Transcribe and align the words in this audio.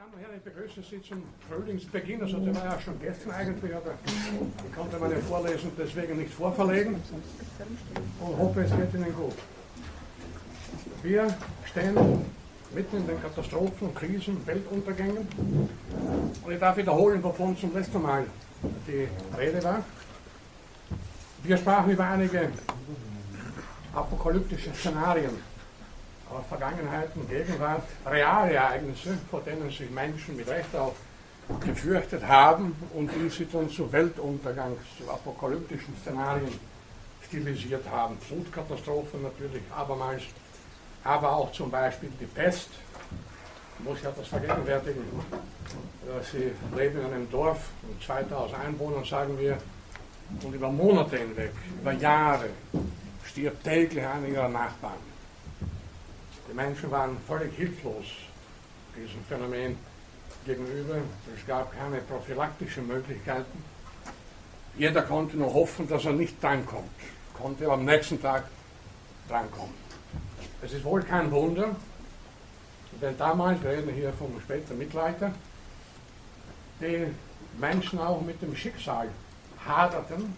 Damen 0.00 0.14
und 0.14 0.20
Herren, 0.20 0.36
ich 0.36 0.42
begrüße 0.42 0.80
Sie 0.80 1.02
zum 1.02 1.22
Frühlingsbeginn. 1.46 2.22
Also 2.22 2.38
der 2.38 2.54
war 2.54 2.64
ja 2.64 2.80
schon 2.80 2.98
gestern 3.00 3.32
eigentlich, 3.32 3.74
aber 3.74 3.92
ich 4.06 4.74
konnte 4.74 4.98
meine 4.98 5.16
Vorlesung 5.16 5.72
deswegen 5.76 6.16
nicht 6.16 6.32
vorverlegen 6.32 6.94
und 6.94 8.38
hoffe, 8.38 8.62
es 8.62 8.70
geht 8.70 8.94
Ihnen 8.94 9.14
gut. 9.14 9.34
Wir 11.02 11.26
stehen 11.66 11.94
mitten 12.74 12.96
in 12.96 13.06
den 13.08 13.20
Katastrophen, 13.20 13.94
Krisen, 13.94 14.38
Weltuntergängen. 14.46 15.28
Und 16.44 16.50
ich 16.50 16.58
darf 16.58 16.78
wiederholen, 16.78 17.22
wovon 17.22 17.54
zum 17.58 17.74
letzten 17.74 18.00
Mal 18.00 18.24
die 18.88 19.06
Rede 19.36 19.62
war. 19.62 19.84
Wir 21.42 21.58
sprachen 21.58 21.90
über 21.90 22.08
einige 22.08 22.48
apokalyptische 23.94 24.72
Szenarien 24.72 25.49
aus 26.30 26.46
Vergangenheit 26.48 27.10
und 27.14 27.28
Gegenwart 27.28 27.82
reale 28.06 28.54
Ereignisse, 28.54 29.18
vor 29.30 29.40
denen 29.40 29.70
sich 29.70 29.90
Menschen 29.90 30.36
mit 30.36 30.48
Recht 30.48 30.74
auch 30.74 30.94
gefürchtet 31.58 32.26
haben 32.26 32.76
und 32.94 33.10
die 33.14 33.28
sie 33.28 33.46
dann 33.50 33.68
zu 33.68 33.90
Weltuntergangs-, 33.92 34.98
zu 34.98 35.10
apokalyptischen 35.10 35.96
Szenarien 36.00 36.52
stilisiert 37.26 37.84
haben. 37.90 38.16
Flutkatastrophen 38.20 39.22
natürlich 39.22 39.62
abermals, 39.76 40.22
aber 41.02 41.32
auch 41.32 41.52
zum 41.52 41.70
Beispiel 41.70 42.10
die 42.20 42.26
Pest. 42.26 42.68
Ich 43.78 43.84
muss 43.84 44.02
ja 44.02 44.12
das 44.16 44.28
vergegenwärtigen. 44.28 45.02
Sie 46.30 46.52
leben 46.76 47.00
in 47.00 47.06
einem 47.06 47.30
Dorf 47.30 47.70
mit 47.88 48.02
2000 48.04 48.58
Einwohnern, 48.60 49.04
sagen 49.04 49.38
wir, 49.38 49.58
und 50.42 50.54
über 50.54 50.70
Monate 50.70 51.18
hinweg, 51.18 51.52
über 51.80 51.92
Jahre, 51.92 52.50
stirbt 53.24 53.64
täglich 53.64 54.04
einer 54.04 54.26
ihrer 54.26 54.48
Nachbarn. 54.48 55.09
Die 56.50 56.56
Menschen 56.56 56.90
waren 56.90 57.16
völlig 57.28 57.54
hilflos 57.54 58.06
diesem 58.96 59.24
Phänomen 59.28 59.78
gegenüber. 60.44 60.96
Es 61.36 61.46
gab 61.46 61.72
keine 61.78 61.98
prophylaktischen 61.98 62.88
Möglichkeiten. 62.88 63.62
Jeder 64.76 65.02
konnte 65.02 65.36
nur 65.36 65.54
hoffen, 65.54 65.86
dass 65.88 66.04
er 66.06 66.12
nicht 66.12 66.42
drankommt, 66.42 66.90
konnte 67.34 67.70
am 67.70 67.84
nächsten 67.84 68.20
Tag 68.20 68.44
drankommen. 69.28 69.74
Es 70.60 70.72
ist 70.72 70.82
wohl 70.84 71.02
kein 71.02 71.30
Wunder, 71.30 71.76
denn 73.00 73.16
damals, 73.16 73.62
wir 73.62 73.70
reden 73.70 73.94
hier 73.94 74.12
vom 74.12 74.40
späten 74.40 74.76
Mittelalter, 74.76 75.32
die 76.80 77.06
Menschen 77.58 78.00
auch 78.00 78.22
mit 78.22 78.42
dem 78.42 78.56
Schicksal 78.56 79.08
haderten 79.64 80.34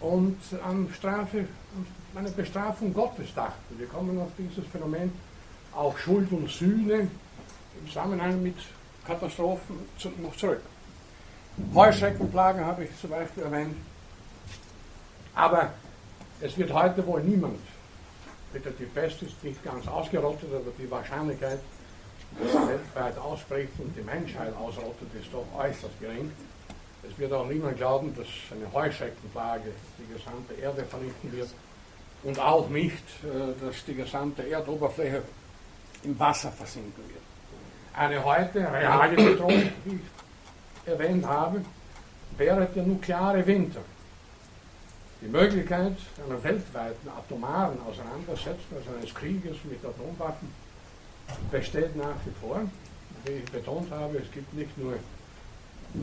und 0.00 0.38
an 0.64 0.88
Strafe, 0.94 1.38
an 1.38 1.86
eine 2.14 2.30
Bestrafung 2.30 2.92
Gottes 2.92 3.34
dachten. 3.34 3.78
Wir 3.78 3.86
kommen 3.86 4.18
auf 4.20 4.30
dieses 4.38 4.64
Phänomen 4.70 5.12
auch 5.74 5.96
Schuld 5.98 6.30
und 6.32 6.50
Sühne 6.50 7.08
im 7.78 7.86
Zusammenhang 7.86 8.42
mit 8.42 8.56
Katastrophen 9.06 9.76
noch 10.22 10.36
zurück. 10.36 10.62
Heuschreckenplagen 11.74 12.64
habe 12.64 12.84
ich 12.84 12.90
zum 13.00 13.10
Beispiel 13.10 13.42
erwähnt. 13.42 13.76
Aber 15.34 15.72
es 16.40 16.56
wird 16.56 16.72
heute 16.72 17.06
wohl 17.06 17.22
niemand, 17.22 17.60
bitte 18.52 18.70
die 18.72 18.84
Pest 18.84 19.22
ist 19.22 19.42
nicht 19.42 19.62
ganz 19.62 19.86
ausgerottet, 19.86 20.48
aber 20.52 20.70
die 20.78 20.90
Wahrscheinlichkeit, 20.90 21.60
dass 22.38 22.52
sie 22.52 22.68
weltweit 22.68 23.18
ausbricht 23.18 23.72
und 23.78 23.94
die 23.96 24.02
Menschheit 24.02 24.54
ausrottet, 24.56 25.08
ist 25.20 25.32
doch 25.32 25.46
äußerst 25.56 26.00
gering. 26.00 26.32
Es 27.08 27.16
wird 27.18 27.32
auch 27.32 27.46
niemand 27.46 27.76
glauben, 27.76 28.14
dass 28.16 28.26
eine 28.50 28.72
Heuschreckenplage 28.72 29.70
die 29.98 30.14
gesamte 30.14 30.54
Erde 30.54 30.84
vernichten 30.84 31.32
wird 31.32 31.48
und 32.22 32.38
auch 32.38 32.68
nicht, 32.68 33.04
äh, 33.22 33.64
dass 33.64 33.84
die 33.84 33.94
gesamte 33.94 34.48
Erdoberfläche 34.48 35.22
im 36.04 36.18
Wasser 36.18 36.50
versinken 36.50 37.02
wird. 37.08 37.22
Eine 37.94 38.24
heute 38.24 38.60
reale 38.60 39.16
Bedrohung, 39.16 39.72
die 39.84 39.96
ich 39.96 40.88
erwähnt 40.88 41.26
habe, 41.26 41.60
wäre 42.36 42.66
der 42.66 42.82
nukleare 42.84 43.44
Winter. 43.46 43.80
Die 45.20 45.26
Möglichkeit 45.26 45.96
einer 46.24 46.42
weltweiten 46.44 47.08
atomaren 47.08 47.78
Auseinandersetzung, 47.82 48.76
also 48.76 48.90
eines 48.96 49.12
Krieges 49.12 49.56
mit 49.64 49.84
Atomwaffen, 49.84 50.48
besteht 51.50 51.96
nach 51.96 52.14
wie 52.24 52.30
vor. 52.40 52.60
Wie 53.24 53.32
ich 53.32 53.44
betont 53.50 53.90
habe, 53.90 54.18
es 54.18 54.30
gibt 54.30 54.54
nicht 54.54 54.78
nur 54.78 54.94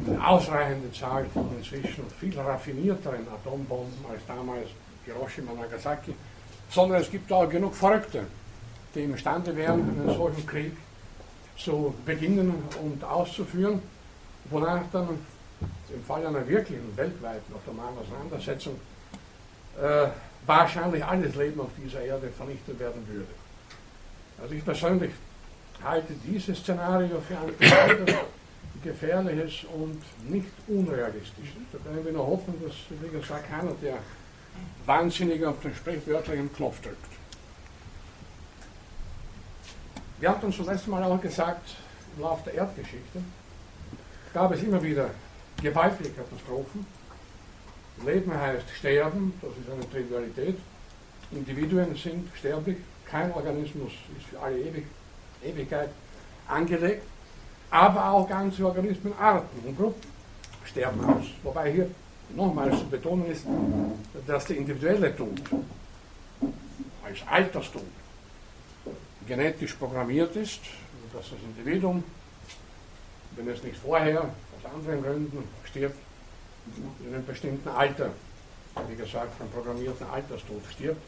eine 0.06 0.28
ausreichende 0.28 0.92
Zahl 0.92 1.26
von 1.34 1.50
inzwischen 1.58 2.03
viel 2.20 2.38
raffinierteren 2.38 3.26
Atombomben 3.34 4.06
als 4.12 4.22
damals 4.28 4.68
Hiroshima 5.06 5.52
und 5.52 5.62
Nagasaki, 5.62 6.14
sondern 6.70 7.02
es 7.02 7.10
gibt 7.10 7.32
auch 7.32 7.50
genug 7.50 7.76
Verrückte, 7.76 8.26
die 8.94 9.04
imstande 9.04 9.56
wären, 9.56 9.82
einen 9.82 10.16
solchen 10.16 10.46
Krieg 10.46 10.74
zu 11.58 11.94
beginnen 12.06 12.54
und 12.82 13.04
auszuführen, 13.04 13.82
wonach 14.46 14.82
dann 14.92 15.10
im 15.94 16.04
Fall 16.04 16.26
einer 16.26 16.48
wirklichen 16.48 16.96
weltweiten 16.96 17.54
atomaren 17.54 17.98
Auseinandersetzung 17.98 18.76
äh, 19.82 20.08
wahrscheinlich 20.46 21.04
alles 21.04 21.36
Leben 21.36 21.60
auf 21.62 21.70
dieser 21.82 22.02
Erde 22.02 22.30
vernichtet 22.30 22.80
werden 22.80 23.08
würde. 23.08 23.28
Also 24.42 24.54
ich 24.54 24.66
persönlich 24.66 25.12
halte 25.84 26.14
dieses 26.26 26.60
Szenario 26.60 27.22
für 27.22 27.38
ein 27.38 28.06
gefährliches 28.84 29.64
und 29.74 30.02
nicht 30.30 30.50
unrealistisches. 30.68 31.56
Da 31.72 31.80
können 31.80 32.06
wir 32.06 32.12
nur 32.12 32.28
hoffen, 32.28 32.54
dass, 32.64 32.74
wie 33.02 33.18
gesagt, 33.18 33.50
keiner 33.50 33.72
der 33.82 33.98
Wahnsinnige 34.86 35.50
auf 35.50 35.60
den 35.62 35.74
sprichwörtlichen 35.74 36.54
Knopf 36.54 36.82
drückt. 36.82 36.98
Wir 40.20 40.30
hatten 40.30 40.46
uns 40.46 40.58
das 40.58 40.68
letzte 40.68 40.90
Mal 40.90 41.04
auch 41.04 41.20
gesagt, 41.20 41.76
im 42.16 42.24
Laufe 42.24 42.44
der 42.46 42.54
Erdgeschichte 42.56 43.22
gab 44.34 44.52
es 44.54 44.64
immer 44.64 44.82
wieder 44.82 45.10
gewaltige 45.62 46.10
Katastrophen. 46.10 46.86
Leben 48.06 48.34
heißt 48.34 48.70
sterben, 48.78 49.34
das 49.42 49.52
ist 49.52 49.72
eine 49.72 49.90
Trivialität. 49.90 50.58
Individuen 51.32 51.96
sind 51.96 52.30
sterblich, 52.38 52.78
kein 53.06 53.32
Organismus 53.34 53.92
ist 54.18 54.28
für 54.30 54.40
alle 54.40 54.60
Ewig, 54.60 54.86
Ewigkeit 55.44 55.90
angelegt, 56.48 57.04
aber 57.70 58.12
auch 58.12 58.28
ganze 58.28 58.66
Organismen, 58.66 59.14
Arten 59.18 59.68
und 59.68 59.78
Gruppen 59.78 60.10
sterben 60.66 61.04
aus. 61.06 61.26
Wobei 61.44 61.72
hier 61.72 61.90
nochmals 62.30 62.80
zu 62.80 62.88
betonen 62.88 63.25
ist, 63.28 63.46
dass 64.28 64.46
der 64.46 64.58
individuelle 64.58 65.16
Tod 65.16 65.41
als 67.03 67.19
Alterstod 67.30 67.84
genetisch 69.28 69.74
programmiert 69.74 70.35
ist, 70.35 70.59
dass 71.14 71.30
das 71.30 71.40
Individuum, 71.44 72.03
wenn 73.35 73.47
es 73.50 73.64
nicht 73.64 73.78
vorher 73.78 74.22
aus 74.22 74.74
anderen 74.74 75.03
Gründen 75.03 75.44
stirbt, 75.64 75.97
in 77.06 77.14
einem 77.14 77.25
bestimmten 77.25 77.69
Alter, 77.69 78.09
wie 78.90 78.96
gesagt, 78.96 79.35
vom 79.38 79.50
programmierten 79.50 80.08
Alterstod 80.08 80.62
stirbt, 80.72 81.02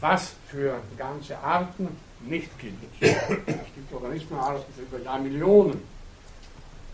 was 0.00 0.34
für 0.48 0.80
ganze 0.96 1.38
Arten 1.38 1.88
nicht 2.20 2.50
gilt. 2.58 2.74
Es 3.00 3.74
gibt 3.74 3.92
Organismenarten 3.92 4.64
über 4.78 5.02
Jahrmillionen, 5.02 5.80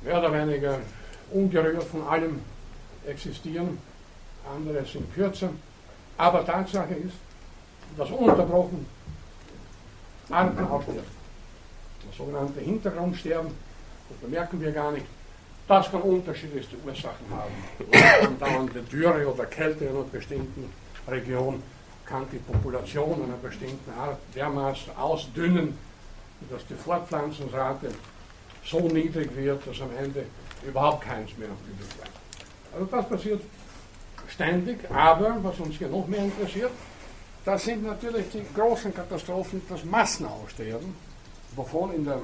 mehr 0.03 0.19
oder 0.19 0.32
weniger 0.32 0.78
ungerührt 1.30 1.84
von 1.84 2.06
allem 2.06 2.41
existieren, 3.06 3.78
andere 4.55 4.84
sind 4.84 5.12
kürzer. 5.15 5.50
Aber 6.16 6.44
Tatsache 6.44 6.94
ist, 6.94 7.16
dass 7.97 8.11
unterbrochen 8.11 8.87
Arten 10.31 10.65
aussterben. 10.65 11.21
Das 12.06 12.16
sogenannte 12.16 12.60
Hintergrundsterben, 12.60 13.50
das 14.09 14.19
bemerken 14.19 14.60
wir 14.60 14.72
gar 14.72 14.93
nicht. 14.93 15.06
Das 15.66 15.91
kann 15.91 16.03
unterschiedlichste 16.03 16.77
Ursachen 16.84 17.27
haben. 17.31 18.27
Andauernde 18.27 18.83
Dürre 18.83 19.33
oder 19.33 19.47
Kälte 19.47 19.84
in 19.84 19.97
einer 19.97 20.05
bestimmten 20.05 20.72
Region 21.06 21.62
kann 22.05 22.27
die 22.33 22.39
Population 22.39 23.22
einer 23.22 23.37
bestimmten 23.37 23.91
Art 23.99 24.19
dermaßen 24.34 24.97
ausdünnen, 24.97 25.78
dass 26.50 26.66
die 26.66 26.75
Fortpflanzungsrate 26.75 27.93
so 28.65 28.81
niedrig 28.81 29.34
wird, 29.37 29.65
dass 29.66 29.80
am 29.80 29.97
Ende 29.97 30.27
überhaupt 30.66 31.03
keins 31.04 31.36
mehr 31.39 31.48
übrig 31.48 31.89
bleibt. 31.97 32.20
Also 32.72 32.87
das 32.87 33.09
passiert 33.09 33.43
ständig, 34.28 34.91
aber 34.91 35.39
was 35.43 35.59
uns 35.61 35.77
hier 35.77 35.89
noch 35.89 36.07
mehr 36.07 36.25
interessiert, 36.25 36.71
das 37.45 37.65
sind 37.65 37.84
natürlich 37.84 38.27
die 38.31 38.45
großen 38.55 38.95
Katastrophen, 38.95 39.63
das 39.69 39.84
Massenaussterben, 39.84 40.95
wovon 41.57 41.95
in 41.95 42.05
der 42.05 42.21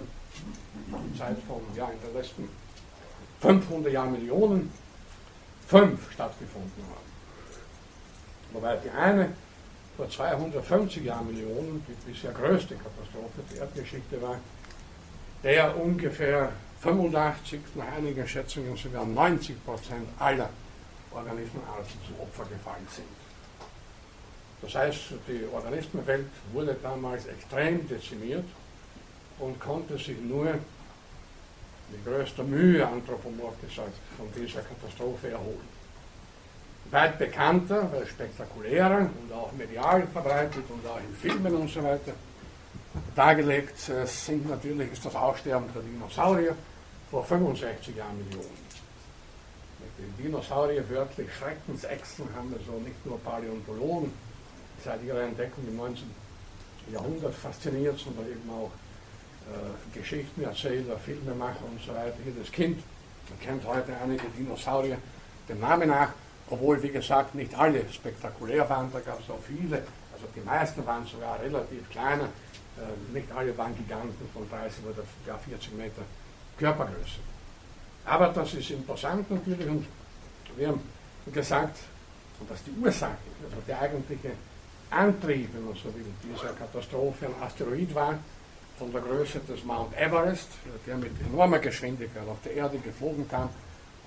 Zeit 1.18 1.36
von, 1.46 1.62
ja, 1.74 1.88
in 1.88 2.00
den 2.00 2.14
letzten 2.14 2.48
500 3.40 3.92
Jahren 3.92 4.12
Millionen 4.12 4.70
fünf 5.66 6.12
stattgefunden 6.12 6.84
haben. 6.90 7.06
Wobei 8.52 8.76
die 8.76 8.90
eine 8.90 9.30
vor 9.96 10.08
250 10.08 11.04
Jahren 11.04 11.26
Millionen, 11.26 11.84
die 11.88 12.12
bisher 12.12 12.32
größte 12.32 12.74
Katastrophe 12.74 13.40
der 13.50 13.62
Erdgeschichte 13.62 14.20
war, 14.20 14.38
der 15.42 15.76
ungefähr 15.80 16.52
85, 16.80 17.60
nach 17.74 17.92
einigen 17.96 18.26
Schätzungen 18.26 18.76
sogar 18.76 19.04
90 19.04 19.64
Prozent 19.64 20.08
aller 20.18 20.50
Organismenarten 21.10 21.98
zu 22.06 22.22
Opfer 22.22 22.44
gefallen 22.44 22.86
sind. 22.90 23.06
Das 24.62 24.74
heißt, 24.74 25.14
die 25.28 25.46
Organismenwelt 25.52 26.26
wurde 26.52 26.76
damals 26.82 27.26
extrem 27.26 27.86
dezimiert 27.88 28.44
und 29.38 29.58
konnte 29.60 29.98
sich 29.98 30.18
nur 30.20 30.44
mit 31.90 32.04
größter 32.04 32.42
Mühe 32.42 32.86
anthropomorphisch 32.86 33.76
von 33.76 34.26
dieser 34.34 34.60
Katastrophe 34.60 35.30
erholen. 35.30 35.76
Weit 36.90 37.18
bekannter, 37.18 37.90
spektakulärer 38.06 39.10
und 39.22 39.32
auch 39.32 39.52
medial 39.52 40.06
verbreitet 40.12 40.64
und 40.68 40.86
auch 40.86 40.98
in 40.98 41.14
Filmen 41.16 41.54
und 41.54 41.70
so 41.70 41.82
weiter 41.82 42.12
dargelegt 43.14 43.78
sind 44.04 44.48
natürlich 44.48 44.92
ist 44.92 45.04
das 45.04 45.14
Aussterben 45.14 45.68
der 45.74 45.82
Dinosaurier 45.82 46.56
vor 47.10 47.24
65 47.24 47.96
Jahren 47.96 48.16
Millionen. 48.18 48.66
Die 49.98 50.22
Dinosaurier 50.22 50.88
wörtlich 50.90 51.28
Schreckensechsen 51.34 52.26
haben 52.34 52.52
also 52.52 52.78
nicht 52.80 53.06
nur 53.06 53.18
Paläontologen 53.20 54.12
seit 54.84 55.02
ihrer 55.02 55.22
Entdeckung 55.22 55.64
im 55.66 55.76
19. 55.76 56.04
Jahrhundert 56.92 57.34
fasziniert, 57.34 57.98
sondern 57.98 58.26
eben 58.26 58.50
auch 58.50 58.70
äh, 59.50 59.98
Geschichtenerzähler, 59.98 60.98
Filmemacher 60.98 61.64
und 61.70 61.80
so 61.80 61.92
weiter. 61.92 62.16
Jedes 62.24 62.52
Kind 62.52 62.82
kennt 63.40 63.64
heute 63.66 63.96
einige 64.02 64.24
Dinosaurier 64.36 64.98
dem 65.48 65.60
Namen 65.60 65.88
nach, 65.88 66.10
obwohl, 66.50 66.82
wie 66.82 66.90
gesagt, 66.90 67.34
nicht 67.34 67.54
alle 67.58 67.88
spektakulär 67.90 68.68
waren, 68.68 68.90
da 68.92 69.00
gab 69.00 69.20
es 69.20 69.30
auch 69.30 69.40
viele, 69.46 69.82
die 70.34 70.40
meisten 70.40 70.84
waren 70.86 71.06
sogar 71.06 71.40
relativ 71.40 71.88
kleiner, 71.90 72.24
äh, 72.24 73.12
nicht 73.12 73.30
alle 73.32 73.56
waren 73.56 73.76
Giganten 73.76 74.28
von 74.32 74.48
30 74.48 74.84
oder 74.84 75.02
ja, 75.26 75.38
40 75.38 75.72
Meter 75.74 76.02
Körpergröße. 76.58 77.20
Aber 78.04 78.28
das 78.28 78.54
ist 78.54 78.70
interessant 78.70 79.30
natürlich 79.30 79.68
und 79.68 79.86
wir 80.56 80.68
haben 80.68 80.80
gesagt, 81.32 81.78
dass 82.48 82.62
die 82.64 82.70
Ursache, 82.82 83.16
also 83.44 83.56
der 83.66 83.80
eigentliche 83.80 84.32
Antrieb, 84.90 85.52
wenn 85.54 85.64
man 85.64 85.74
so 85.74 85.92
will, 85.94 86.04
dieser 86.22 86.52
Katastrophe 86.52 87.26
ein 87.26 87.42
Asteroid 87.42 87.94
war, 87.94 88.18
von 88.78 88.92
der 88.92 89.00
Größe 89.00 89.40
des 89.40 89.64
Mount 89.64 89.96
Everest, 89.96 90.48
der 90.86 90.96
mit 90.96 91.12
enormer 91.26 91.58
Geschwindigkeit 91.58 92.28
auf 92.28 92.38
der 92.44 92.52
Erde 92.52 92.78
geflogen 92.78 93.26
kam 93.28 93.48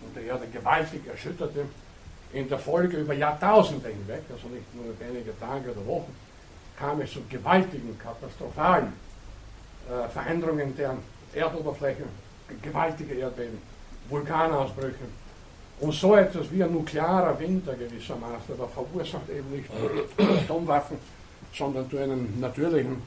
und 0.02 0.16
die 0.16 0.28
Erde 0.28 0.48
gewaltig 0.48 1.06
erschütterte, 1.08 1.66
in 2.34 2.48
der 2.48 2.60
Folge 2.60 2.98
über 2.98 3.14
Jahrtausende 3.14 3.90
hinweg, 3.90 4.24
also 4.32 4.48
nicht 4.48 4.74
nur 4.76 4.86
wenige 5.00 5.38
Tage 5.40 5.72
oder 5.72 5.86
Wochen, 5.86 6.16
kam 6.78 7.02
es 7.02 7.12
zu 7.12 7.22
gewaltigen, 7.30 7.98
katastrophalen 7.98 8.94
äh, 9.90 10.08
Veränderungen 10.10 10.76
der 10.76 10.96
Erdoberfläche, 11.34 12.04
gewaltige 12.62 13.16
Erdbeben, 13.16 13.60
Vulkanausbrüche. 14.10 15.08
Und 15.80 15.94
so 15.94 16.16
etwas 16.16 16.52
wie 16.52 16.64
ein 16.64 16.74
nuklearer 16.74 17.40
Winter 17.40 17.74
gewissermaßen, 17.74 18.58
der 18.58 18.68
verursacht 18.68 19.30
eben 19.30 19.50
nicht 19.52 19.70
durch 20.18 20.42
Atomwaffen, 20.42 20.98
sondern 21.54 21.88
durch 21.90 22.04
einen 22.04 22.40
natürlichen 22.40 23.02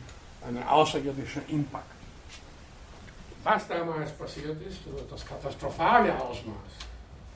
einen 0.46 0.62
außerirdischen 0.62 1.42
Impact. 1.48 1.84
Was 3.44 3.66
damals 3.68 4.12
passiert 4.12 4.60
ist, 4.62 4.80
oder 4.92 5.02
das 5.10 5.26
katastrophale 5.26 6.14
Ausmaß 6.14 6.72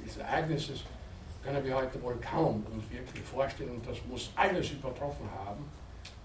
dieses 0.05 0.19
Ereignisses, 0.19 0.83
können 1.47 1.65
wir 1.65 1.77
heute 1.77 2.03
wohl 2.03 2.17
kaum 2.17 2.67
uns 2.73 2.91
wirklich 2.91 3.25
vorstellen. 3.25 3.81
Das 3.87 3.99
muss 4.09 4.33
alles 4.35 4.69
übertroffen 4.73 5.29
haben. 5.31 5.65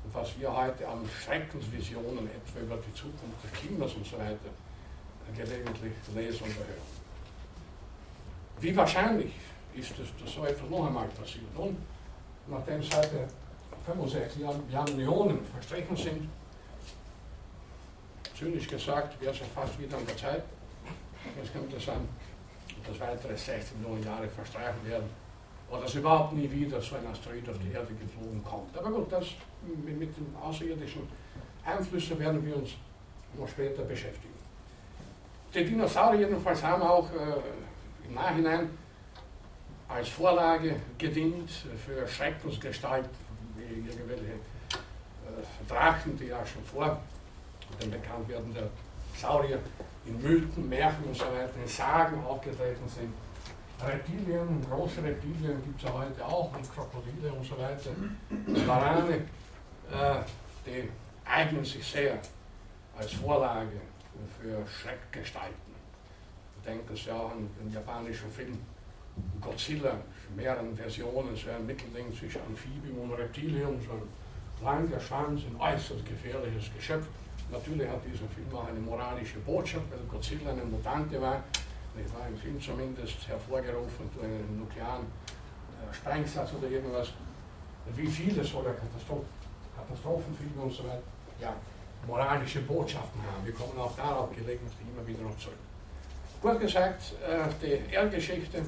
Und 0.04 0.16
was 0.16 0.38
wir 0.40 0.52
heute 0.52 0.88
an 0.88 1.08
Schreckensvisionen 1.24 2.28
etwa 2.28 2.60
über 2.60 2.78
die 2.78 2.94
Zukunft 2.96 3.44
des 3.44 3.52
Klimas 3.52 3.94
und 3.94 4.06
so 4.06 4.18
weiter 4.18 4.50
gelegentlich 5.36 5.94
lesen 6.14 6.44
und 6.44 6.56
hören. 6.56 6.82
Wie 8.60 8.76
wahrscheinlich 8.76 9.32
ist 9.76 9.92
es, 9.92 10.10
dass 10.20 10.34
so 10.34 10.44
etwas 10.44 10.70
noch 10.70 10.88
einmal 10.88 11.08
passiert? 11.08 11.56
Und 11.56 11.78
nachdem 12.48 12.84
seit 12.84 13.10
65 13.86 14.42
Jahren 14.42 14.98
Millionen 14.98 15.46
verstrichen 15.46 15.96
sind, 15.96 16.30
zynisch 18.38 18.68
gesagt, 18.68 19.22
wäre 19.22 19.32
es 19.32 19.40
fast 19.56 19.80
wieder 19.80 19.98
an 19.98 20.06
der 20.06 20.18
Zeit. 20.18 20.44
Es 21.42 21.54
könnte 21.54 21.80
sein, 21.80 22.10
dass 22.88 23.00
weitere 23.00 23.36
16 23.36 23.82
Millionen 23.82 24.04
Jahre 24.04 24.28
verstreichen 24.28 24.86
werden 24.86 25.10
oder 25.70 25.82
dass 25.82 25.96
überhaupt 25.96 26.34
nie 26.34 26.52
wieder 26.52 26.82
so 26.82 26.96
ein 26.96 27.08
Asteroid 27.08 27.48
auf 27.50 27.58
die 27.60 27.72
Erde 27.72 27.94
geflogen 27.94 28.44
kommt. 28.44 28.78
Aber 28.78 28.92
gut, 28.92 29.12
das, 29.12 29.26
mit 29.64 30.18
den 30.18 30.36
außerirdischen 30.42 31.08
Einflüssen 31.66 32.20
werden 32.20 32.46
wir 32.46 32.56
uns 32.56 32.72
noch 33.38 33.48
später 33.48 33.84
beschäftigen. 33.84 34.34
Die 35.54 35.66
Dinosaurier 35.66 36.28
jedenfalls 36.28 36.64
haben 36.64 36.82
auch 36.82 37.10
äh, 37.12 38.08
im 38.08 38.16
Nachhinein 38.16 38.70
als 39.88 40.10
Vorlage 40.10 40.76
gedient 40.98 41.50
für 41.86 42.08
Schreckensgestalt, 42.08 43.10
wie 43.56 43.90
irgendwelche 43.90 44.24
äh, 44.24 45.68
Drachen, 45.68 46.18
die 46.18 46.28
ja 46.28 46.46
schon 46.46 46.64
vor 46.64 47.02
dem 47.82 47.92
Bekanntwerden 47.92 48.54
der 48.54 48.70
Saurier 49.16 49.60
in 50.06 50.22
Mythen, 50.22 50.70
Märchen 50.70 51.04
und 51.06 51.16
so 51.16 51.26
weiter, 51.26 51.52
in 51.62 51.68
Sagen 51.68 52.24
aufgetreten 52.24 52.88
sind. 52.88 53.14
Reptilien, 53.84 54.64
große 54.70 55.04
Reptilien 55.04 55.62
gibt 55.64 55.78
es 55.78 55.90
ja 55.90 55.94
heute 55.94 56.26
auch, 56.26 56.54
und 56.56 56.76
Krokodile 56.76 57.34
und 57.34 57.44
so 57.44 57.58
weiter. 57.58 57.90
Warane, 58.68 59.16
äh, 59.16 60.22
die 60.66 60.90
eignen 61.26 61.66
sich 61.66 61.86
sehr 61.86 62.20
als 62.98 63.14
Vorlage 63.14 63.82
für 64.40 64.66
Schreckgestalten. 64.68 65.72
Denken 66.66 66.96
Sie 66.96 67.12
auch 67.12 67.32
an 67.32 67.50
den 67.60 67.74
japanischen 67.74 68.30
Film 68.30 68.60
Godzilla, 69.40 69.98
mehreren 70.36 70.76
Versionen, 70.76 71.36
so 71.36 71.50
ein 71.50 71.66
Mittelding 71.66 72.16
zwischen 72.16 72.42
Amphibium 72.42 73.10
und 73.10 73.14
Reptilium, 73.14 73.80
so 73.82 73.94
ein 73.94 74.64
langer 74.64 75.00
Schwanz, 75.00 75.42
ein 75.42 75.60
äußerst 75.60 76.06
gefährliches 76.06 76.72
Geschöpf. 76.76 77.08
Natürlich 77.52 77.88
hat 77.88 78.00
dieser 78.06 78.28
Film 78.30 78.48
auch 78.54 78.68
eine 78.68 78.80
moralische 78.80 79.40
Botschaft, 79.40 79.86
weil 79.92 80.00
Godzilla 80.10 80.52
eine 80.52 80.64
Mutante 80.64 81.22
war. 81.22 81.44
Ich 81.96 82.14
war 82.14 82.28
im 82.28 82.38
Film 82.38 82.60
zumindest 82.62 83.28
hervorgerufen 83.28 84.10
durch 84.14 84.26
einen 84.26 84.60
nuklearen 84.60 85.04
äh, 85.04 85.94
Sprengsatz 85.94 86.54
oder 86.54 86.70
irgendwas. 86.70 87.10
Wie 87.96 88.08
viele 88.08 88.44
solcher 88.44 88.74
Katastroph 88.74 89.26
Katastrophenfilme 89.76 90.62
und 90.62 90.72
so 90.72 90.84
weiter 90.84 91.02
ja, 91.42 91.56
moralische 92.08 92.62
Botschaften 92.62 93.22
haben. 93.22 93.46
Wir 93.46 93.54
kommen 93.54 93.78
auch 93.78 93.96
darauf 93.96 94.30
gelegentlich 94.30 94.78
immer 94.96 95.06
wieder 95.06 95.24
noch 95.24 95.38
zurück. 95.38 95.58
Kurz 96.42 96.60
gesagt, 96.60 97.14
äh, 97.28 97.48
die 97.62 97.94
Erdgeschichte 97.94 98.64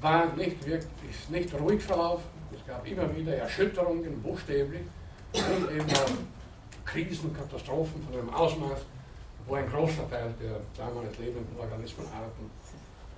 war 0.00 0.26
nicht, 0.34 0.64
wirklich, 0.66 1.10
ist 1.10 1.30
nicht 1.30 1.54
ruhig 1.54 1.82
verlaufen. 1.82 2.24
Es 2.52 2.66
gab 2.66 2.86
immer 2.86 3.14
wieder 3.14 3.36
Erschütterungen, 3.36 4.20
buchstäblich, 4.22 4.82
und 5.32 5.70
eben 5.70 5.86
Krisen, 6.84 7.34
Katastrophen 7.34 8.02
von 8.02 8.14
einem 8.14 8.30
Ausmaß, 8.30 8.80
wo 9.46 9.54
ein 9.54 9.68
großer 9.68 10.08
Teil 10.08 10.32
der 10.40 10.60
damals 10.76 11.18
lebenden 11.18 11.58
Organismenarten 11.58 12.50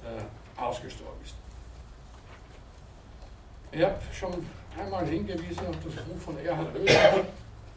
äh, 0.02 0.60
ausgestorben 0.60 1.20
ist. 1.22 1.34
Ich 3.72 3.82
habe 3.82 3.98
schon 4.12 4.46
einmal 4.78 5.06
hingewiesen 5.06 5.66
auf 5.66 5.76
das 5.84 6.04
Buch 6.04 6.18
von 6.18 6.38
Erhard 6.38 6.74
Oehler, 6.76 7.24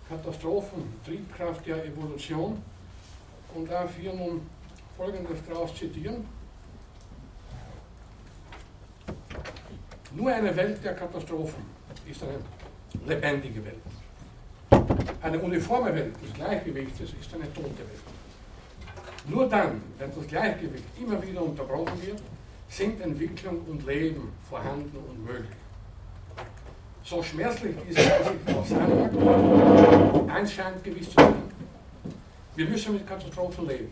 Katastrophen, 0.07 0.99
Triebkraft 1.03 1.65
der 1.65 1.85
Evolution, 1.85 2.61
und 3.55 3.69
darf 3.69 3.95
hier 3.95 4.13
nun 4.13 4.41
Folgendes 4.95 5.39
daraus 5.47 5.75
zitieren. 5.75 6.25
Nur 10.11 10.31
eine 10.31 10.55
Welt 10.55 10.83
der 10.83 10.95
Katastrophen 10.95 11.65
ist 12.09 12.23
eine 12.23 12.39
lebendige 13.05 13.63
Welt. 13.65 13.81
Eine 15.27 15.39
uniforme 15.39 15.93
Welt 15.93 16.15
des 16.23 16.33
Gleichgewichtes 16.35 17.09
ist 17.19 17.33
eine 17.33 17.53
tote 17.53 17.79
Welt. 17.79 18.07
Nur 19.27 19.49
dann, 19.49 19.81
wenn 19.99 20.09
das 20.15 20.25
Gleichgewicht 20.25 20.85
immer 20.97 21.21
wieder 21.21 21.41
unterbrochen 21.41 22.01
wird, 22.01 22.21
sind 22.69 23.01
Entwicklung 23.01 23.59
und 23.67 23.85
Leben 23.85 24.31
vorhanden 24.49 24.95
und 24.95 25.25
möglich. 25.25 25.57
So 27.03 27.21
schmerzlich 27.21 27.75
noch 28.47 28.65
sagen 28.65 30.25
mag, 30.25 30.33
eins 30.33 30.53
scheint 30.53 30.81
gewiss 30.81 31.09
zu 31.09 31.15
sein. 31.15 31.33
Wir 32.55 32.65
müssen 32.69 32.93
mit 32.93 33.05
Katastrophen 33.05 33.67
leben. 33.67 33.91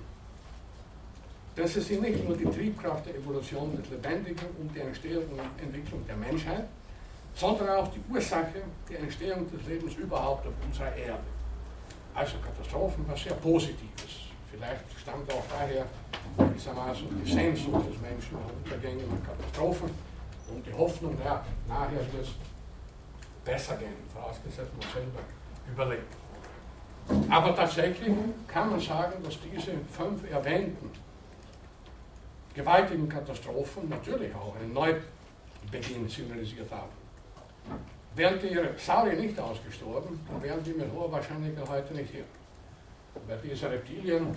Das 1.58 1.75
ist 1.75 1.92
nicht 1.92 2.25
nur 2.25 2.38
die 2.38 2.46
Triebkraft 2.46 3.08
der 3.08 3.15
Evolution 3.15 3.75
des 3.75 3.89
Lebendigen 3.89 4.48
und 4.62 4.74
die 4.74 4.80
Entstehung 4.80 5.25
und 5.25 5.62
Entwicklung 5.62 6.08
der 6.08 6.15
Menschheit, 6.15 6.65
sondern 7.36 7.70
auch 7.70 7.88
die 7.89 8.01
Ursache 8.10 8.63
der 8.89 9.00
Entstehung 9.00 9.50
des 9.51 9.68
Lebens 9.68 9.96
überhaupt 9.96 10.48
auf 10.48 10.54
unserer 10.65 10.96
Erde. 10.96 11.24
Also 12.13 12.38
Katastrophen 12.38 13.06
was 13.08 13.22
sehr 13.22 13.34
Positives. 13.34 14.32
Vielleicht 14.50 14.82
stammt 15.01 15.32
auch 15.32 15.44
daher 15.50 15.86
gewissermaßen 16.38 17.08
die 17.24 17.32
Sehnsucht 17.32 17.89
des 17.89 18.00
Menschen 18.00 18.38
nach 18.39 18.50
Untergängen 18.63 19.06
und 19.10 19.25
Katastrophen 19.25 19.89
und 20.48 20.65
die 20.65 20.74
Hoffnung, 20.74 21.18
ja, 21.24 21.44
nachher 21.68 22.00
wird 22.13 22.24
es 22.24 22.30
besser 23.44 23.75
gehen, 23.75 23.96
vorausgesetzt 24.13 24.72
man 24.80 24.89
selber 24.92 25.20
überlebt. 25.70 26.15
Aber 27.30 27.56
tatsächlich 27.56 28.15
kann 28.48 28.70
man 28.72 28.80
sagen, 28.80 29.22
dass 29.24 29.38
diese 29.42 29.72
fünf 29.92 30.32
erwähnten 30.32 30.89
gewaltigen 32.54 33.10
Katastrophen 33.10 33.89
natürlich 33.89 34.34
auch 34.34 34.56
einen 34.56 34.74
Neubeginn 34.74 36.08
signalisiert 36.08 36.72
haben. 36.72 37.05
Wären 38.16 38.40
die 38.40 38.58
Saurier 38.78 39.20
nicht 39.20 39.40
ausgestorben, 39.40 40.20
dann 40.30 40.42
wären 40.42 40.64
die 40.64 40.72
mit 40.72 40.92
hoher 40.92 41.12
Wahrscheinlichkeit 41.12 41.68
heute 41.68 41.94
nicht 41.94 42.12
hier. 42.12 42.24
Weil 43.28 43.40
diese 43.44 43.70
Reptilien 43.70 44.36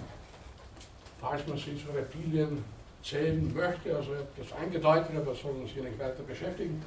falls 1.20 1.46
man 1.46 1.58
sie 1.58 1.76
zu 1.76 1.90
Reptilien 1.92 2.64
zählen 3.02 3.52
möchte, 3.54 3.94
also 3.94 4.12
ich 4.12 4.18
habe 4.18 4.28
das 4.36 4.52
angedeutet, 4.52 5.16
aber 5.16 5.34
sollen 5.34 5.62
uns 5.62 5.70
hier 5.70 5.82
nicht 5.82 5.98
weiter 5.98 6.22
beschäftigen, 6.22 6.82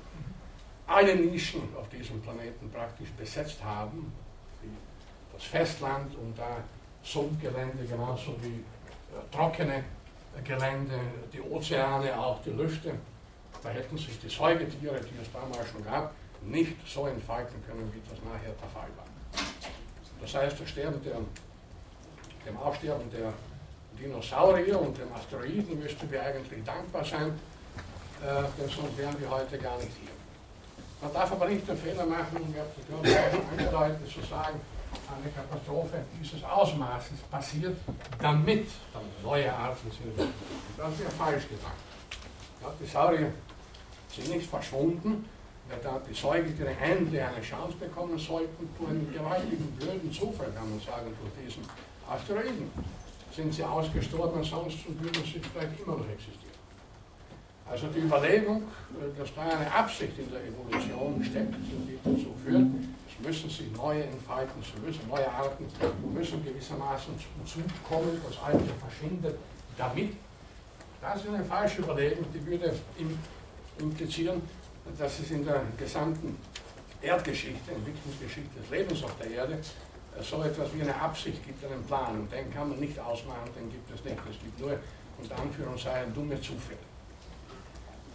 alle 0.87 1.15
Nischen 1.15 1.61
auf 1.75 1.87
diesem 1.89 2.21
Planeten 2.21 2.69
praktisch 2.71 3.09
besetzt 3.11 3.63
haben, 3.63 4.11
das 5.33 5.43
Festland 5.43 6.13
und 6.15 6.37
da 6.37 6.57
Sumpfgelände 7.03 7.83
genauso 7.85 8.35
wie 8.41 8.59
äh, 8.59 9.31
trockene 9.31 9.83
Gelände, 10.43 10.99
die 11.33 11.41
Ozeane, 11.41 12.17
auch 12.17 12.41
die 12.43 12.51
Lüfte. 12.51 12.93
Da 13.63 13.69
hätten 13.69 13.97
sich 13.97 14.19
die 14.19 14.29
Säugetiere, 14.29 14.99
die 14.99 15.21
es 15.21 15.31
damals 15.31 15.69
schon 15.69 15.83
gab, 15.83 16.13
nicht 16.43 16.75
so 16.87 17.07
entfalten 17.07 17.63
können, 17.65 17.91
wie 17.93 18.01
das 18.09 18.19
nachher 18.23 18.53
der 18.53 18.69
Fall 18.69 18.89
war. 18.97 19.05
Das 20.21 20.35
heißt, 20.35 20.59
das 20.59 20.69
Sterben 20.69 21.01
der, 21.03 21.17
dem 22.45 22.57
Aussterben 22.57 23.09
der 23.11 23.33
Dinosaurier 23.99 24.79
und 24.79 24.97
dem 24.97 25.11
Asteroiden 25.13 25.79
müssten 25.79 26.09
wir 26.09 26.23
eigentlich 26.23 26.63
dankbar 26.63 27.05
sein, 27.05 27.39
äh, 28.21 28.43
denn 28.57 28.69
sonst 28.69 28.97
wären 28.97 29.19
wir 29.19 29.29
heute 29.29 29.57
gar 29.57 29.77
nicht 29.77 29.91
hier. 29.99 30.11
Man 31.01 31.13
darf 31.13 31.31
aber 31.31 31.47
nicht 31.47 31.67
den 31.67 31.77
Fehler 31.77 32.05
machen, 32.05 32.37
um 32.37 32.53
jetzt 32.53 32.77
angedeutet 33.51 34.07
zu 34.07 34.21
sagen, 34.21 34.59
eine 35.09 35.31
Katastrophe 35.31 36.03
dieses 36.19 36.43
Ausmaßes 36.43 37.19
passiert, 37.29 37.75
damit 38.19 38.67
dann 38.93 39.03
neue 39.23 39.51
Arten 39.51 39.89
sind. 39.91 40.29
Das 40.77 40.93
ist 40.93 41.03
ja 41.03 41.09
falsch 41.09 41.47
gedacht. 41.47 41.73
Ja, 42.61 42.71
die 42.79 42.85
Saurier 42.85 43.31
sind 44.09 44.29
nicht 44.29 44.49
verschwunden, 44.49 45.27
da 45.83 46.01
die 46.07 46.13
Säugetiere 46.13 46.71
endlich 46.81 47.21
eine 47.21 47.41
Chance 47.41 47.77
bekommen 47.77 48.17
sollten, 48.17 48.69
durch 48.77 48.89
einen 48.89 49.11
gewaltigen, 49.13 49.71
blöden 49.79 50.11
Zufall, 50.11 50.51
kann 50.55 50.69
man 50.69 50.79
sagen, 50.79 51.13
durch 51.19 51.31
diesen 51.45 51.63
Asteroiden. 52.09 52.71
Sind 53.35 53.53
sie 53.53 53.63
ausgestorben, 53.63 54.39
ansonsten 54.39 54.99
würden 54.99 55.23
sie 55.23 55.39
vielleicht 55.39 55.79
immer 55.79 55.95
noch 55.95 56.09
existieren. 56.09 56.51
Also 57.71 57.87
die 57.87 57.99
Überlegung, 57.99 58.63
äh, 58.99 59.17
dass 59.17 59.33
da 59.33 59.43
eine 59.43 59.71
Absicht 59.71 60.19
in 60.19 60.29
der 60.29 60.41
Evolution 60.43 61.23
steckt, 61.23 61.55
die 61.55 61.97
dazu 62.03 62.35
führt, 62.43 62.67
es 63.07 63.25
müssen 63.25 63.49
sich 63.49 63.71
neue 63.71 64.03
entfalten, 64.03 64.61
es 64.61 64.81
müssen 64.83 65.07
neue 65.07 65.29
Arten 65.31 65.65
müssen 66.13 66.43
gewissermaßen 66.43 67.13
zum 67.17 67.45
Zug 67.45 67.71
kommen, 67.87 68.19
das 68.27 68.37
Alte 68.43 68.67
verschwindet, 68.81 69.37
damit, 69.77 70.13
das 71.01 71.23
ist 71.23 71.29
eine 71.29 71.45
falsche 71.45 71.81
Überlegung, 71.81 72.25
die 72.33 72.45
würde 72.45 72.73
implizieren, 73.79 74.41
dass 74.97 75.19
es 75.19 75.31
in 75.31 75.45
der 75.45 75.61
gesamten 75.77 76.37
Erdgeschichte, 77.01 77.71
Entwicklungsgeschichte 77.71 78.59
des 78.59 78.69
Lebens 78.69 79.03
auf 79.03 79.15
der 79.17 79.31
Erde, 79.31 79.53
äh, 79.53 80.23
so 80.23 80.43
etwas 80.43 80.73
wie 80.73 80.81
eine 80.81 80.95
Absicht 80.95 81.45
gibt, 81.45 81.63
einen 81.65 81.83
Plan. 81.83 82.19
Und 82.19 82.31
den 82.31 82.53
kann 82.53 82.69
man 82.69 82.79
nicht 82.79 82.99
ausmachen, 82.99 83.49
den 83.55 83.71
gibt 83.71 83.89
es 83.93 84.03
nicht. 84.03 84.17
Es 84.29 84.39
gibt 84.39 84.59
nur 84.59 84.77
unter 85.19 85.39
Anführungszeichen 85.39 86.13
dumme 86.13 86.39
Zufälle. 86.39 86.79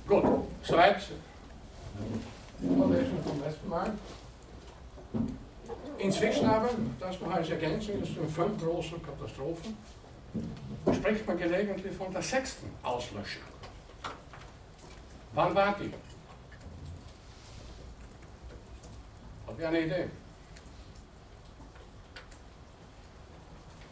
Gut, 0.06 0.24
soweit 0.62 1.02
Vorlesung 2.60 3.22
vom 3.22 3.42
letzten 3.42 3.68
Mal. 3.68 3.92
Inzwischen 5.98 6.46
aber, 6.46 6.70
das 7.00 7.20
noch 7.20 7.30
als 7.32 7.50
Ergänzung 7.50 8.04
zu 8.04 8.12
den 8.12 8.28
fünf 8.28 8.62
großen 8.62 9.02
Katastrophen, 9.02 9.76
spricht 10.92 11.26
man 11.26 11.38
gelegentlich 11.38 11.96
von 11.96 12.12
der 12.12 12.22
sechsten 12.22 12.70
Auslöschung. 12.82 13.42
Wann 15.32 15.54
war 15.54 15.74
die? 15.80 15.90
Habt 19.46 19.60
ihr 19.60 19.68
eine 19.68 19.80
Idee? 19.80 20.08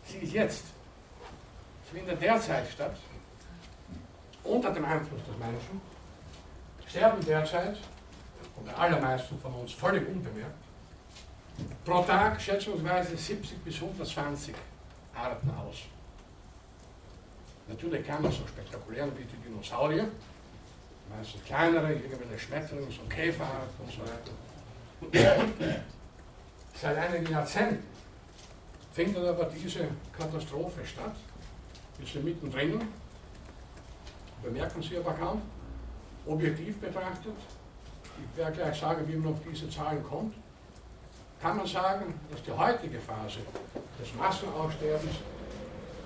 Sie 0.06 0.18
ist 0.18 0.32
jetzt. 0.32 0.64
Findet 1.92 2.20
derzeit 2.20 2.68
statt, 2.70 2.96
unter 4.42 4.70
dem 4.72 4.84
Einfluss 4.84 5.20
des 5.26 5.38
Menschen 5.38 5.80
sterben 6.86 7.24
derzeit, 7.24 7.76
und 8.56 8.68
die 8.68 8.72
allermeisten 8.72 9.38
von 9.40 9.52
uns 9.54 9.72
völlig 9.72 10.06
unbemerkt, 10.08 10.54
pro 11.84 12.02
Tag 12.02 12.40
schätzungsweise 12.40 13.16
70 13.16 13.58
bis 13.64 13.76
120 13.76 14.54
Arten 15.14 15.50
aus. 15.50 15.82
Natürlich 17.68 18.06
keine 18.06 18.30
so 18.30 18.46
spektakulären 18.46 19.10
wie 19.16 19.24
die 19.24 19.36
Dinosaurier, 19.36 20.08
meistens 21.16 21.44
kleinere, 21.44 21.92
irgendwelche 21.92 22.38
Schmetterlings- 22.38 22.98
und 22.98 23.08
Käferarten 23.08 23.84
und 23.84 23.90
so 23.90 24.00
weiter. 24.02 24.32
Seit 26.80 26.96
einigen 26.96 27.32
Jahrzehnten 27.32 27.82
findet 28.92 29.24
aber 29.24 29.44
diese 29.44 29.88
Katastrophe 30.16 30.84
statt. 30.84 31.16
Wir 31.98 32.06
sind 32.06 32.24
mittendrin, 32.24 32.80
bemerken 34.42 34.82
Sie 34.82 34.96
aber 34.98 35.12
kaum 35.12 35.42
objektiv 36.26 36.78
betrachtet, 36.78 37.34
ich 38.18 38.38
werde 38.38 38.52
gleich 38.52 38.78
sagen, 38.78 39.06
wie 39.06 39.16
man 39.16 39.32
auf 39.32 39.40
diese 39.48 39.68
Zahlen 39.68 40.02
kommt, 40.02 40.34
kann 41.40 41.56
man 41.56 41.66
sagen, 41.66 42.14
dass 42.30 42.42
die 42.42 42.52
heutige 42.52 42.98
Phase 43.00 43.40
des 44.00 44.14
Massenaussterbens, 44.14 45.16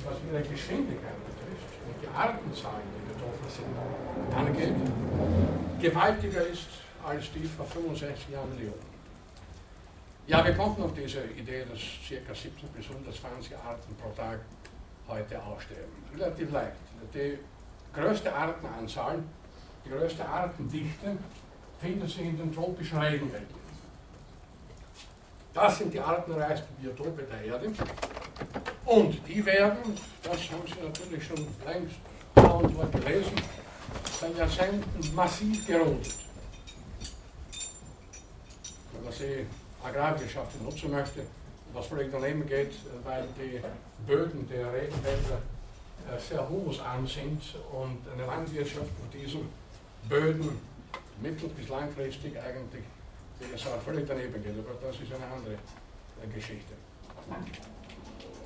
was 0.05 0.17
ihre 0.31 0.43
Geschwindigkeit 0.43 1.15
betrifft 1.27 1.75
und 1.87 2.03
die 2.03 2.09
Artenzahlen, 2.09 2.83
die 2.95 3.13
betroffen 3.13 3.49
sind, 3.49 4.37
angeht, 4.37 4.75
gewaltiger 5.81 6.47
ist 6.47 6.69
als 7.07 7.31
die 7.33 7.45
vor 7.45 7.67
65 7.67 8.31
Jahren 8.31 8.51
Millionen. 8.55 8.88
Ja, 10.29 10.45
wir 10.45 10.53
konnten 10.53 10.83
auf 10.83 10.93
diese 10.93 11.25
Idee, 11.25 11.65
dass 11.65 11.81
ca. 11.81 12.35
70 12.35 12.71
bis 12.77 12.87
120 12.91 13.57
Arten 13.57 13.97
pro 13.97 14.11
Tag 14.11 14.41
heute 15.09 15.43
aussterben. 15.43 15.91
Relativ 16.15 16.53
leicht. 16.53 16.77
Die 17.15 17.39
größte 17.99 18.31
Artenanzahl 18.35 19.23
die 19.87 19.91
größte 19.91 20.29
Artendichte 20.29 21.17
findet 21.81 22.11
sich 22.11 22.21
in 22.21 22.37
den 22.37 22.55
tropischen 22.55 22.99
Regenwäldern. 22.99 23.69
Das 25.55 25.79
sind 25.79 25.95
die 25.95 26.01
artenreichsten 26.01 26.77
Biotope 26.77 27.23
der 27.23 27.45
Erde. 27.45 27.73
Und 28.85 29.27
die 29.27 29.45
werden, 29.47 29.97
das 30.23 30.51
haben 30.51 30.63
Sie 30.67 30.83
natürlich 30.83 31.27
schon 31.27 31.47
längst 31.65 31.97
dauernd 32.35 32.93
gelesen, 32.93 33.33
seit 34.21 34.37
Jahrzehnten 34.37 35.15
massiv 35.15 35.67
gerodet. 35.67 36.15
Wenn 38.93 39.05
man 39.05 39.13
sie 39.13 39.47
Agrarwirtschaft 39.83 40.63
nutzen 40.63 40.91
möchte, 40.91 41.23
was 41.73 41.87
völlig 41.87 42.11
daneben 42.11 42.47
geht, 42.47 42.73
weil 43.05 43.25
die 43.39 43.61
Böden 44.07 44.49
der 44.49 44.73
Regenwälder 44.73 45.41
sehr 46.19 46.49
humusarm 46.49 47.07
sind 47.07 47.43
und 47.73 47.99
eine 48.13 48.27
Landwirtschaft 48.27 48.87
auf 48.87 49.11
diesem 49.13 49.49
Böden 50.09 50.59
mittel- 51.21 51.51
bis 51.51 51.69
langfristig 51.69 52.39
eigentlich, 52.39 52.85
wie 53.39 53.59
völlig 53.85 54.07
daneben 54.09 54.43
geht. 54.43 54.55
Aber 54.59 54.75
das 54.81 54.97
ist 54.97 55.13
eine 55.13 55.27
andere 55.27 55.55
äh, 55.55 56.35
Geschichte. 56.35 56.73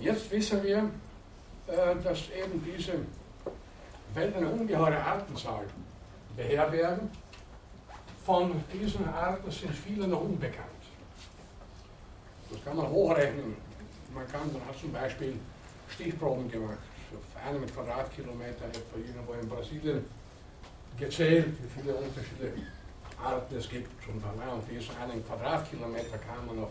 Jetzt 0.01 0.31
wissen 0.31 0.63
wir, 0.65 0.91
dass 2.03 2.31
eben 2.31 2.65
diese 2.65 2.95
Wälder 4.15 4.39
eine 4.39 4.49
ungeheure 4.49 4.99
Artenzahl 4.99 5.65
beherbergen. 6.37 7.09
Von 8.27 8.53
diesen 8.73 9.09
Arten 9.09 9.51
sind 9.51 9.73
viele 9.73 10.09
noch 10.09 10.23
unbekannt. 10.23 10.72
Das 12.53 12.65
kann 12.65 12.77
man 12.77 12.89
hochrechnen. 12.89 13.57
Man 14.15 14.29
kann, 14.29 14.53
man 14.53 14.63
hat 14.67 14.79
zum 14.79 14.93
Beispiel 14.93 15.35
Stichproben 15.89 16.51
gemacht, 16.51 16.79
auf 17.17 17.47
einem 17.47 17.67
Quadratkilometer 17.67 18.67
etwa 18.67 18.99
irgendwo 18.99 19.33
in 19.33 19.49
Brasilien 19.49 20.05
gezählt, 20.99 21.47
wie 21.63 21.81
viele 21.81 21.95
unterschiedliche 21.95 22.67
Arten 23.23 23.57
es 23.57 23.69
gibt. 23.69 24.09
Und 24.09 24.23
allein 24.23 24.59
auf 24.59 24.65
diesen 24.69 24.95
einen 24.97 25.27
Quadratkilometer 25.27 26.19
kam 26.19 26.47
man 26.47 26.65
auf 26.65 26.71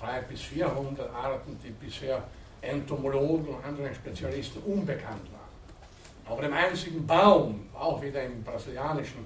300 0.00 0.28
bis 0.28 0.40
400 0.40 1.14
Arten, 1.14 1.58
die 1.62 1.70
bisher 1.70 2.22
Entomologen 2.62 3.54
und 3.54 3.64
anderen 3.64 3.94
Spezialisten 3.94 4.62
unbekannt 4.62 5.26
waren. 5.32 6.32
Aber 6.32 6.42
dem 6.42 6.52
einzigen 6.52 7.06
Baum, 7.06 7.68
auch 7.74 8.00
wieder 8.00 8.22
im 8.22 8.42
brasilianischen 8.42 9.24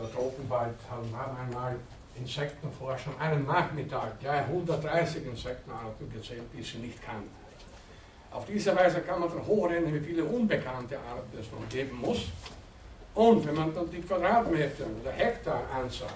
äh, 0.00 0.14
Tropenwald, 0.14 0.76
haben 0.90 1.14
einmal 1.14 1.76
Insektenforscher 2.18 3.10
einen 3.18 3.46
Nachmittag 3.46 4.18
gleich 4.20 4.46
130 4.46 5.26
Insektenarten 5.26 6.10
gezählt, 6.12 6.48
die 6.56 6.62
sie 6.62 6.78
nicht 6.78 7.02
kannten. 7.02 7.30
Auf 8.30 8.44
diese 8.44 8.74
Weise 8.76 9.00
kann 9.00 9.20
man 9.20 9.28
dann 9.28 9.46
hochrechnen, 9.46 9.94
wie 9.94 10.00
viele 10.00 10.24
unbekannte 10.24 10.98
Arten 10.98 11.38
es 11.38 11.50
noch 11.50 11.68
geben 11.68 11.98
muss. 12.00 12.26
Und 13.14 13.46
wenn 13.46 13.54
man 13.54 13.74
dann 13.74 13.90
die 13.90 14.00
Quadratmeter 14.00 14.84
oder 15.00 15.12
Hektaranzahl 15.12 16.08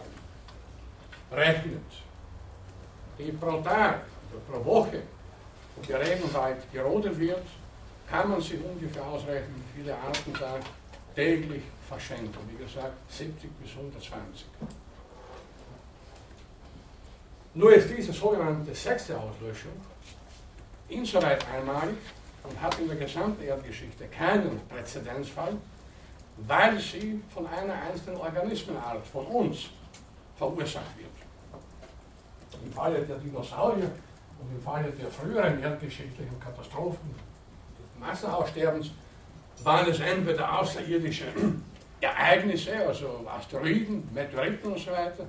rechnet, 1.33 1.81
die 3.19 3.33
pro 3.33 3.61
Tag 3.63 4.03
oder 4.31 4.59
pro 4.59 4.65
Woche 4.65 5.03
der 5.89 6.01
Regenwald 6.01 6.71
gerodet 6.73 7.19
wird, 7.19 7.47
kann 8.07 8.29
man 8.29 8.41
sich 8.41 8.59
ungefähr 8.63 9.07
ausrechnen, 9.07 9.65
wie 9.73 9.81
viele 9.81 9.95
Arten 9.95 10.33
da 10.39 10.59
täglich 11.15 11.63
verschenken. 11.89 12.39
Wie 12.51 12.63
gesagt, 12.63 12.99
70 13.11 13.51
bis 13.63 13.71
120. 13.73 14.47
Nur 17.55 17.73
ist 17.75 17.91
diese 17.91 18.13
sogenannte 18.13 18.75
sechste 18.75 19.19
Auslöschung 19.19 19.73
insoweit 20.89 21.45
einmalig, 21.49 21.97
und 22.43 22.61
hat 22.61 22.79
in 22.79 22.89
der 22.89 22.97
gesamten 22.97 23.43
Erdgeschichte 23.43 24.07
keinen 24.07 24.61
Präzedenzfall, 24.69 25.57
weil 26.37 26.79
sie 26.79 27.23
von 27.33 27.47
einer 27.47 27.75
einzelnen 27.75 28.19
Organismenart, 28.19 29.07
von 29.07 29.27
uns, 29.27 29.71
verursacht 30.37 30.97
wird. 30.97 31.11
Im 32.65 32.73
Falle 32.73 33.01
der 33.03 33.19
Dinosaurier 33.19 33.91
und 34.41 34.55
im 34.55 34.63
Falle 34.63 34.91
der 34.91 35.11
früheren 35.11 35.63
erdgeschichtlichen 35.63 36.41
Katastrophen, 36.41 37.15
des 37.79 38.01
Massenaussterbens, 38.01 38.91
waren 39.63 39.91
es 39.91 40.01
entweder 40.01 40.61
außerirdische 40.61 41.27
Ereignisse, 42.01 42.75
also 42.87 43.27
Asteroiden, 43.29 44.09
Meteoriten 44.15 44.73
und 44.73 44.79
so 44.79 44.91
weiter, 44.91 45.27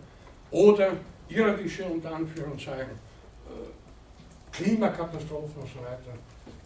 oder 0.52 0.94
irdische, 1.36 1.86
unter 1.86 2.16
Anführungszeichen, 2.16 2.92
äh, 2.92 4.52
Klimakatastrophen 4.52 5.62
und 5.62 5.70
so 5.70 5.80
weiter, 5.80 6.14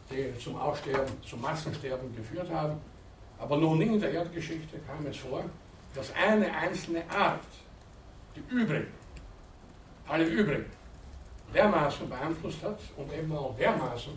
die 0.09 0.37
zum 0.39 0.55
Aussterben, 0.55 1.13
zum 1.23 1.41
Massensterben 1.41 2.15
geführt 2.15 2.49
haben. 2.51 2.79
Aber 3.37 3.57
noch 3.57 3.75
nie 3.75 3.85
in 3.85 3.99
der 3.99 4.11
Erdgeschichte 4.11 4.79
kam 4.87 5.05
es 5.05 5.17
vor, 5.17 5.43
dass 5.93 6.11
eine 6.13 6.51
einzelne 6.53 7.03
Art 7.09 7.41
die 8.35 8.43
übrigen, 8.53 8.91
alle 10.07 10.25
übrigen, 10.25 10.65
dermaßen 11.53 12.09
beeinflusst 12.09 12.61
hat 12.63 12.79
und 12.97 13.11
eben 13.13 13.31
auch 13.35 13.55
dermaßen 13.57 14.13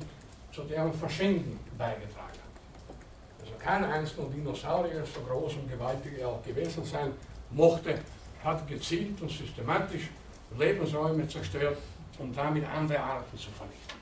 zu 0.52 0.62
deren 0.62 0.92
Verschwinden 0.92 1.58
beigetragen 1.76 2.16
hat. 2.16 2.94
Also 3.40 3.52
kein 3.58 3.84
einzelner 3.84 4.28
Dinosaurier, 4.30 5.04
so 5.04 5.20
groß 5.20 5.54
und 5.54 5.70
gewaltig 5.70 6.18
er 6.18 6.28
auch 6.28 6.42
gewesen 6.42 6.84
sein 6.84 7.12
mochte, 7.50 7.98
hat 8.42 8.66
gezielt 8.66 9.20
und 9.20 9.30
systematisch 9.30 10.08
Lebensräume 10.56 11.28
zerstört, 11.28 11.78
um 12.18 12.34
damit 12.34 12.64
andere 12.66 12.98
Arten 12.98 13.36
zu 13.36 13.50
vernichten. 13.50 13.98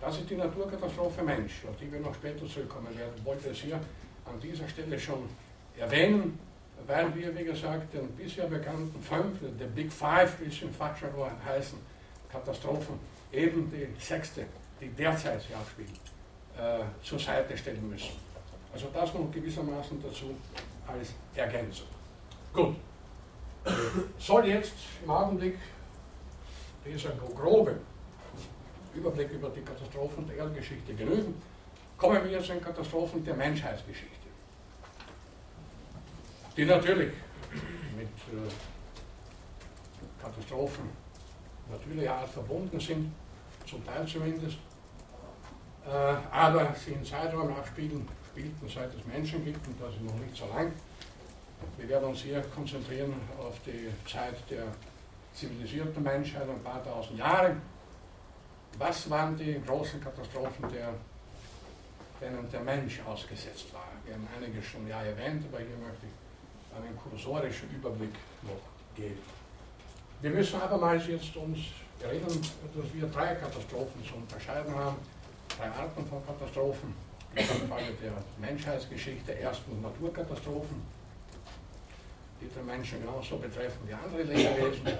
Das 0.00 0.18
ist 0.18 0.28
die 0.28 0.36
Naturkatastrophe 0.36 1.22
Mensch, 1.22 1.64
auf 1.68 1.76
die 1.76 1.90
wir 1.90 2.00
noch 2.00 2.14
später 2.14 2.46
zurückkommen 2.46 2.96
werden. 2.98 3.12
Ich 3.16 3.24
wollte 3.24 3.50
es 3.50 3.58
hier 3.58 3.76
an 3.76 4.40
dieser 4.40 4.68
Stelle 4.68 4.98
schon 4.98 5.28
erwähnen, 5.78 6.38
weil 6.86 7.14
wir, 7.14 7.36
wie 7.36 7.44
gesagt, 7.44 7.94
den 7.94 8.08
bisher 8.16 8.46
bekannten 8.46 9.00
fünf, 9.00 9.38
der 9.58 9.66
Big 9.66 9.92
Five, 9.92 10.40
wie 10.40 10.46
es 10.46 10.62
im 10.62 10.74
Fachjargon 10.74 11.30
heißen, 11.44 11.78
Katastrophen, 12.30 12.98
eben 13.30 13.70
die 13.70 13.86
sechste, 14.02 14.46
die 14.80 14.88
derzeit 14.88 15.40
sich 15.40 15.54
abspielt, 15.54 15.90
äh, 16.58 16.80
zur 17.02 17.18
Seite 17.18 17.56
stellen 17.56 17.88
müssen. 17.88 18.16
Also 18.72 18.88
das 18.92 19.14
noch 19.14 19.30
gewissermaßen 19.30 20.02
dazu 20.02 20.34
als 20.86 21.14
Ergänzung. 21.36 21.86
Gut. 22.52 22.74
Soll 24.18 24.46
jetzt 24.46 24.72
im 25.04 25.10
Augenblick 25.10 25.58
dieser 26.84 27.10
grobe 27.10 27.76
Überblick 28.94 29.30
über 29.30 29.48
die 29.50 29.62
Katastrophen 29.62 30.26
der 30.26 30.36
Erdgeschichte 30.36 30.94
genügen, 30.94 31.40
kommen 31.96 32.24
wir 32.24 32.32
jetzt 32.32 32.48
den 32.48 32.60
Katastrophen 32.60 33.24
der 33.24 33.34
Menschheitsgeschichte, 33.34 34.28
die 36.56 36.64
natürlich 36.64 37.12
mit 37.96 38.08
äh, 38.08 38.50
Katastrophen 40.20 40.90
natürlicher 41.70 42.14
Art 42.14 42.28
verbunden 42.28 42.78
sind, 42.80 43.12
zum 43.66 43.84
Teil 43.86 44.06
zumindest, 44.06 44.58
äh, 45.86 45.90
aber 46.30 46.74
sie 46.74 46.92
in 46.92 47.04
Zeiträumen 47.04 47.56
abspielen, 47.56 48.06
spielten 48.30 48.68
seit 48.68 48.92
es 48.94 49.06
Menschen 49.06 49.44
gibt 49.44 49.66
und 49.66 49.80
das 49.80 49.94
ist 49.94 50.02
noch 50.02 50.14
nicht 50.14 50.36
so 50.36 50.46
lang. 50.48 50.72
Wir 51.76 51.88
werden 51.88 52.08
uns 52.10 52.20
hier 52.20 52.40
konzentrieren 52.54 53.14
auf 53.38 53.54
die 53.66 53.90
Zeit 54.10 54.36
der 54.50 54.64
zivilisierten 55.34 56.02
Menschheit, 56.02 56.48
ein 56.48 56.62
paar 56.62 56.84
tausend 56.84 57.18
Jahre. 57.18 57.56
Was 58.78 59.08
waren 59.10 59.36
die 59.36 59.60
großen 59.66 60.00
Katastrophen, 60.00 60.68
der, 60.72 60.94
denen 62.20 62.50
der 62.50 62.60
Mensch 62.60 63.00
ausgesetzt 63.06 63.72
war? 63.72 63.88
Wir 64.04 64.14
haben 64.14 64.26
einige 64.36 64.62
schon 64.62 64.86
ja 64.86 65.02
erwähnt, 65.02 65.44
aber 65.50 65.58
hier 65.58 65.76
möchte 65.76 66.06
ich 66.06 66.76
einen 66.76 66.96
kursorischen 66.96 67.70
Überblick 67.70 68.14
noch 68.42 68.96
geben. 68.96 69.20
Wir 70.20 70.30
müssen 70.30 70.60
abermals 70.60 71.06
jetzt 71.08 71.36
uns 71.36 71.58
erinnern, 72.00 72.40
dass 72.74 72.94
wir 72.94 73.06
drei 73.08 73.34
Katastrophen 73.34 74.04
zu 74.04 74.14
unterscheiden 74.14 74.74
haben, 74.74 74.96
drei 75.56 75.66
Arten 75.66 76.06
von 76.06 76.24
Katastrophen. 76.24 76.94
Im 77.34 77.68
Falle 77.68 77.92
der 78.02 78.12
Menschheitsgeschichte 78.38 79.32
erstens 79.32 79.82
Naturkatastrophen, 79.82 80.82
die 82.42 82.48
den 82.48 82.66
Menschen 82.66 83.00
genauso 83.00 83.36
betreffen 83.36 83.80
wie 83.86 83.94
andere 83.94 84.22
Lebewesen. 84.22 84.98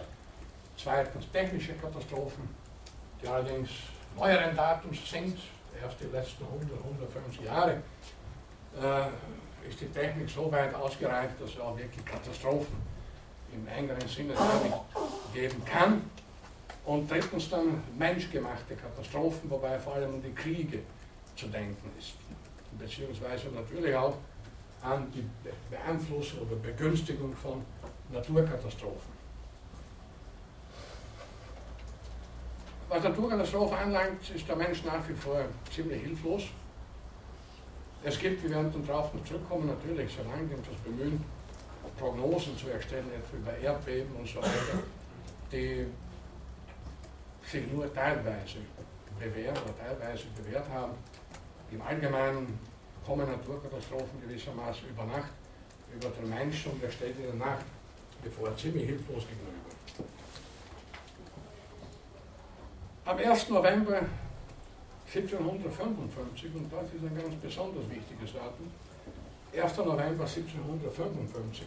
Zweitens 0.77 1.31
technische 1.33 1.75
Katastrophen, 1.75 2.49
die 3.21 3.29
allerdings 3.29 3.71
neueren 4.17 4.55
Datums 4.57 5.11
sind, 5.11 5.39
erst 5.83 6.01
die 6.01 6.05
letzten 6.05 6.45
100, 6.45 6.79
150 6.79 7.45
Jahre, 7.45 7.83
äh, 8.81 9.69
ist 9.69 9.81
die 9.81 9.87
Technik 9.87 10.29
so 10.29 10.51
weit 10.51 10.75
ausgereift, 10.75 11.41
dass 11.41 11.51
es 11.51 11.61
auch 11.61 11.77
wirklich 11.77 12.05
Katastrophen 12.05 12.77
im 13.53 13.67
engeren 13.69 14.09
Sinne 14.09 14.35
geben 15.33 15.65
kann. 15.65 16.11
Und 16.85 17.09
drittens 17.09 17.49
dann 17.49 17.83
menschgemachte 17.97 18.75
Katastrophen, 18.75 19.49
wobei 19.49 19.79
vor 19.79 19.95
allem 19.95 20.15
um 20.15 20.23
die 20.23 20.35
Kriege 20.35 20.81
zu 21.37 21.47
denken 21.47 21.91
ist. 21.99 22.15
Beziehungsweise 22.77 23.49
natürlich 23.49 23.95
auch 23.95 24.17
an 24.83 25.11
die 25.13 25.25
Beeinflussung 25.71 26.41
oder 26.41 26.57
Begünstigung 26.57 27.35
von 27.35 27.65
Naturkatastrophen. 28.11 29.23
Was 32.89 33.05
Naturkatastrophen 33.05 33.79
anlangt, 33.79 34.31
ist 34.35 34.47
der 34.47 34.57
Mensch 34.57 34.85
nach 34.85 35.09
wie 35.09 35.15
vor 35.15 35.45
ziemlich 35.75 36.03
hilflos. 36.03 36.45
Es 38.05 38.19
gibt, 38.19 38.43
wir 38.43 38.51
werden 38.51 38.87
darauf 38.87 39.15
noch 39.15 39.25
zurückkommen, 39.25 39.69
natürlich 39.69 40.13
so 40.13 40.23
lange 40.29 40.49
das 40.49 40.77
Bemühen, 40.85 41.25
Prognosen 41.99 42.57
zu 42.57 42.69
erstellen, 42.69 43.07
etwa 43.15 43.37
über 43.37 43.59
Erdbeben 43.59 44.15
und 44.17 44.27
so 44.27 44.39
weiter, 44.39 44.83
die 45.53 45.87
sich 47.47 47.71
nur 47.73 47.93
teilweise 47.95 48.59
bewährt 49.19 49.59
oder 49.63 49.79
teilweise 49.79 50.25
bewährt 50.37 50.69
haben. 50.69 50.93
Im 51.71 51.81
Allgemeinen 51.81 52.59
kommen 53.07 53.27
Naturkatastrophen 53.27 54.21
gewissermaßen 54.21 54.89
über 54.89 55.05
Nacht 55.05 55.33
über 55.95 56.09
den 56.09 56.29
Menschen 56.29 56.73
und 56.73 56.83
er 56.83 56.91
steht 56.91 57.17
in 57.19 57.39
der 57.39 57.47
Nacht 57.47 57.67
bevor 58.23 58.57
ziemlich 58.57 58.87
hilflos 58.87 59.25
gegenüber. 59.29 59.63
Am 63.05 63.19
1. 63.19 63.49
November 63.49 64.01
1755, 65.15 66.55
und 66.55 66.73
das 66.73 66.85
ist 66.85 67.03
ein 67.03 67.17
ganz 67.17 67.35
besonders 67.43 67.91
wichtiges 67.91 68.33
Datum, 68.33 68.71
1. 69.53 69.77
November 69.79 70.25
1755, 70.25 71.67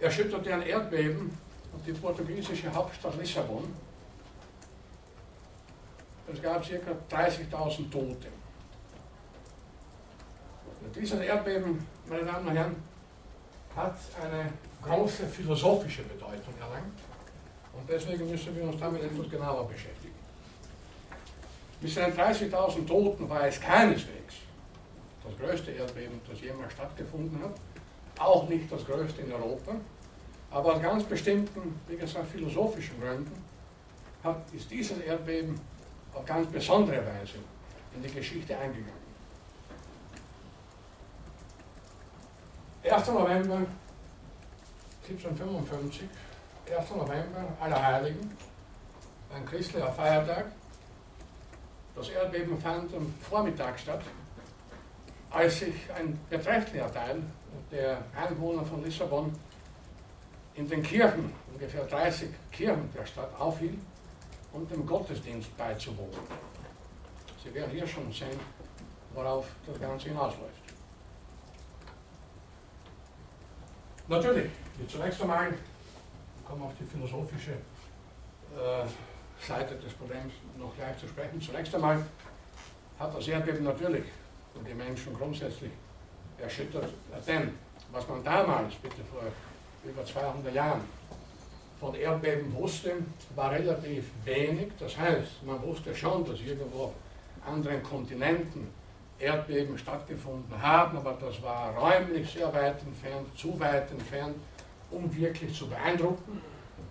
erschütterte 0.00 0.54
ein 0.54 0.62
Erdbeben 0.62 1.36
die 1.86 1.92
portugiesische 1.92 2.72
Hauptstadt 2.72 3.18
Lissabon. 3.18 3.74
Es 6.32 6.42
gab 6.42 6.62
ca. 6.62 7.16
30.000 7.16 7.90
Tote. 7.90 8.41
Dieses 10.94 11.20
Erdbeben, 11.20 11.86
meine 12.08 12.24
Damen 12.24 12.48
und 12.48 12.56
Herren, 12.56 12.76
hat 13.76 13.96
eine 14.22 14.52
große 14.82 15.26
philosophische 15.26 16.02
Bedeutung 16.02 16.54
erlangt. 16.60 16.98
Und 17.72 17.88
deswegen 17.88 18.30
müssen 18.30 18.54
wir 18.54 18.64
uns 18.64 18.78
damit 18.78 19.02
etwas 19.02 19.30
genauer 19.30 19.66
beschäftigen. 19.66 20.14
Mit 21.80 21.90
seinen 21.90 22.16
30.000 22.16 22.86
Toten 22.86 23.28
war 23.28 23.46
es 23.46 23.60
keineswegs 23.60 24.34
das 25.24 25.38
größte 25.38 25.70
Erdbeben, 25.72 26.20
das 26.28 26.40
jemals 26.40 26.72
stattgefunden 26.72 27.42
hat. 27.42 27.54
Auch 28.18 28.48
nicht 28.48 28.70
das 28.70 28.84
größte 28.84 29.22
in 29.22 29.32
Europa. 29.32 29.72
Aber 30.50 30.74
aus 30.74 30.82
ganz 30.82 31.04
bestimmten, 31.04 31.80
wie 31.88 31.96
gesagt, 31.96 32.26
philosophischen 32.28 33.00
Gründen 33.00 33.44
hat, 34.22 34.42
ist 34.52 34.70
dieses 34.70 34.98
Erdbeben 34.98 35.58
auf 36.12 36.24
ganz 36.24 36.50
besondere 36.50 36.98
Weise 36.98 37.38
in 37.94 38.02
die 38.02 38.10
Geschichte 38.14 38.56
eingegangen. 38.56 39.01
1. 42.84 43.06
November 43.10 43.64
1755, 45.08 46.08
1. 46.66 46.90
November, 46.90 47.44
Allerheiligen, 47.60 48.36
ein 49.32 49.44
christlicher 49.46 49.92
Feiertag. 49.92 50.46
Das 51.94 52.08
Erdbeben 52.08 52.58
fand 52.58 52.92
am 52.94 53.14
Vormittag 53.20 53.78
statt, 53.78 54.02
als 55.30 55.60
sich 55.60 55.74
ein 55.96 56.18
beträchtlicher 56.28 56.92
Teil 56.92 57.22
der 57.70 58.02
Einwohner 58.16 58.64
von 58.64 58.82
Lissabon 58.82 59.32
in 60.54 60.68
den 60.68 60.82
Kirchen, 60.82 61.32
ungefähr 61.52 61.84
30 61.84 62.30
Kirchen 62.50 62.92
der 62.92 63.06
Stadt, 63.06 63.30
aufhielt, 63.38 63.78
um 64.52 64.68
dem 64.68 64.84
Gottesdienst 64.84 65.56
beizuwohnen. 65.56 66.18
Sie 67.44 67.54
werden 67.54 67.70
hier 67.70 67.86
schon 67.86 68.12
sehen, 68.12 68.40
worauf 69.14 69.46
das 69.66 69.80
Ganze 69.80 70.08
hinausläuft. 70.08 70.71
Natürlich, 74.12 74.50
zunächst 74.88 75.22
einmal 75.22 75.54
kommen 76.46 76.60
wir 76.60 76.66
auf 76.66 76.74
die 76.78 76.84
philosophische 76.84 77.52
äh, 77.52 78.84
Seite 79.40 79.74
des 79.76 79.94
Problems 79.94 80.34
noch 80.58 80.76
gleich 80.76 80.98
zu 80.98 81.08
sprechen. 81.08 81.40
Zunächst 81.40 81.74
einmal 81.74 82.04
hat 82.98 83.16
das 83.16 83.26
Erdbeben 83.26 83.64
natürlich 83.64 84.04
die 84.68 84.74
Menschen 84.74 85.14
grundsätzlich 85.14 85.70
erschüttert, 86.38 86.90
denn 87.26 87.54
was 87.90 88.06
man 88.06 88.22
damals, 88.22 88.74
bitte 88.74 89.02
vor 89.10 89.22
über 89.82 90.04
200 90.04 90.54
Jahren, 90.54 90.82
von 91.80 91.94
Erdbeben 91.94 92.52
wusste, 92.52 92.92
war 93.34 93.50
relativ 93.50 94.04
wenig. 94.26 94.72
Das 94.78 94.94
heißt, 94.94 95.42
man 95.46 95.62
wusste 95.62 95.94
schon, 95.94 96.22
dass 96.26 96.38
irgendwo 96.38 96.92
anderen 97.46 97.82
Kontinenten 97.82 98.68
Erdbeben 99.18 99.78
stattgefunden 99.78 100.60
haben, 100.60 100.96
aber 100.96 101.16
das 101.20 101.40
war 101.42 101.74
räumlich 101.76 102.32
sehr 102.32 102.52
weit 102.52 102.82
entfernt, 102.82 103.26
zu 103.36 103.58
weit 103.60 103.90
entfernt, 103.90 104.36
um 104.90 105.14
wirklich 105.14 105.56
zu 105.56 105.68
beeindrucken. 105.68 106.40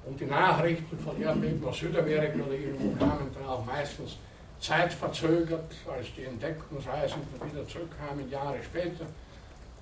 Und 0.06 0.20
die 0.20 0.26
Nachrichten 0.26 0.98
von 0.98 1.22
Erdbeben 1.22 1.64
aus 1.68 1.78
Südamerika 1.78 2.44
oder 2.44 2.54
irgendwo 2.54 2.98
kamen 2.98 3.30
dann 3.34 3.46
auch 3.48 3.66
meistens 3.66 4.18
zeitverzögert, 4.60 5.72
als 5.92 6.08
die 6.16 6.24
Entdeckungsreisenden 6.24 7.52
wieder 7.52 7.68
zurückkamen, 7.68 8.30
Jahre 8.30 8.58
später, 8.64 9.06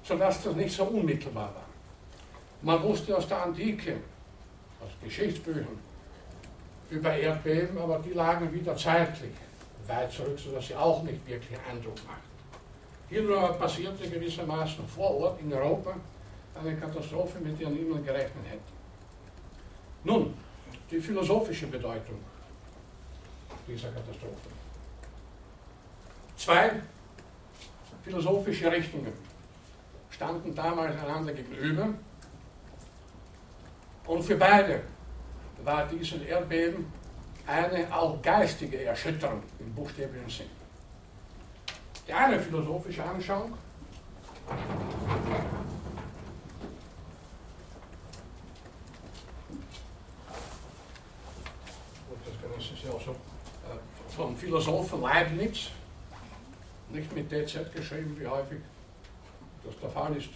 sodass 0.04 0.44
das 0.44 0.56
nicht 0.56 0.76
so 0.76 0.84
unmittelbar 0.86 1.54
war. 1.54 1.66
Man 2.62 2.82
wusste 2.84 3.16
aus 3.16 3.28
der 3.28 3.44
Antike, 3.44 3.98
aus 4.82 4.90
Geschichtsbüchern, 5.04 5.80
über 6.90 7.14
Erdbeben, 7.14 7.78
aber 7.78 8.00
die 8.00 8.14
lagen 8.14 8.52
wieder 8.52 8.76
zeitlich 8.76 9.32
weit 9.88 10.12
zurück, 10.12 10.40
sodass 10.40 10.68
sie 10.68 10.76
auch 10.76 11.04
nicht 11.04 11.26
wirklich 11.28 11.58
Eindruck 11.70 11.98
machten. 12.08 12.29
Hier 13.10 13.24
nur 13.24 13.54
passierte 13.54 14.08
gewissermaßen 14.08 14.88
vor 14.88 15.18
Ort 15.20 15.42
in 15.42 15.52
Europa 15.52 15.96
eine 16.54 16.76
Katastrophe, 16.76 17.40
mit 17.40 17.60
der 17.60 17.70
niemand 17.70 18.06
gerechnet 18.06 18.46
hätte. 18.48 18.72
Nun, 20.04 20.34
die 20.92 21.00
philosophische 21.00 21.68
Bedeutung 21.68 22.20
dieser 23.68 23.90
Katastrophe. 23.90 24.50
Zwei 26.38 26.72
philosophische 28.04 28.72
Richtungen 28.72 29.14
standen 30.10 30.54
damals 30.56 31.00
einander 31.02 31.34
gegenüber 31.34 31.90
und 34.06 34.24
für 34.24 34.36
beide 34.36 34.82
war 35.64 35.88
dieses 35.88 36.22
Erdbeben 36.22 36.92
eine 37.46 37.94
auch 37.94 38.22
geistige 38.22 38.84
Erschütterung 38.84 39.42
im 39.60 39.74
buchstäblichen 39.74 40.30
Sinn. 40.30 40.59
Die 42.10 42.14
eine 42.16 42.40
philosophische 42.40 43.04
Anschauung. 43.04 43.54
Ja 52.84 52.92
so, 53.06 53.12
äh, 53.12 54.16
vom 54.16 54.36
Philosophen 54.36 55.02
Leibniz, 55.02 55.68
nicht 56.90 57.14
mit 57.14 57.32
DZ 57.32 57.72
geschrieben, 57.76 58.18
wie 58.20 58.26
häufig 58.26 58.58
das 59.64 59.80
der 59.80 59.90
Fall 59.92 60.16
ist. 60.16 60.30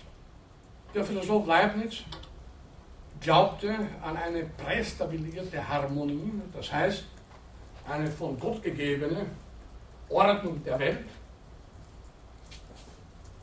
Der 0.93 1.03
Philosoph 1.03 1.47
Leibniz 1.47 2.03
glaubte 3.19 3.75
an 4.03 4.15
eine 4.15 4.43
prästabilierte 4.43 5.67
Harmonie, 5.67 6.33
das 6.53 6.71
heißt 6.71 7.05
eine 7.89 8.11
von 8.11 8.39
Gott 8.39 8.61
gegebene 8.61 9.25
Ordnung 10.09 10.63
der 10.63 10.77
Welt 10.77 11.07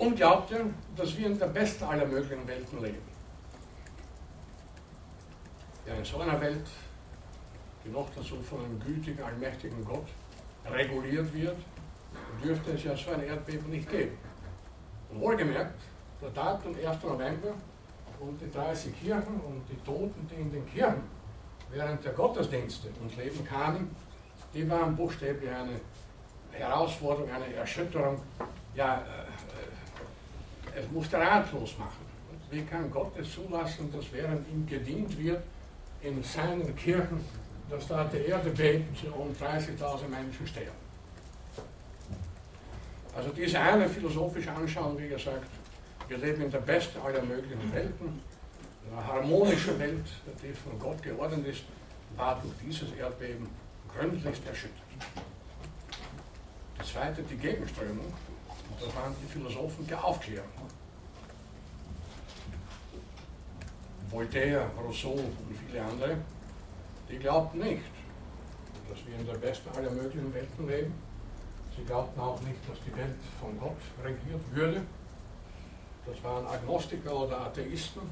und 0.01 0.17
glaubte, 0.17 0.65
dass 0.97 1.17
wir 1.17 1.27
in 1.27 1.39
der 1.39 1.47
besten 1.47 1.85
aller 1.85 2.07
möglichen 2.07 2.49
Welten 2.49 2.83
leben. 2.83 3.03
Ja, 5.87 5.95
in 5.95 6.05
so 6.05 6.19
einer 6.21 6.41
Welt, 6.41 6.67
die 7.85 7.91
noch 7.91 8.09
dazu 8.17 8.41
von 8.41 8.65
einem 8.65 8.81
gütigen, 8.81 9.23
allmächtigen 9.23 9.85
Gott 9.85 10.07
reguliert 10.65 11.33
wird, 11.35 11.57
dürfte 12.43 12.73
es 12.73 12.85
ja 12.85 12.97
so 12.97 13.11
ein 13.11 13.23
Erdbeben 13.25 13.69
nicht 13.69 13.91
geben. 13.91 14.17
Und 15.11 15.21
wohlgemerkt, 15.21 15.81
der 16.23 16.31
Datum 16.31 16.75
1. 16.75 17.03
November 17.03 17.53
und 18.21 18.41
die 18.41 18.51
30 18.51 18.99
Kirchen 18.99 19.41
und 19.41 19.63
die 19.69 19.77
Toten, 19.85 20.27
die 20.31 20.41
in 20.41 20.51
den 20.51 20.67
Kirchen 20.67 21.03
während 21.71 22.03
der 22.03 22.13
Gottesdienste 22.13 22.89
ums 23.01 23.17
Leben 23.17 23.45
kamen, 23.45 23.95
die 24.55 24.69
waren 24.69 24.97
buchstäblich 24.97 25.51
eine 25.51 25.79
Herausforderung, 26.53 27.31
eine 27.31 27.55
Erschütterung. 27.55 28.21
Ja, 28.75 29.03
äh, 29.03 29.50
es 30.77 30.91
musste 30.91 31.19
ratlos 31.19 31.77
machen. 31.79 32.05
Wie 32.51 32.63
kann 32.63 32.91
Gott 32.91 33.17
es 33.19 33.33
zulassen, 33.33 33.93
dass 33.93 34.13
während 34.13 34.49
ihm 34.49 34.67
gedient 34.67 35.17
wird 35.19 35.43
in 36.03 36.23
seinen 36.23 36.75
Kirchen, 36.75 37.21
dass 37.69 37.87
da 37.87 38.05
die 38.05 38.19
Erde 38.19 38.51
bebt 38.51 39.05
und 39.05 39.41
30.000 39.41 40.09
Menschen 40.09 40.47
sterben? 40.47 40.91
Also 43.15 43.31
diese 43.31 43.61
eine 43.61 43.89
philosophische 43.89 44.53
Anschauung, 44.53 44.99
wie 44.99 45.09
gesagt, 45.09 45.47
wir 46.09 46.19
leben 46.19 46.43
in 46.43 46.51
der 46.51 46.59
besten 46.59 47.01
aller 47.01 47.23
möglichen 47.23 47.73
Welten, 47.73 48.21
eine 48.91 49.07
harmonische 49.07 49.79
Welt, 49.79 50.07
die 50.43 50.53
von 50.53 50.79
Gott 50.79 51.03
geordnet 51.03 51.47
ist, 51.47 51.63
war 52.17 52.41
durch 52.41 52.55
dieses 52.65 52.93
Erdbeben 52.93 53.49
gründlichst 53.97 54.45
erschüttert. 54.47 54.75
Die 56.81 56.93
zweite, 56.93 57.23
die 57.23 57.37
Gegenströmung, 57.37 58.13
und 58.71 58.83
das 58.83 58.95
waren 58.97 59.15
die 59.23 59.33
Philosophen 59.33 59.87
der 59.87 60.05
Aufklärung. 60.05 60.49
Voltaire, 64.11 64.69
Rousseau 64.77 65.13
und 65.13 65.57
viele 65.67 65.83
andere, 65.83 66.17
die 67.09 67.19
glaubten 67.19 67.59
nicht, 67.61 67.83
dass 68.89 69.07
wir 69.07 69.15
in 69.15 69.27
der 69.27 69.35
besten 69.35 69.69
aller 69.77 69.91
möglichen 69.91 70.35
Welten 70.35 70.69
leben, 70.69 70.93
Sie 71.77 71.87
glaubten 71.87 72.21
auch 72.21 72.41
nicht, 72.43 72.59
dass 72.69 72.79
die 72.85 72.95
Welt 72.97 73.17
von 73.41 73.59
Gott 73.59 73.77
regiert 74.05 74.41
würde. 74.53 74.83
Das 76.05 76.23
waren 76.23 76.47
Agnostiker 76.47 77.15
oder 77.15 77.41
Atheisten, 77.41 78.03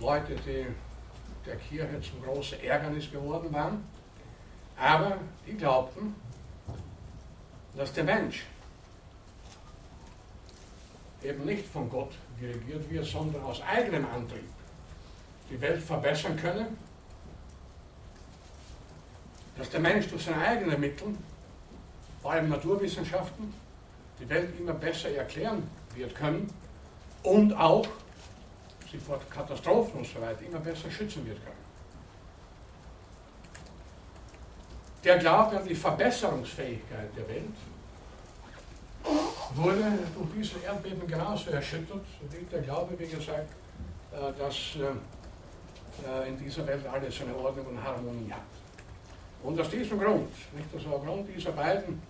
Leute, 0.00 0.34
die 0.34 0.66
der 1.46 1.56
Kirche 1.56 2.00
zum 2.00 2.22
großen 2.22 2.60
Ärgernis 2.60 3.10
geworden 3.10 3.52
waren. 3.52 3.84
Aber 4.76 5.18
die 5.46 5.54
glaubten, 5.54 6.14
dass 7.76 7.92
der 7.92 8.04
Mensch 8.04 8.44
eben 11.24 11.44
nicht 11.44 11.66
von 11.66 11.88
Gott 11.88 12.12
dirigiert 12.40 12.90
wird, 12.90 13.06
sondern 13.06 13.42
aus 13.42 13.62
eigenem 13.62 14.06
Antrieb 14.06 14.48
die 15.50 15.60
Welt 15.60 15.82
verbessern 15.82 16.36
könne, 16.36 16.68
dass 19.56 19.70
der 19.70 19.80
Mensch 19.80 20.08
durch 20.08 20.24
seine 20.24 20.38
eigenen 20.38 20.80
Mittel 20.80 21.14
vor 22.22 22.32
allem 22.32 22.48
Naturwissenschaften, 22.48 23.52
die 24.18 24.28
Welt 24.28 24.58
immer 24.58 24.72
besser 24.72 25.10
erklären 25.10 25.68
wird 25.94 26.14
können 26.14 26.52
und 27.22 27.52
auch 27.52 27.86
sie 28.90 28.98
vor 28.98 29.20
Katastrophen 29.28 30.00
und 30.00 30.06
so 30.06 30.20
weiter 30.20 30.42
immer 30.42 30.60
besser 30.60 30.90
schützen 30.90 31.26
wird 31.26 31.42
können. 31.44 31.62
Der 35.04 35.18
Glaube 35.18 35.58
an 35.58 35.66
die 35.66 35.74
Verbesserungsfähigkeit 35.74 37.16
der 37.16 37.28
Welt 37.28 37.56
wurde 39.54 39.98
durch 40.14 40.28
dieses 40.36 40.62
Erdbeben 40.62 41.06
genauso 41.06 41.50
erschüttert, 41.50 42.04
wie 42.30 42.44
der 42.44 42.60
Glaube, 42.62 42.98
wie 42.98 43.06
gesagt, 43.06 43.52
äh, 44.12 44.38
dass 44.38 44.76
äh, 44.76 46.28
in 46.28 46.38
dieser 46.38 46.66
Welt 46.66 46.86
alles 46.86 47.20
eine 47.20 47.36
Ordnung 47.36 47.66
und 47.66 47.84
Harmonie 47.84 48.30
hat. 48.30 48.40
Und 49.42 49.60
aus 49.60 49.70
diesem 49.70 49.98
Grund, 49.98 50.30
nicht 50.54 50.74
aus 50.74 50.82
dem 50.82 51.06
Grund 51.06 51.28
dieser 51.34 51.52
beiden 51.52 52.00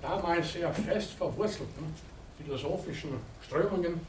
damals 0.00 0.52
sehr 0.52 0.72
fest 0.72 1.12
verwurzelten 1.12 1.94
philosophischen 2.38 3.10
Strömungen 3.44 4.00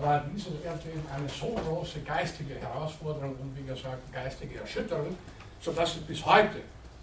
war 0.00 0.24
dieses 0.34 0.60
Erdbeben 0.64 1.02
eine 1.14 1.28
so 1.28 1.54
große 1.54 2.00
geistige 2.00 2.54
Herausforderung 2.56 3.36
und 3.36 3.56
wie 3.56 3.66
gesagt 3.66 4.12
geistige 4.12 4.58
Erschütterung, 4.58 5.16
sodass 5.60 5.96
es 5.96 6.02
bis 6.02 6.24
heute 6.26 6.60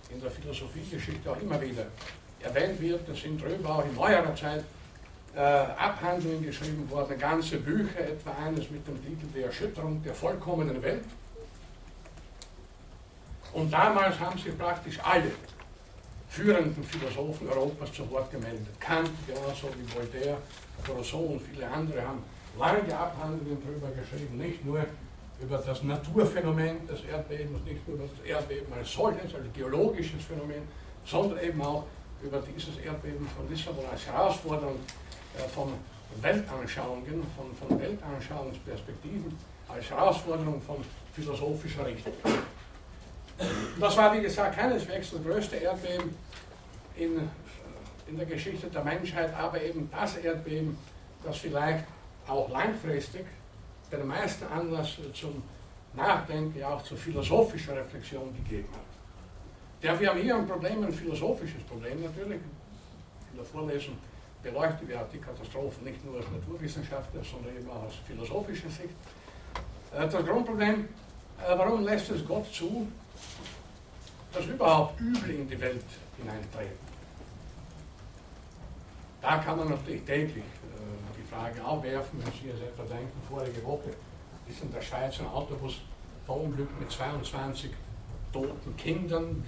in 0.10 0.22
der 0.22 0.30
Philosophiegeschichte 0.30 1.32
auch 1.32 1.39
immer 1.39 1.60
wieder 1.62 1.86
erwähnt 2.43 2.79
wird. 2.82 3.08
Es 3.10 3.21
sind 3.21 3.41
drüber 3.41 3.77
auch 3.77 3.86
in 3.86 3.95
neuerer 3.95 4.36
Zeit 4.36 4.63
äh, 5.36 5.39
Abhandlungen 5.39 6.45
geschrieben 6.45 6.89
worden, 6.89 7.17
ganze 7.17 7.58
Bücher, 7.58 8.01
etwa 8.01 8.32
eines 8.45 8.69
mit 8.69 8.88
dem 8.88 9.03
Titel 9.03 9.25
Die 9.36 9.41
Erschütterung 9.41 10.01
der 10.03 10.13
vollkommenen 10.13 10.82
Welt. 10.82 11.03
Und 13.53 13.71
damals 13.71 14.19
haben 14.19 14.38
sich 14.38 14.58
praktisch 14.58 14.99
alle 15.03 15.32
führenden 16.29 16.84
Philosophen 16.84 17.47
Europas 17.47 17.93
zu 17.93 18.10
Wort 18.10 18.32
gemeldet. 18.32 18.79
Kant, 18.79 19.10
genauso 19.27 19.69
wie 19.77 19.95
Voltaire, 19.95 20.38
Rousseau 20.88 21.19
und 21.19 21.41
viele 21.41 21.67
andere 21.67 22.01
haben 22.01 22.23
lange 22.58 22.97
Abhandlungen 22.97 23.62
darüber 23.63 23.89
geschrieben, 23.89 24.38
nicht 24.38 24.65
nur 24.65 24.84
über 25.41 25.58
das 25.58 25.84
Naturphänomen 25.84 26.88
des 26.88 27.03
Erdbebens, 27.03 27.63
nicht 27.65 27.88
nur 27.88 27.97
über 27.97 28.06
das 28.06 28.25
Erdbeben 28.25 28.73
als 28.73 28.91
solches, 28.91 29.34
als 29.36 29.45
geologisches 29.53 30.23
Phänomen, 30.25 30.63
sondern 31.06 31.39
eben 31.39 31.62
auch 31.62 31.86
über 32.23 32.41
dieses 32.41 32.77
Erdbeben 32.77 33.27
von 33.36 33.49
Lissabon 33.49 33.86
als 33.91 34.07
Herausforderung 34.07 34.79
äh, 35.38 35.47
von 35.49 35.73
Weltanschauungen, 36.21 37.23
von, 37.36 37.67
von 37.67 37.79
Weltanschauungsperspektiven, 37.79 39.38
als 39.67 39.89
Herausforderung 39.89 40.62
von 40.62 40.77
philosophischer 41.13 41.86
Richtung. 41.86 42.13
Das 43.79 43.97
war, 43.97 44.15
wie 44.15 44.21
gesagt, 44.21 44.55
keineswegs 44.55 45.12
das 45.12 45.23
größte 45.23 45.55
Erdbeben 45.57 46.15
in, 46.95 47.29
in 48.07 48.17
der 48.17 48.25
Geschichte 48.25 48.67
der 48.67 48.83
Menschheit, 48.83 49.33
aber 49.33 49.62
eben 49.62 49.89
das 49.91 50.17
Erdbeben, 50.17 50.77
das 51.23 51.38
vielleicht 51.38 51.86
auch 52.27 52.49
langfristig 52.49 53.25
den 53.91 54.07
meisten 54.07 54.45
Anlass 54.45 54.97
zum 55.13 55.43
Nachdenken, 55.93 56.57
ja 56.59 56.69
auch 56.69 56.83
zur 56.83 56.97
philosophischen 56.97 57.73
Reflexion 57.73 58.33
gegeben 58.36 58.69
hat. 58.73 58.83
Ja, 59.84 60.00
wir 60.00 60.12
haben 60.12 60.22
hier 60.22 60.38
ein 60.38 60.48
Problem, 60.48 60.82
ein 60.82 60.93
philosophisches 60.93 61.62
Problem 61.63 62.02
natürlich. 62.02 62.39
In 63.32 63.36
der 63.36 63.43
Vorlesung 63.43 63.98
beleuchten 64.41 64.88
wir 64.88 65.06
die 65.12 65.17
Katastrophen 65.17 65.84
nicht 65.84 66.06
nur 66.06 66.15
als 66.15 66.26
Naturwissenschaftler, 66.32 67.22
sondern 67.22 67.58
eben 67.58 67.69
auch 67.69 67.84
aus 67.84 67.96
philosophischer 68.08 68.69
Sicht. 68.69 68.96
Äh, 69.93 70.08
das 70.08 70.26
Grundproblem, 70.26 70.86
äh, 70.86 71.58
warum 71.58 71.84
lässt 71.84 72.10
es 72.12 72.26
Gott 72.26 72.46
zu, 72.54 72.88
dass 74.32 74.46
überhaupt 74.46 75.02
Übel 75.02 75.32
in 75.32 75.50
die 75.50 75.60
Welt 75.60 75.84
hineintreten? 76.17 76.78
Da 79.22 79.39
kann 79.39 79.58
man 79.58 79.67
natürlich 79.67 80.04
täglich 80.04 80.46
äh, 80.46 81.17
die 81.17 81.30
Frage 81.30 81.62
aufwerfen, 81.62 82.24
wenn 82.24 82.32
Sie 82.32 82.48
jetzt 82.48 82.62
etwa 82.62 82.84
denken, 82.84 83.22
vorige 83.30 83.62
Woche 83.65 83.89
ist 84.48 84.63
in 84.63 84.72
der 84.72 84.82
Schweiz 84.82 85.19
ein 85.19 85.28
Autobus 85.28 85.82
verunglückt 86.26 86.80
mit 86.80 86.89
22 86.89 87.69
toten 88.32 88.78
Kindern. 88.78 89.43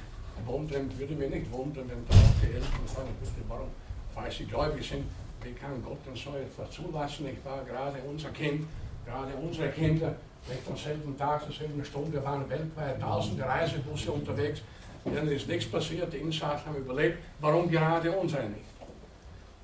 Wundern 0.46 0.90
würde 0.98 1.14
mir 1.16 1.30
nicht 1.30 1.52
wundern, 1.52 1.90
wenn 1.90 2.06
da 2.08 2.14
auch 2.14 2.42
die 2.42 2.54
Eltern 2.54 2.88
sagen, 2.88 3.10
bitte, 3.20 3.48
warum, 3.48 3.68
falls 4.14 4.38
sie 4.38 4.46
gläubig 4.46 4.88
sind, 4.88 5.06
wie 5.44 5.52
kann 5.54 5.84
Gott 5.84 6.00
denn 6.06 6.16
so 6.16 6.32
etwas 6.36 6.72
zulassen? 6.72 7.28
Ich 7.28 7.44
war 7.46 7.64
gerade 7.64 8.00
unser 8.08 8.30
Kind, 8.30 8.66
gerade 9.06 9.36
unsere 9.36 9.70
Kinder, 9.70 10.16
nicht 10.48 10.68
am 10.70 10.78
selben 10.78 11.18
Tag, 11.18 11.44
zur 11.44 11.54
selben 11.54 11.84
Stunde 11.84 12.24
waren 12.24 12.50
weltweit 12.50 13.00
tausende 13.00 13.44
Reisebusse 13.44 14.12
unterwegs, 14.12 14.62
denen 15.06 15.30
ist 15.30 15.48
nichts 15.48 15.70
passiert, 15.70 16.12
die 16.12 16.18
Insassen 16.18 16.66
haben 16.66 16.78
überlebt, 16.78 17.20
warum 17.40 17.70
gerade 17.70 18.12
unsere 18.12 18.44
nicht? 18.50 18.66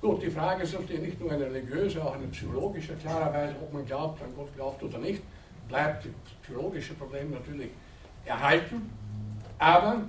Gut, 0.00 0.22
die 0.22 0.30
Frage 0.30 0.64
ist 0.64 0.74
natürlich 0.74 1.02
nicht 1.02 1.20
nur 1.20 1.30
eine 1.30 1.46
religiöse, 1.46 2.04
auch 2.04 2.14
eine 2.14 2.26
psychologische, 2.28 2.94
klarerweise, 2.94 3.54
ob 3.62 3.72
man 3.72 3.86
glaubt, 3.86 4.20
an 4.22 4.34
Gott 4.36 4.54
glaubt 4.56 4.82
oder 4.82 4.98
nicht, 4.98 5.22
bleibt 5.68 6.04
das 6.04 6.12
psychologische 6.42 6.94
Problem 6.94 7.30
natürlich 7.30 7.70
erhalten, 8.24 8.90
aber 9.58 10.02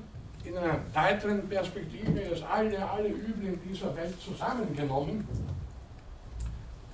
in 0.43 0.57
einer 0.57 0.79
weiteren 0.93 1.47
Perspektive 1.47 2.19
ist 2.19 2.43
alle, 2.43 2.89
alle 2.89 3.07
Übel 3.07 3.53
in 3.53 3.61
dieser 3.61 3.95
Welt 3.95 4.19
zusammengenommen, 4.19 5.27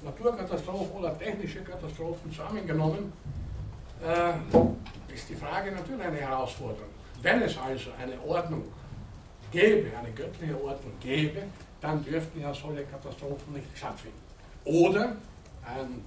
Naturkatastrophen 0.04 0.98
oder 0.98 1.18
technische 1.18 1.62
Katastrophen 1.62 2.32
zusammengenommen, 2.32 3.12
äh, 4.06 5.14
ist 5.14 5.30
die 5.30 5.36
Frage 5.36 5.72
natürlich 5.72 6.02
eine 6.02 6.18
Herausforderung. 6.18 6.90
Wenn 7.22 7.42
es 7.42 7.58
also 7.58 7.90
eine 8.02 8.20
Ordnung 8.22 8.64
gäbe, 9.52 9.98
eine 9.98 10.12
göttliche 10.12 10.56
Ordnung 10.56 10.94
gäbe, 11.02 11.44
dann 11.82 12.04
dürften 12.04 12.40
ja 12.40 12.54
solche 12.54 12.84
Katastrophen 12.84 13.54
nicht 13.54 13.68
stattfinden. 13.76 14.20
Oder 14.64 15.16
ein 15.66 16.02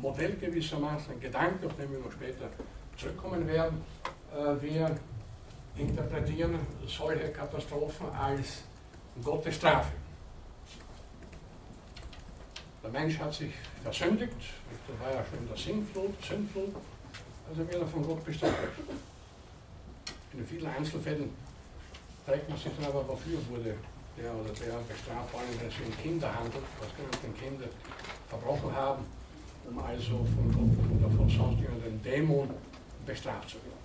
Modell 0.00 0.36
gewissermaßen, 0.36 1.14
ein 1.14 1.20
Gedanke, 1.20 1.66
auf 1.66 1.76
den 1.76 1.90
wir 1.90 1.98
noch 1.98 2.12
später 2.12 2.48
zurückkommen 2.96 3.46
werden, 3.48 3.82
äh, 4.32 4.62
wir 4.62 4.96
interpretieren 5.76 6.58
solche 6.86 7.30
Katastrophen 7.30 8.10
als 8.10 8.62
Gottes 9.22 9.56
Strafe. 9.56 9.92
Der 12.82 12.90
Mensch 12.90 13.18
hat 13.18 13.32
sich 13.32 13.52
versündigt, 13.82 14.34
das 14.88 15.00
war 15.00 15.14
ja 15.14 15.24
schon 15.24 15.46
der 15.46 15.56
Sintflut, 15.56 16.14
Sündflut, 16.22 16.74
also 17.48 17.60
wird 17.60 17.80
er 17.80 17.86
von 17.86 18.02
Gott 18.02 18.24
bestraft. 18.24 18.56
In 20.32 20.46
vielen 20.46 20.66
Einzelfällen 20.66 21.30
fragt 22.26 22.48
man 22.48 22.58
sich 22.58 22.72
dann 22.76 22.86
aber, 22.86 23.06
wofür 23.06 23.38
wurde 23.50 23.76
der 24.16 24.34
oder 24.34 24.50
der 24.50 24.78
bestraft, 24.88 25.30
vor 25.30 25.40
allem 25.40 25.60
wenn 25.60 25.68
es 25.68 25.74
um 25.74 26.02
Kinder 26.02 26.34
handelt, 26.34 26.64
was 26.80 26.88
können 26.96 27.10
denn 27.22 27.36
Kinder 27.36 27.66
verbrochen 28.28 28.74
haben, 28.74 29.04
um 29.68 29.78
also 29.78 30.26
von 30.34 30.52
Gott 30.52 30.98
oder 30.98 31.16
von 31.16 31.28
sonst 31.28 31.62
irgendeinem 31.62 32.02
Dämon 32.02 32.50
bestraft 33.06 33.50
zu 33.50 33.56
werden. 33.56 33.81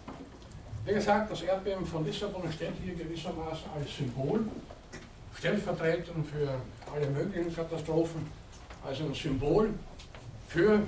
Wie 0.87 0.93
gesagt, 0.93 1.29
das 1.29 1.41
Erdbeben 1.41 1.85
von 1.85 2.05
Lissabon 2.05 2.49
steht 2.49 2.71
hier 2.81 2.95
gewissermaßen 2.95 3.69
als 3.75 3.93
Symbol, 3.93 4.39
stellvertretend 5.37 6.25
für 6.25 6.61
alle 6.95 7.07
möglichen 7.07 7.53
Katastrophen, 7.53 8.25
als 8.85 9.01
ein 9.01 9.13
Symbol 9.13 9.73
für, 10.47 10.79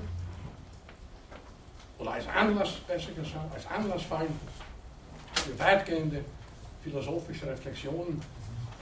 oder 1.97 2.11
als 2.11 2.25
Anlass, 2.29 2.75
besser 2.87 3.11
gesagt, 3.11 3.53
als 3.53 3.67
Anlassfall 3.67 4.27
für 5.33 5.59
weitgehende 5.59 6.23
philosophische 6.81 7.47
Reflexionen 7.47 8.21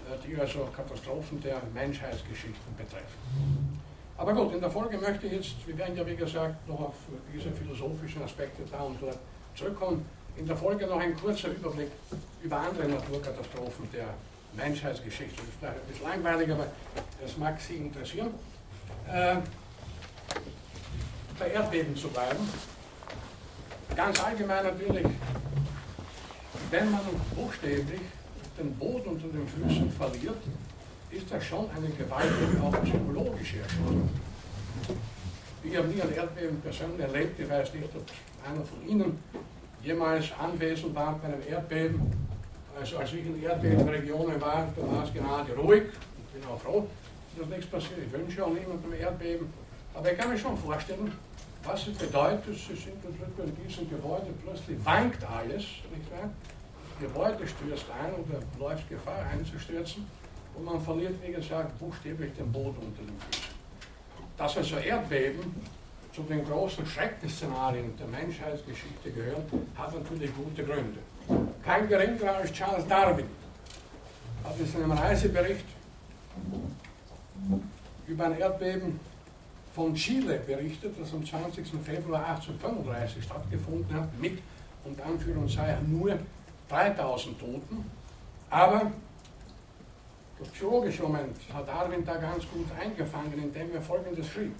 äh, 0.07 0.27
die 0.27 0.39
also 0.39 0.69
Katastrophen 0.71 1.41
der 1.41 1.63
Menschheitsgeschichten 1.73 2.75
betreffen. 2.77 3.79
Aber 4.19 4.35
gut, 4.35 4.53
in 4.53 4.61
der 4.61 4.69
Folge 4.69 4.99
möchte 4.99 5.25
ich 5.25 5.33
jetzt, 5.33 5.67
wir 5.67 5.75
werden 5.79 5.97
ja 5.97 6.05
wie 6.05 6.15
gesagt 6.15 6.67
noch 6.67 6.79
auf 6.79 6.95
diese 7.33 7.51
philosophischen 7.51 8.21
Aspekte 8.21 8.61
da 8.71 8.81
und 8.81 9.01
dort 9.01 9.17
zurückkommen, 9.55 10.05
in 10.37 10.45
der 10.45 10.55
Folge 10.55 10.87
noch 10.87 10.99
ein 10.99 11.15
kurzer 11.17 11.49
Überblick 11.49 11.89
über 12.43 12.57
andere 12.57 12.87
Naturkatastrophen 12.87 13.89
der 13.91 14.13
Menschheitsgeschichte. 14.53 15.35
Das 15.35 15.45
ist 15.45 15.53
vielleicht 15.59 15.75
ein 15.75 15.87
bisschen 15.87 16.07
langweilig, 16.07 16.51
aber 16.51 16.67
das 17.21 17.37
mag 17.37 17.59
Sie 17.59 17.75
interessieren. 17.75 18.29
Äh, 19.07 19.37
bei 21.39 21.49
Erdbeben 21.51 21.95
zu 21.95 22.07
bleiben. 22.09 22.47
Ganz 23.95 24.23
allgemein 24.23 24.63
natürlich, 24.63 25.05
wenn 26.71 26.91
man 26.91 27.01
buchstäblich 27.35 28.01
den 28.57 28.73
Boden 28.75 29.09
unter 29.09 29.27
den 29.27 29.47
Füßen 29.47 29.91
verliert, 29.91 30.41
ist 31.11 31.31
das 31.31 31.45
schon 31.45 31.69
eine 31.71 31.89
gewaltige, 31.89 32.61
auch 32.61 32.83
psychologische 32.83 33.59
Erscheinung. 33.59 34.09
Ich 35.63 35.75
habe 35.75 35.87
nie 35.87 36.01
ein 36.01 36.13
Erdbeben 36.13 36.59
persönlich 36.61 36.99
erlebt, 36.99 37.39
ich 37.39 37.49
weiß 37.49 37.73
nicht, 37.73 37.85
ob 37.95 38.03
einer 38.49 38.65
von 38.65 38.87
Ihnen 38.87 39.17
jemals 39.87 40.31
anwesend 40.37 40.93
war 40.93 41.17
bei 41.21 41.27
einem 41.29 41.41
Erdbeben. 41.47 42.01
Also 42.79 42.97
als 42.97 43.13
ich 43.13 43.25
in 43.25 43.41
Erdbebenregionen 43.41 44.39
war, 44.39 44.67
da 44.75 44.81
war 44.91 45.03
es 45.03 45.13
gerade 45.13 45.55
ruhig. 45.55 45.83
Ich 45.83 46.39
bin 46.39 46.49
auch 46.49 46.59
froh, 46.59 46.87
dass 47.37 47.47
nichts 47.47 47.67
passiert. 47.67 47.99
Ich 48.05 48.11
wünsche 48.11 48.45
auch 48.45 48.49
niemandem 48.49 48.93
Erdbeben. 48.93 49.47
Aber 49.93 50.11
ich 50.11 50.17
kann 50.17 50.29
mir 50.29 50.37
schon 50.37 50.57
vorstellen, 50.57 51.11
was 51.63 51.87
es 51.87 51.97
bedeutet, 51.97 52.55
Sie 52.55 52.75
sind 52.75 53.03
in 53.03 53.67
diesem 53.67 53.89
Gebäude, 53.89 54.27
plötzlich 54.43 54.77
wankt 54.83 55.23
alles, 55.23 55.63
nicht 55.93 56.11
wahr? 56.11 56.29
Gebäude 56.99 57.47
stürzt 57.47 57.85
ein 57.91 58.13
oder 58.13 58.39
läuft 58.59 58.89
Gefahr 58.89 59.25
einzustürzen 59.31 60.05
und 60.55 60.65
man 60.65 60.79
verliert, 60.81 61.13
wie 61.23 61.31
gesagt, 61.31 61.77
buchstäblich 61.79 62.33
den 62.33 62.51
Boden 62.51 62.77
unter 62.77 63.01
den 63.01 63.19
Füßen. 63.19 63.55
Dass 64.37 64.57
also 64.57 64.77
Erdbeben 64.77 65.53
zu 66.17 66.23
den 66.23 66.43
großen 66.43 66.83
Schreckensszenarien 66.83 67.95
der 67.95 68.07
Menschheitsgeschichte 68.07 69.11
gehören, 69.11 69.43
hat 69.75 69.93
natürlich 69.93 70.31
gute 70.35 70.63
Gründe. 70.63 70.97
Kein 71.63 71.87
geringerer 71.87 72.37
als 72.37 72.51
Charles 72.51 72.87
Darwin 72.87 73.27
hat 74.43 74.59
in 74.59 74.65
seinem 74.65 74.91
Reisebericht 74.93 75.65
über 78.07 78.25
ein 78.25 78.39
Erdbeben 78.39 78.99
von 79.75 79.93
Chile 79.93 80.39
berichtet, 80.39 80.95
das 80.99 81.13
am 81.13 81.23
20. 81.23 81.67
Februar 81.85 82.25
1835 82.29 83.23
stattgefunden 83.23 83.95
hat, 83.95 84.19
mit 84.19 84.39
und 84.85 84.99
Anführungszeichen 84.99 85.99
nur 85.99 86.17
3000 86.69 87.39
Toten, 87.39 87.91
aber 88.49 88.91
das 90.39 90.47
psychologische 90.47 91.03
Moment 91.03 91.35
hat 91.53 91.67
Darwin 91.67 92.03
da 92.03 92.15
ganz 92.15 92.43
gut 92.49 92.65
eingefangen, 92.81 93.33
indem 93.37 93.75
er 93.75 93.81
folgendes 93.83 94.27
schrieb. 94.29 94.55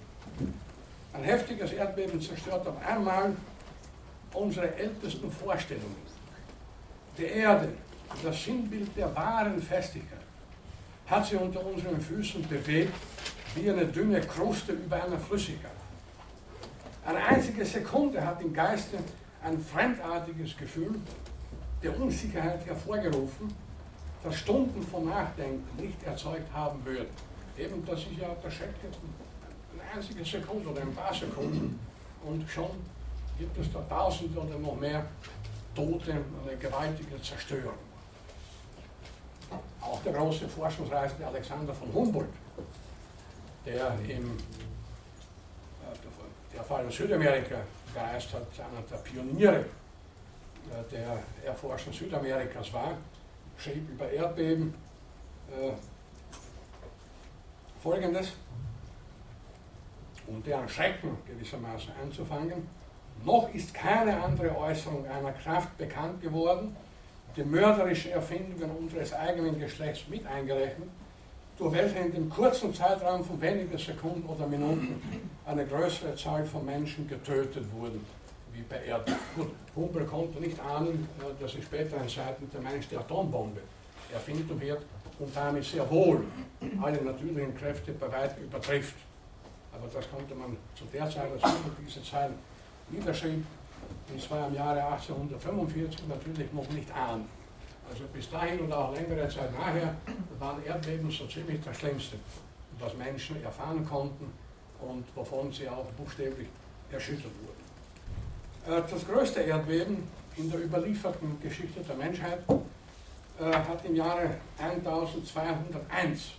Ein 1.12 1.24
heftiges 1.24 1.72
Erdbeben 1.72 2.20
zerstört 2.20 2.66
auf 2.66 2.86
einmal 2.86 3.34
unsere 4.34 4.74
ältesten 4.76 5.30
Vorstellungen. 5.30 5.96
Die 7.16 7.24
Erde, 7.24 7.70
das 8.22 8.44
Sinnbild 8.44 8.96
der 8.96 9.14
wahren 9.14 9.60
Festigkeit, 9.60 10.20
hat 11.06 11.26
sich 11.26 11.38
unter 11.38 11.64
unseren 11.64 12.00
Füßen 12.00 12.46
bewegt 12.46 12.92
wie 13.54 13.70
eine 13.70 13.86
dünne 13.86 14.20
Kruste 14.20 14.72
über 14.72 15.02
einer 15.02 15.18
Flüssigkeit. 15.18 15.72
Eine 17.04 17.24
einzige 17.24 17.64
Sekunde 17.64 18.24
hat 18.24 18.40
im 18.42 18.52
Geiste 18.52 18.98
ein 19.42 19.58
fremdartiges 19.58 20.56
Gefühl 20.56 20.94
der 21.82 21.98
Unsicherheit 21.98 22.64
hervorgerufen, 22.66 23.48
das 24.22 24.36
Stunden 24.36 24.82
von 24.82 25.06
Nachdenken 25.06 25.64
nicht 25.82 26.02
erzeugt 26.04 26.52
haben 26.52 26.84
würden. 26.84 27.08
Eben, 27.56 27.84
dass 27.86 28.00
ich 28.00 28.18
ja 28.18 28.28
der 28.44 28.50
Schreck 28.50 28.74
jetzt 29.98 30.10
eine 30.10 30.20
einzige 30.20 30.24
Sekunde 30.24 30.68
oder 30.68 30.82
ein 30.82 30.94
paar 30.94 31.14
Sekunden 31.14 31.78
und 32.24 32.48
schon 32.48 32.70
gibt 33.38 33.56
es 33.58 33.72
da 33.72 33.80
Tausende 33.82 34.38
oder 34.40 34.58
noch 34.58 34.76
mehr 34.76 35.06
Tote, 35.74 36.12
eine 36.12 36.56
gewaltige 36.58 37.20
Zerstörung. 37.22 37.74
Auch 39.80 40.02
der 40.02 40.12
große 40.12 40.48
Forschungsreisende 40.48 41.26
Alexander 41.26 41.72
von 41.72 41.92
Humboldt, 41.92 42.28
der 43.64 43.94
im 44.08 44.36
äh, 44.36 44.48
der 46.52 46.64
vor 46.64 46.78
allem 46.78 46.90
Südamerika 46.90 47.60
gereist 47.94 48.34
hat, 48.34 48.42
einer 48.58 48.82
der 48.90 48.96
Pioniere 48.96 49.60
äh, 49.60 49.64
der 50.90 51.22
Erforscher 51.44 51.92
Südamerikas 51.92 52.72
war, 52.72 52.98
schrieb 53.56 53.88
über 53.90 54.10
Erdbeben 54.10 54.74
äh, 55.50 55.72
folgendes, 57.80 58.32
um 60.28 60.42
deren 60.42 60.68
Schrecken 60.68 61.16
gewissermaßen 61.26 61.92
anzufangen. 62.02 62.68
Noch 63.24 63.52
ist 63.52 63.74
keine 63.74 64.22
andere 64.22 64.56
Äußerung 64.56 65.06
einer 65.06 65.32
Kraft 65.32 65.76
bekannt 65.76 66.20
geworden, 66.22 66.76
die 67.36 67.42
mörderischen 67.42 68.12
Erfindungen 68.12 68.70
unseres 68.76 69.12
eigenen 69.12 69.58
Geschlechts 69.58 70.08
mit 70.08 70.26
eingerechnet, 70.26 70.88
durch 71.58 71.72
welche 71.74 71.98
in 71.98 72.12
dem 72.12 72.30
kurzen 72.30 72.72
Zeitraum 72.72 73.24
von 73.24 73.40
wenigen 73.40 73.76
Sekunden 73.76 74.28
oder 74.28 74.46
Minuten 74.46 75.02
eine 75.44 75.66
größere 75.66 76.14
Zahl 76.14 76.44
von 76.44 76.64
Menschen 76.64 77.08
getötet 77.08 77.64
wurden, 77.72 78.04
wie 78.52 78.62
bei 78.62 78.84
Erde. 78.84 79.12
Gut, 79.34 79.50
Humpel 79.74 80.04
konnte 80.04 80.38
nicht 80.40 80.58
ahnen, 80.60 81.08
äh, 81.18 81.42
dass 81.42 81.54
in 81.54 81.62
späteren 81.62 82.08
Zeiten 82.08 82.48
der 82.52 82.60
Mensch 82.60 82.86
die 82.88 82.96
Atombombe 82.96 83.60
erfinden 84.12 84.60
wird 84.60 84.82
und 85.18 85.34
damit 85.36 85.64
sehr 85.64 85.88
wohl 85.90 86.24
alle 86.80 87.02
natürlichen 87.02 87.56
Kräfte 87.56 87.92
bei 87.92 88.10
weitem 88.10 88.44
übertrifft. 88.44 88.94
Aber 89.78 89.88
das 89.92 90.10
konnte 90.10 90.34
man 90.34 90.56
zu 90.74 90.84
der 90.92 91.08
Zeit, 91.08 91.30
als 91.32 91.42
Humpel 91.42 91.72
diese 91.86 92.02
Zeit 92.02 92.30
niederschrieb, 92.90 93.44
das 94.14 94.30
war 94.30 94.48
im 94.48 94.54
Jahre 94.54 94.82
1845 94.84 96.08
natürlich 96.08 96.52
noch 96.52 96.68
nicht 96.70 96.90
ahnen. 96.92 97.28
Also 97.90 98.04
bis 98.12 98.30
dahin 98.30 98.60
und 98.60 98.72
auch 98.72 98.94
längere 98.94 99.28
Zeit 99.28 99.52
nachher 99.52 99.94
waren 100.38 100.62
Erdbeben 100.64 101.10
so 101.10 101.26
ziemlich 101.26 101.60
das 101.64 101.76
Schlimmste, 101.78 102.16
was 102.78 102.94
Menschen 102.94 103.42
erfahren 103.42 103.86
konnten 103.86 104.30
und 104.80 105.04
wovon 105.14 105.52
sie 105.52 105.68
auch 105.68 105.86
buchstäblich 105.92 106.48
erschüttert 106.90 107.32
wurden. 107.42 107.68
Äh, 108.76 108.82
das 108.90 109.06
größte 109.06 109.40
Erdbeben 109.40 110.02
in 110.36 110.50
der 110.50 110.64
überlieferten 110.64 111.40
Geschichte 111.40 111.80
der 111.80 111.96
Menschheit 111.96 112.40
äh, 112.48 113.52
hat 113.52 113.84
im 113.84 113.96
Jahre 113.96 114.36
1201 114.58 116.32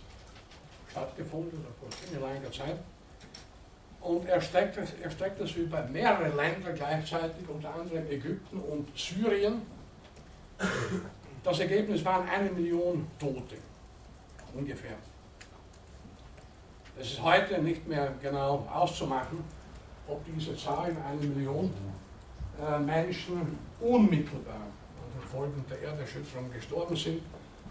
stattgefunden, 0.90 1.64
vor 1.78 1.90
ziemlich 1.90 2.20
langer 2.20 2.52
Zeit. 2.52 2.78
Und 4.00 4.26
er 4.26 4.40
streckt, 4.40 4.78
er 4.78 5.10
streckt 5.10 5.40
es 5.40 5.54
über 5.56 5.82
mehrere 5.84 6.28
Länder 6.34 6.72
gleichzeitig, 6.72 7.48
unter 7.48 7.74
anderem 7.74 8.06
Ägypten 8.10 8.58
und 8.58 8.88
Syrien. 8.96 9.62
Das 11.42 11.60
Ergebnis 11.60 12.04
waren 12.04 12.28
eine 12.28 12.50
Million 12.50 13.06
Tote, 13.18 13.56
ungefähr. 14.54 14.96
Es 16.98 17.12
ist 17.12 17.22
heute 17.22 17.62
nicht 17.62 17.86
mehr 17.86 18.12
genau 18.20 18.68
auszumachen, 18.72 19.42
ob 20.06 20.22
diese 20.26 20.56
Zahl, 20.56 20.94
eine 21.06 21.26
Million 21.26 21.72
äh, 22.60 22.78
Menschen, 22.78 23.58
unmittelbar 23.80 24.54
an 24.54 25.20
den 25.20 25.28
Folgen 25.28 25.64
der 25.70 25.80
Erderschütterung 25.82 26.52
gestorben 26.52 26.96
sind 26.96 27.22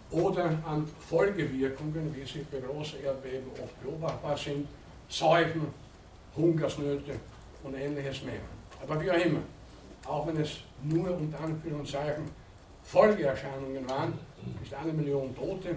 oder 0.09 0.45
an 0.65 0.87
Folgewirkungen, 1.07 2.15
wie 2.15 2.25
sie 2.25 2.45
bei 2.51 2.59
großen 2.59 3.03
Erdbeben 3.03 3.51
oft 3.61 3.79
beobachtbar 3.83 4.35
sind, 4.35 4.67
Seuchen, 5.07 5.67
Hungersnöte 6.35 7.13
und 7.63 7.75
ähnliches 7.75 8.23
mehr. 8.23 8.41
Aber 8.81 9.01
wie 9.01 9.11
auch 9.11 9.25
immer, 9.25 9.41
auch 10.05 10.27
wenn 10.27 10.37
es 10.37 10.59
nur 10.83 11.15
unter 11.15 11.39
Anführungszeichen 11.41 12.23
Folgeerscheinungen 12.83 13.87
waren, 13.89 14.13
ist 14.63 14.73
eine 14.73 14.93
Million 14.93 15.35
Tote 15.35 15.75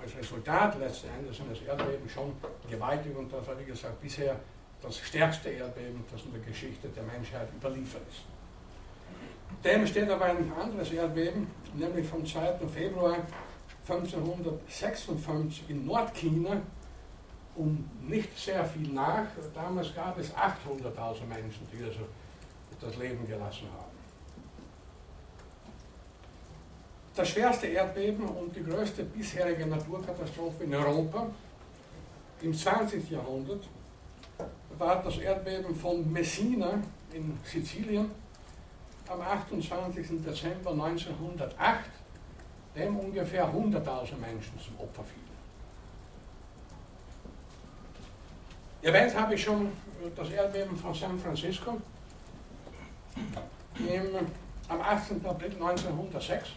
als 0.00 0.16
Resultat 0.16 0.78
letzten 0.78 1.08
Endes 1.18 1.40
eines 1.40 1.60
Erdbebens 1.62 2.12
schon 2.12 2.32
gewaltig 2.70 3.16
und 3.16 3.32
das 3.32 3.46
war 3.46 3.58
wie 3.58 3.64
gesagt 3.64 4.00
bisher 4.00 4.36
das 4.82 4.98
stärkste 4.98 5.48
Erdbeben, 5.50 6.04
das 6.10 6.22
in 6.24 6.32
der 6.32 6.40
Geschichte 6.40 6.88
der 6.88 7.02
Menschheit 7.02 7.48
überliefert 7.56 8.02
ist. 8.08 8.24
Dem 9.64 9.86
steht 9.86 10.10
aber 10.10 10.26
ein 10.26 10.52
anderes 10.52 10.92
Erdbeben, 10.92 11.46
nämlich 11.74 12.06
vom 12.06 12.24
2. 12.24 12.58
Februar 12.72 13.16
1556 13.88 15.70
in 15.70 15.86
Nordchina, 15.86 16.60
um 17.56 17.88
nicht 18.06 18.38
sehr 18.38 18.64
viel 18.64 18.88
nach. 18.92 19.26
Damals 19.54 19.94
gab 19.94 20.18
es 20.18 20.32
800.000 20.34 21.26
Menschen, 21.26 21.66
die 21.72 21.84
also 21.84 22.00
das 22.80 22.96
Leben 22.96 23.26
gelassen 23.26 23.68
haben. 23.76 23.96
Das 27.14 27.28
schwerste 27.30 27.68
Erdbeben 27.68 28.28
und 28.28 28.54
die 28.54 28.62
größte 28.62 29.04
bisherige 29.04 29.66
Naturkatastrophe 29.66 30.64
in 30.64 30.74
Europa 30.74 31.26
im 32.42 32.52
20. 32.52 33.10
Jahrhundert 33.10 33.64
war 34.76 35.02
das 35.02 35.16
Erdbeben 35.16 35.74
von 35.74 36.12
Messina 36.12 36.78
in 37.12 37.38
Sizilien 37.42 38.10
am 39.08 39.20
28. 39.20 40.22
Dezember 40.22 40.72
1908, 40.72 41.90
dem 42.76 42.98
ungefähr 42.98 43.46
100.000 43.46 44.16
Menschen 44.18 44.52
zum 44.60 44.78
Opfer 44.78 45.04
fielen. 45.04 45.25
Erwähnt 48.86 49.18
habe 49.18 49.34
ich 49.34 49.42
schon 49.42 49.72
das 50.14 50.30
Erdbeben 50.30 50.76
von 50.76 50.94
San 50.94 51.18
Francisco 51.18 51.76
im, 53.80 54.14
am 54.68 54.80
18. 54.80 55.26
April 55.26 55.50
1906 55.54 56.50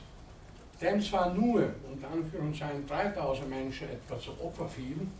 dem 0.80 1.02
zwar 1.02 1.34
nur 1.34 1.74
unter 1.92 2.08
Anführungszeichen 2.08 2.86
3000 2.86 3.50
Menschen 3.50 3.90
etwa 3.90 4.20
zu 4.20 4.40
Opfer 4.44 4.70
fielen, 4.70 5.12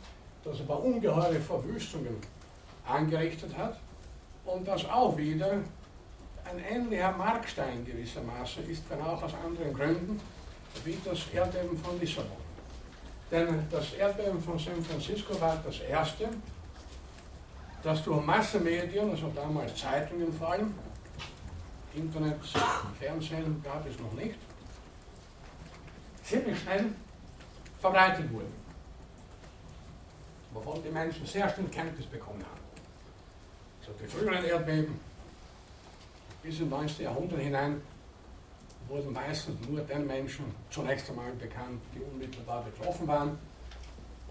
das 0.44 0.62
aber 0.62 0.84
ungeheure 0.84 1.40
Verwüstungen 1.40 2.16
angerichtet 2.88 3.58
hat 3.58 3.80
und 4.46 4.68
das 4.68 4.86
auch 4.86 5.18
wieder 5.18 5.54
ein 6.46 6.60
ähnlicher 6.72 7.12
Markstein 7.14 7.84
gewissermaßen 7.86 8.70
ist, 8.70 8.84
wenn 8.88 9.02
auch 9.02 9.24
aus 9.24 9.34
anderen 9.44 9.74
Gründen, 9.74 10.22
wie 10.86 11.00
das 11.04 11.22
Erdbeben 11.34 11.76
von 11.76 12.00
Lissabon. 12.00 12.38
Denn 13.32 13.66
das 13.72 13.94
Erdbeben 13.94 14.40
von 14.40 14.60
San 14.60 14.84
Francisco 14.84 15.42
war 15.42 15.60
das 15.66 15.80
erste, 15.80 16.30
das 17.84 18.04
durch 18.04 18.26
Massenmedien, 18.26 19.12
also 19.12 19.32
damals 19.36 19.76
Zeitungen 19.76 20.32
vor 20.34 20.52
allem, 20.52 20.74
Internet, 21.94 22.38
Fernsehen 23.00 23.62
gab 23.64 23.86
es 23.88 23.98
noch 24.00 24.14
nicht, 24.14 24.36
ziemlich 26.24 26.60
schnell 26.60 26.88
verbreitet 27.80 28.32
wurde. 28.32 28.46
Wovon 30.54 30.84
die 30.84 30.90
Menschen 30.90 31.26
sehr 31.26 31.50
schnell 31.50 31.68
Kenntnis 31.68 32.06
bekommen 32.08 32.44
haben. 32.44 32.60
Also 33.80 33.94
die 34.00 34.08
früheren 34.08 34.44
Erdbeben 34.44 35.00
bis 36.44 36.60
ins 36.60 36.70
19. 36.70 37.06
Jahrhundert 37.06 37.40
hinein 37.40 37.82
wurden 38.88 39.14
meistens 39.14 39.68
nur 39.68 39.82
den 39.82 40.08
Menschen 40.08 40.46
zunächst 40.70 41.10
einmal 41.10 41.32
bekannt, 41.34 41.82
die 41.94 42.00
unmittelbar 42.00 42.64
betroffen 42.64 43.08
waren 43.08 43.38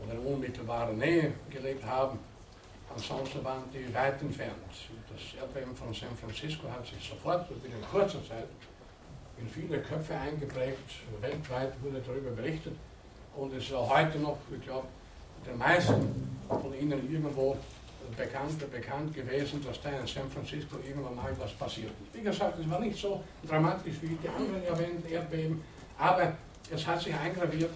oder 0.02 0.14
in 0.14 0.18
unmittelbarer 0.18 0.92
Nähe 0.92 1.32
gelebt 1.50 1.84
haben. 1.84 2.18
Waren 3.44 3.62
die 3.72 3.94
weit 3.94 4.20
entfernt. 4.20 4.52
Das 5.08 5.40
Erdbeben 5.40 5.74
von 5.74 5.94
San 5.94 6.16
Francisco 6.20 6.68
hat 6.68 6.84
sich 6.84 7.08
sofort, 7.08 7.48
binnen 7.62 7.82
kurzer 7.90 8.18
Zeit, 8.26 8.48
in 9.38 9.48
viele 9.48 9.80
Köpfe 9.80 10.14
eingeprägt. 10.14 10.78
Weltweit 11.20 11.72
wurde 11.82 12.02
darüber 12.04 12.30
berichtet. 12.30 12.74
Und 13.36 13.54
es 13.54 13.64
ist 13.64 13.72
auch 13.72 13.88
heute 13.88 14.18
noch, 14.18 14.38
ich 14.52 14.64
glaube, 14.64 14.88
den 15.46 15.56
meisten 15.56 16.38
von 16.48 16.74
Ihnen 16.74 17.10
irgendwo 17.12 17.56
bekannt, 18.16 18.70
bekannt 18.70 19.14
gewesen, 19.14 19.64
dass 19.64 19.80
da 19.80 19.90
in 19.90 20.06
San 20.06 20.28
Francisco 20.30 20.76
irgendwann 20.86 21.14
mal 21.14 21.32
was 21.38 21.52
passiert 21.52 21.92
ist. 22.02 22.18
Wie 22.18 22.22
gesagt, 22.22 22.58
es 22.58 22.68
war 22.68 22.80
nicht 22.80 22.98
so 22.98 23.22
dramatisch 23.46 23.94
wie 24.02 24.16
die 24.16 24.28
anderen 24.28 24.64
erwähnten 24.64 25.08
Erdbeben, 25.08 25.62
aber 25.98 26.32
es 26.70 26.86
hat 26.86 27.00
sich 27.00 27.14
eingraviert 27.14 27.70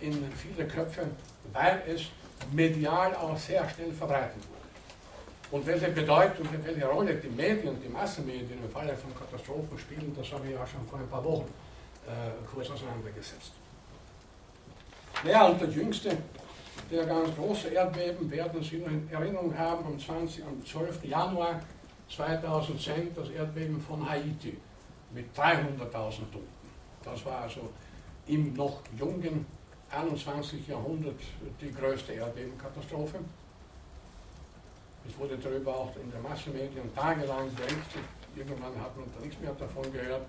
in 0.00 0.12
viele 0.32 0.66
Köpfe, 0.66 1.06
weil 1.52 1.82
es 1.86 2.06
medial 2.52 3.14
auch 3.14 3.36
sehr 3.36 3.68
schnell 3.70 3.92
verbreitet 3.92 4.42
wurde. 4.48 4.55
Und 5.50 5.64
welche 5.66 5.88
Bedeutung, 5.88 6.46
welche 6.64 6.86
Rolle 6.86 7.14
die 7.14 7.28
Medien, 7.28 7.80
die 7.80 7.88
Massenmedien 7.88 8.58
im 8.62 8.70
Falle 8.70 8.96
von 8.96 9.14
Katastrophen 9.14 9.78
spielen, 9.78 10.14
das 10.16 10.32
habe 10.32 10.46
ich 10.46 10.54
ja 10.54 10.66
schon 10.66 10.86
vor 10.88 10.98
ein 10.98 11.08
paar 11.08 11.24
Wochen 11.24 11.48
äh, 12.06 12.10
kurz 12.52 12.70
auseinandergesetzt. 12.70 13.52
Naja, 15.24 15.46
und 15.46 15.60
der 15.60 15.68
jüngste, 15.68 16.16
der 16.90 17.06
ganz 17.06 17.34
große 17.36 17.68
Erdbeben, 17.68 18.30
werden 18.30 18.62
Sie 18.62 18.78
noch 18.78 18.88
in 18.88 19.08
Erinnerung 19.10 19.56
haben, 19.56 19.86
am, 19.86 19.98
20, 19.98 20.44
am 20.44 20.64
12. 20.64 21.04
Januar 21.04 21.60
2010 22.10 23.14
das 23.14 23.30
Erdbeben 23.30 23.80
von 23.80 24.08
Haiti 24.08 24.56
mit 25.12 25.36
300.000 25.36 25.90
Toten. 25.90 26.46
Das 27.04 27.24
war 27.24 27.42
also 27.42 27.70
im 28.26 28.52
noch 28.54 28.80
jungen 28.98 29.46
21. 29.90 30.66
Jahrhundert 30.66 31.20
die 31.60 31.72
größte 31.72 32.12
Erdbebenkatastrophe. 32.12 33.18
Es 35.08 35.18
wurde 35.18 35.38
darüber 35.38 35.74
auch 35.74 35.94
in 35.96 36.10
den 36.10 36.22
Massenmedien 36.22 36.94
tagelang 36.94 37.52
berichtet. 37.54 38.04
Irgendwann 38.34 38.74
hat 38.80 38.96
man 38.96 39.06
da 39.16 39.24
nichts 39.24 39.40
mehr 39.40 39.52
davon 39.52 39.90
gehört. 39.92 40.26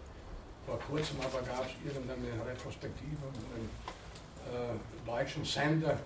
Vor 0.66 0.80
kurzem 0.80 1.18
aber 1.22 1.42
gab 1.46 1.66
es 1.66 1.74
irgendeine 1.84 2.46
Retrospektive 2.46 3.16
von 3.20 3.32
einem 3.56 3.70
äh, 4.48 5.06
deutschen 5.06 5.44
Sender, 5.44 5.98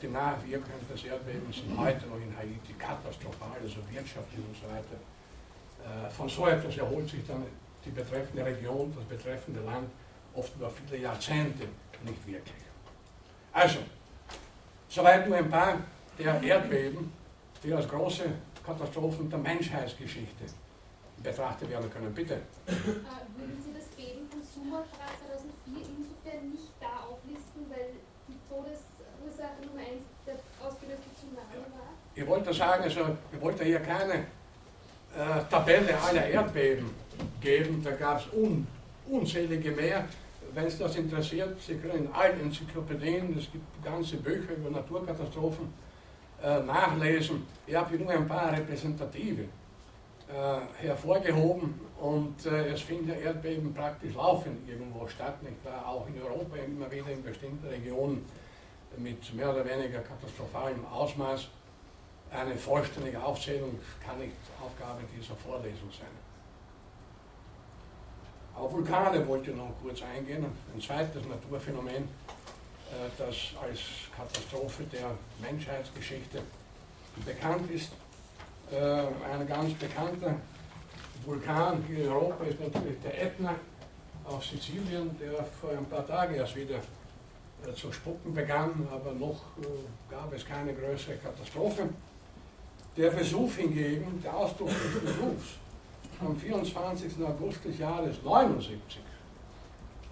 die 0.00 0.08
Nachwirkungen 0.08 0.80
des 0.90 1.04
Erdbebens 1.04 1.56
sind 1.56 1.76
heute 1.78 2.06
noch 2.06 2.16
in 2.16 2.34
Haiti 2.36 2.72
katastrophal, 2.78 3.56
also 3.62 3.76
wirtschaftlich 3.90 4.40
und 4.40 4.56
so 4.56 4.66
weiter. 4.68 4.96
Äh, 5.84 6.10
von 6.10 6.28
so 6.28 6.46
etwas 6.46 6.76
erholt 6.78 7.08
sich 7.08 7.26
dann 7.26 7.44
die 7.84 7.90
betreffende 7.90 8.44
Region, 8.44 8.92
das 8.96 9.04
betreffende 9.04 9.60
Land 9.60 9.90
oft 10.34 10.54
über 10.56 10.70
viele 10.70 11.02
Jahrzehnte 11.02 11.64
nicht 12.04 12.26
wirklich. 12.26 12.64
Also, 13.52 13.78
soweit 14.88 15.28
nur 15.28 15.38
ein 15.38 15.50
paar 15.50 15.78
der 16.18 16.42
Erdbeben, 16.42 17.12
die 17.64 17.72
als 17.72 17.88
große 17.88 18.24
Katastrophen 18.64 19.30
der 19.30 19.38
Menschheitsgeschichte 19.38 20.44
betrachtet 21.22 21.70
werden 21.70 21.90
können. 21.90 22.12
Bitte. 22.12 22.34
Äh, 22.34 22.70
würden 22.70 23.56
Sie 23.64 23.72
das 23.72 23.86
Beben 23.96 24.28
von 24.28 24.40
Sumatra 24.42 25.08
2004 25.64 25.96
insofern 25.96 26.50
nicht 26.50 26.72
da 26.80 27.08
auflisten, 27.08 27.64
weil 27.70 27.96
die 28.28 28.38
Todesursache 28.48 29.64
Nummer 29.66 29.80
1 29.80 30.02
der 30.26 30.34
ausgelöste 30.60 31.08
Tsunami 31.16 31.64
war? 31.72 31.88
Ich 32.14 32.26
wollte 32.26 32.52
sagen, 32.52 32.84
also, 32.84 33.16
ich 33.32 33.40
wollte 33.40 33.64
hier 33.64 33.80
keine 33.80 34.14
äh, 34.14 35.40
Tabelle 35.50 35.98
aller 35.98 36.26
Erdbeben 36.26 36.90
geben, 37.40 37.82
da 37.82 37.92
gab 37.92 38.20
es 38.20 38.26
un, 38.32 38.66
unzählige 39.08 39.70
mehr. 39.70 40.04
Wenn 40.52 40.66
es 40.66 40.78
das 40.78 40.94
interessiert, 40.96 41.60
Sie 41.60 41.76
können 41.76 42.04
in 42.04 42.12
allen 42.12 42.40
Enzyklopädien, 42.40 43.36
es 43.36 43.50
gibt 43.50 43.84
ganze 43.84 44.16
Bücher 44.18 44.52
über 44.52 44.70
Naturkatastrophen, 44.70 45.72
nachlesen. 46.66 47.46
Ich 47.66 47.74
habe 47.74 47.96
nur 47.96 48.10
ein 48.10 48.26
paar 48.26 48.52
repräsentative 48.52 49.42
äh, 49.42 50.86
hervorgehoben 50.86 51.80
und 52.00 52.44
es 52.46 52.82
finden 52.82 53.10
Erdbeben 53.10 53.72
praktisch 53.72 54.14
laufend 54.14 54.68
irgendwo 54.68 55.06
statt, 55.06 55.42
nicht 55.42 55.64
wahr? 55.64 55.86
auch 55.86 56.06
in 56.08 56.20
Europa 56.20 56.56
immer 56.56 56.90
wieder 56.90 57.10
in 57.10 57.22
bestimmten 57.22 57.66
Regionen 57.66 58.24
mit 58.98 59.34
mehr 59.34 59.50
oder 59.50 59.64
weniger 59.64 60.00
katastrophalem 60.00 60.84
Ausmaß. 60.86 61.48
Eine 62.30 62.56
vollständige 62.56 63.22
Aufzählung 63.22 63.78
kann 64.04 64.18
nicht 64.18 64.36
Aufgabe 64.60 65.02
dieser 65.16 65.34
Vorlesung 65.36 65.90
sein. 65.90 66.08
Auf 68.54 68.72
Vulkane 68.72 69.26
wollte 69.26 69.50
ich 69.50 69.56
noch 69.56 69.72
kurz 69.82 70.02
eingehen, 70.02 70.44
ein 70.44 70.80
zweites 70.80 71.26
Naturphänomen, 71.26 72.08
das 73.18 73.36
als 73.62 73.80
Katastrophe 74.16 74.84
der 74.84 75.10
Menschheitsgeschichte 75.40 76.40
bekannt 77.24 77.70
ist. 77.70 77.92
Äh, 78.70 78.76
ein 79.32 79.46
ganz 79.46 79.74
bekannter 79.74 80.36
Vulkan 81.24 81.84
hier 81.86 82.04
in 82.04 82.10
Europa 82.10 82.44
ist 82.44 82.60
natürlich 82.60 83.00
der 83.00 83.22
Ätna 83.22 83.54
auf 84.24 84.44
Sizilien, 84.44 85.16
der 85.18 85.44
vor 85.60 85.70
ein 85.70 85.84
paar 85.86 86.06
Tagen 86.06 86.34
erst 86.34 86.56
wieder 86.56 86.76
äh, 86.76 87.74
zu 87.74 87.92
spucken 87.92 88.34
begann, 88.34 88.88
aber 88.90 89.12
noch 89.12 89.42
gab 90.10 90.32
es 90.32 90.44
keine 90.46 90.74
größere 90.74 91.16
Katastrophe. 91.16 91.88
Der 92.96 93.14
Vesuv 93.14 93.56
hingegen, 93.56 94.20
der 94.22 94.34
Ausdruck 94.34 94.68
des 94.68 95.02
Vesuvs, 95.02 95.58
am 96.20 96.36
24. 96.36 97.12
August 97.24 97.64
des 97.64 97.78
Jahres 97.78 98.22
79 98.22 98.78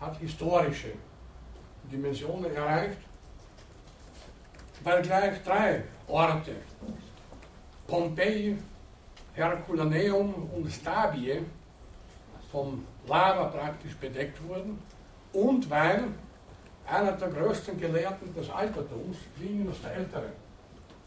hat 0.00 0.18
historische 0.18 0.92
Dimensionen 1.90 2.54
erreicht, 2.54 2.98
weil 4.82 5.02
gleich 5.02 5.42
drei 5.42 5.84
Orte 6.08 6.56
Pompeji, 7.86 8.56
Herculaneum 9.34 10.50
und 10.54 10.70
Stabie 10.70 11.40
vom 12.50 12.84
Lava 13.06 13.44
praktisch 13.44 13.96
bedeckt 13.96 14.42
wurden 14.46 14.78
und 15.32 15.68
weil 15.68 16.08
einer 16.86 17.12
der 17.12 17.28
größten 17.28 17.78
Gelehrten 17.78 18.34
des 18.34 18.50
Altertums, 18.50 19.16
Plinius 19.36 19.80
der 19.82 19.94
Ältere, 19.94 20.32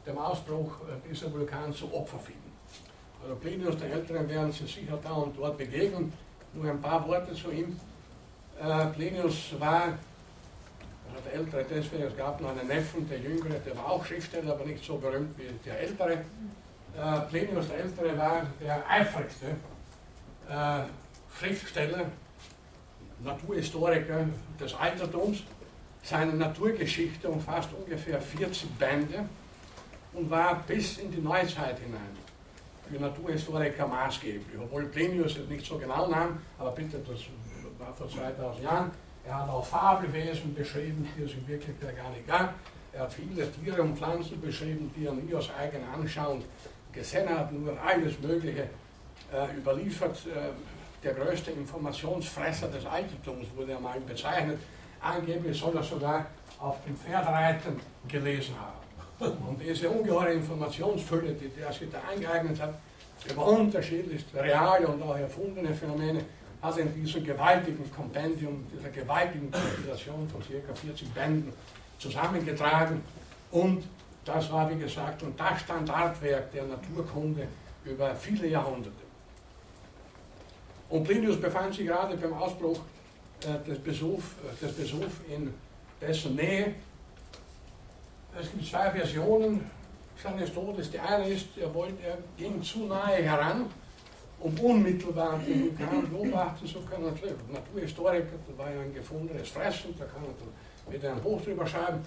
dem 0.06 0.18
Ausbruch 0.18 0.76
dieser 1.10 1.32
Vulkan 1.32 1.74
zu 1.74 1.94
Opfer 1.94 2.20
fiel. 2.20 2.36
Also 3.22 3.36
Plinius 3.36 3.78
der 3.78 3.92
Ältere 3.92 4.28
werden 4.30 4.52
Sie 4.52 4.66
sicher 4.66 5.00
da 5.02 5.12
und 5.14 5.38
dort 5.38 5.58
begegnen. 5.58 6.14
Nur 6.54 6.70
ein 6.70 6.80
paar 6.80 7.06
Worte 7.08 7.34
zu 7.34 7.52
ihm. 7.52 7.80
Äh, 8.62 8.86
Plinius 8.88 9.60
war, 9.60 9.98
der 11.22 11.34
Ältere 11.34 11.66
deswegen, 11.70 12.04
es 12.04 12.18
gab 12.18 12.42
noch 12.42 12.50
einen 12.50 12.68
Neffen, 12.68 13.08
der 13.08 13.20
Jüngere, 13.20 13.60
der 13.60 13.76
war 13.78 13.92
auch 13.92 14.06
Schriftsteller, 14.06 14.54
aber 14.54 14.66
nicht 14.66 14.84
so 14.84 14.98
berühmt 14.98 15.38
wie 15.38 15.48
der 15.66 15.80
Ältere. 15.80 16.14
Äh, 16.14 17.20
Plinius 17.30 17.68
der 17.68 17.80
Ältere 17.80 18.18
war 18.18 18.46
der 18.62 18.90
eifrigste 18.90 19.48
äh, 20.50 20.84
Schriftsteller, 21.38 22.06
Naturhistoriker 23.24 24.26
des 24.60 24.74
Altertums. 24.76 25.44
Seine 26.04 26.34
Naturgeschichte 26.34 27.28
umfasst 27.30 27.70
ungefähr 27.74 28.22
40 28.22 28.70
Bände 28.78 29.26
und 30.14 30.30
war 30.30 30.64
bis 30.68 31.00
in 31.00 31.12
die 31.12 31.20
Neuzeit 31.20 31.80
hinein 31.80 32.26
für 32.90 33.00
Naturhistoriker 33.00 33.88
maßgeblich. 33.88 34.60
Obwohl 34.62 34.86
Plinius 34.86 35.38
es 35.38 35.50
nicht 35.50 35.66
so 35.66 35.78
genau 35.78 36.08
nahm, 36.08 36.40
aber 36.58 36.72
bitte, 36.72 37.00
das 37.00 37.20
war 37.80 37.94
vor 37.94 38.08
2000 38.10 38.64
Jahren. 38.64 38.92
Er 39.28 39.42
hat 39.42 39.50
auch 39.50 39.66
Fabelwesen 39.66 40.54
beschrieben, 40.54 41.08
die 41.18 41.24
es 41.24 41.34
in 41.34 41.48
Wirklichkeit 41.48 41.98
gar 41.98 42.10
nicht 42.12 42.28
gab. 42.28 42.54
Er 42.94 43.02
hat 43.02 43.14
viele 43.14 43.52
Tiere 43.52 43.82
und 43.82 43.98
Pflanzen 43.98 44.40
beschrieben, 44.40 44.92
die 44.96 45.06
er 45.06 45.14
nie 45.14 45.34
aus 45.34 45.50
eigener 45.60 45.94
Anschauung 45.94 46.44
gesehen 46.92 47.28
hat, 47.28 47.52
nur 47.52 47.78
alles 47.82 48.20
Mögliche 48.20 48.64
äh, 49.34 49.58
überliefert. 49.58 50.18
Äh, 50.28 50.52
der 51.04 51.14
größte 51.14 51.52
Informationsfresser 51.52 52.68
des 52.68 52.86
Altertums 52.86 53.48
wurde 53.56 53.74
er 53.74 53.80
mal 53.80 54.00
bezeichnet. 54.00 54.60
Angeblich 55.02 55.60
soll 55.60 55.76
er 55.76 55.84
sogar 55.84 56.26
auf 56.60 56.78
dem 56.86 56.96
Pferdreiten 56.96 57.80
gelesen 58.08 58.56
haben. 58.60 59.36
Und 59.48 59.62
diese 59.62 59.90
ungeheure 59.90 60.34
Informationsfülle, 60.34 61.34
die 61.34 61.52
er 61.62 61.72
sich 61.72 61.90
da 61.92 62.00
eingeeignet 62.12 62.60
hat, 62.62 62.76
über 63.30 63.46
unterschiedlichste 63.46 64.42
reale 64.42 64.88
und 64.88 65.02
auch 65.04 65.18
erfundene 65.18 65.74
Phänomene, 65.74 66.22
er 66.74 66.84
in 66.84 66.94
diesem 66.96 67.24
gewaltigen 67.24 67.92
Kompendium, 67.94 68.66
dieser 68.74 68.90
gewaltigen 68.90 69.52
Kompilation 69.52 70.28
von 70.28 70.42
ca. 70.42 70.74
40 70.74 71.14
Bänden 71.14 71.54
zusammengetragen 72.00 73.02
und 73.52 73.84
das 74.26 74.52
war, 74.52 74.70
wie 74.72 74.80
gesagt, 74.80 75.22
und 75.22 75.40
das 75.40 75.62
Standardwerk 75.62 76.52
der 76.52 76.64
Naturkunde 76.66 77.48
über 77.86 78.16
viele 78.16 78.48
Jahrhunderte. 78.48 79.06
Und 80.90 81.04
Plinius 81.04 81.40
befand 81.40 81.74
sich 81.74 81.86
gerade 81.86 82.18
beim 82.18 82.34
Ausbruch 82.34 82.80
äh, 83.42 83.70
des, 83.70 83.80
Besuch, 83.80 84.20
äh, 84.20 84.66
des 84.66 84.74
Besuch 84.74 85.12
in 85.30 85.54
dessen 86.02 86.36
Nähe. 86.36 86.74
Es 88.40 88.52
gibt 88.52 88.66
zwei 88.66 88.90
Versionen 88.92 89.70
seines 90.22 90.54
Todes. 90.54 90.92
Die 90.92 91.00
eine 91.00 91.28
ist, 91.30 91.58
er, 91.58 91.74
wollte, 91.74 92.04
er 92.04 92.18
ging 92.38 92.62
zu 92.62 92.86
nahe 92.86 93.16
heran, 93.16 93.68
um 94.40 94.58
unmittelbar 94.60 95.40
den 95.40 95.78
Vulkan 95.78 96.10
beobachten 96.10 96.68
zu 96.68 96.80
können. 96.82 97.14
Naturhistoriker, 97.52 98.34
das 98.48 98.58
war 98.58 98.74
ja 98.74 98.82
ein 98.82 98.94
gefundenes 98.94 99.50
Fressen, 99.50 99.96
da 99.98 100.06
kann 100.06 100.22
man 100.22 100.94
wieder 100.94 101.14
ein 101.14 101.22
Buch 101.22 101.42
drüber 101.42 101.66
schreiben 101.66 102.00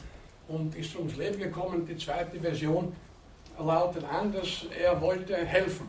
und 0.49 0.75
ist 0.77 0.95
ums 0.97 1.17
Leben 1.17 1.39
gekommen. 1.39 1.87
Die 1.87 1.97
zweite 1.97 2.39
Version 2.39 2.95
lautet 3.59 4.05
anders, 4.05 4.67
er 4.79 5.01
wollte 5.01 5.37
helfen 5.37 5.89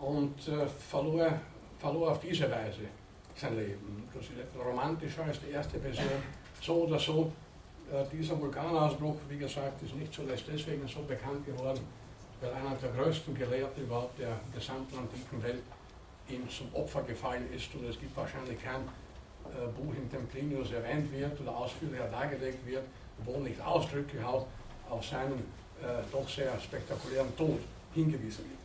und 0.00 0.36
äh, 0.48 0.66
verlor, 0.66 1.40
verlor 1.78 2.12
auf 2.12 2.20
diese 2.20 2.50
Weise 2.50 2.82
sein 3.34 3.56
Leben. 3.56 4.08
Das 4.14 4.24
ist 4.24 4.32
romantischer 4.64 5.24
als 5.24 5.40
die 5.40 5.50
erste 5.50 5.78
Version. 5.78 6.06
So 6.60 6.84
oder 6.84 6.98
so, 6.98 7.32
äh, 7.92 8.04
dieser 8.12 8.40
Vulkanausbruch, 8.40 9.16
wie 9.28 9.38
gesagt, 9.38 9.82
ist 9.82 9.94
nicht 9.94 10.12
zuletzt 10.12 10.44
deswegen 10.52 10.86
so 10.86 11.00
bekannt 11.02 11.44
geworden, 11.46 11.80
weil 12.40 12.52
einer 12.52 12.74
der 12.76 12.90
größten 12.90 13.34
Gelehrten 13.34 13.82
überhaupt 13.82 14.18
der 14.18 14.38
gesamten 14.54 14.98
antiken 14.98 15.42
Welt 15.42 15.62
ihm 16.28 16.48
zum 16.50 16.72
Opfer 16.74 17.02
gefallen 17.02 17.46
ist. 17.54 17.74
Und 17.74 17.88
es 17.88 17.98
gibt 17.98 18.16
wahrscheinlich 18.16 18.62
kein 18.62 18.82
äh, 18.82 19.66
Buch, 19.76 19.94
in 19.94 20.08
dem 20.10 20.26
Plinius 20.26 20.72
erwähnt 20.72 21.10
wird 21.12 21.40
oder 21.40 21.56
ausführlicher 21.56 22.06
dargelegt 22.08 22.64
wird, 22.66 22.84
wo 23.24 23.38
nicht 23.40 23.60
ausdrücklich 23.60 24.22
auch 24.22 24.46
auf 24.90 25.04
seinen 25.04 25.38
äh, 25.82 26.02
doch 26.12 26.28
sehr 26.28 26.58
spektakulären 26.60 27.34
Tod 27.36 27.60
hingewiesen 27.94 28.44
wird. 28.44 28.58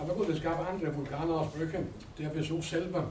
Aber 0.00 0.14
gut, 0.14 0.28
es 0.30 0.42
gab 0.42 0.66
andere 0.66 0.94
Vulkanausbrüche. 0.94 1.80
Der 2.18 2.28
Besuch 2.28 2.62
selber 2.62 3.08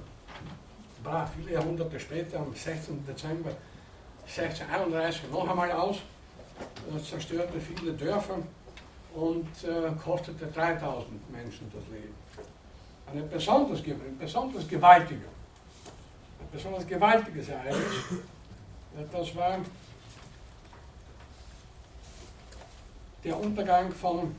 brach 1.03 1.30
viele 1.36 1.53
Jahrhunderte 1.53 1.99
später, 1.99 2.39
am 2.39 2.53
16. 2.53 3.05
Dezember 3.05 3.51
1631, 4.26 5.32
noch 5.32 5.47
einmal 5.47 5.72
aus, 5.72 5.97
äh, 5.97 6.99
zerstörte 7.01 7.60
viele 7.60 7.93
Dörfer 7.93 8.38
und 9.20 9.47
äh, 9.63 9.91
kostete 10.03 10.47
3000 10.47 11.32
Menschen 11.32 11.72
das 11.74 11.84
Leben. 11.91 12.13
Eine 13.11 13.24
besonders, 13.24 13.80
ein 13.80 14.17
besonders 14.20 14.67
gewaltiger 14.67 15.30
besonders 16.51 16.88
gewaltiges 16.88 17.49
Ereignis. 17.49 18.24
Das 19.11 19.36
war 19.36 19.59
der 23.24 23.39
Untergang 23.39 23.91
von 23.91 24.36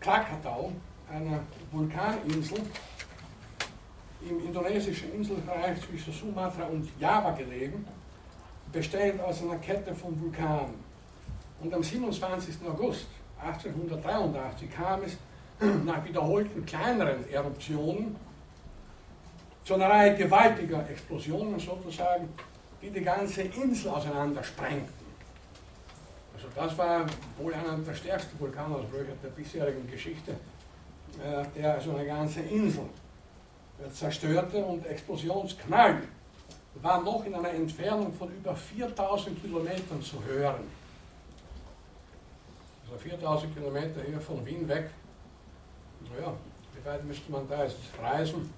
Krakatau, 0.00 0.72
einer 1.10 1.40
Vulkaninsel 1.70 2.60
im 4.28 4.46
indonesischen 4.46 5.14
Inselbereich 5.14 5.80
zwischen 5.80 6.12
Sumatra 6.12 6.64
und 6.64 6.88
Java 6.98 7.30
gelegen, 7.32 7.86
bestehend 8.72 9.20
aus 9.20 9.42
einer 9.42 9.56
Kette 9.56 9.94
von 9.94 10.20
Vulkanen. 10.20 10.74
Und 11.60 11.72
am 11.72 11.82
27. 11.82 12.56
August 12.66 13.06
1883 13.42 14.70
kam 14.70 15.02
es 15.02 15.16
nach 15.84 16.04
wiederholten 16.04 16.64
kleineren 16.64 17.28
Eruptionen 17.30 18.16
zu 19.64 19.74
einer 19.74 19.88
Reihe 19.88 20.16
gewaltiger 20.16 20.88
Explosionen 20.88 21.58
sozusagen, 21.58 22.28
die 22.82 22.90
die 22.90 23.02
ganze 23.02 23.42
Insel 23.42 23.90
auseinander 23.90 24.42
sprengten. 24.42 25.00
Also 26.34 26.48
das 26.54 26.76
war 26.78 27.06
wohl 27.38 27.52
einer 27.52 27.76
der 27.76 27.94
stärksten 27.94 28.40
Vulkanausbrüche 28.40 29.12
der 29.22 29.28
bisherigen 29.28 29.90
Geschichte, 29.90 30.32
äh, 31.22 31.44
der 31.54 31.74
also 31.74 31.94
eine 31.94 32.06
ganze 32.06 32.40
Insel 32.40 32.84
äh, 33.84 33.90
zerstörte 33.90 34.64
und 34.64 34.86
Explosionsknall 34.86 36.02
war 36.82 37.02
noch 37.02 37.24
in 37.26 37.34
einer 37.34 37.50
Entfernung 37.50 38.12
von 38.12 38.30
über 38.30 38.54
4000 38.54 39.42
Kilometern 39.42 40.00
zu 40.02 40.22
hören. 40.24 40.79
Also 42.90 43.08
4000 43.08 43.54
Kilometer 43.54 44.02
hier 44.02 44.20
von 44.20 44.44
Wien 44.44 44.66
weg. 44.68 44.90
Naja, 46.10 46.34
wie 46.74 46.84
weit 46.84 47.04
müsste 47.04 47.30
man 47.30 47.48
da 47.48 47.62
jetzt 47.62 47.76
reisen? 48.02 48.52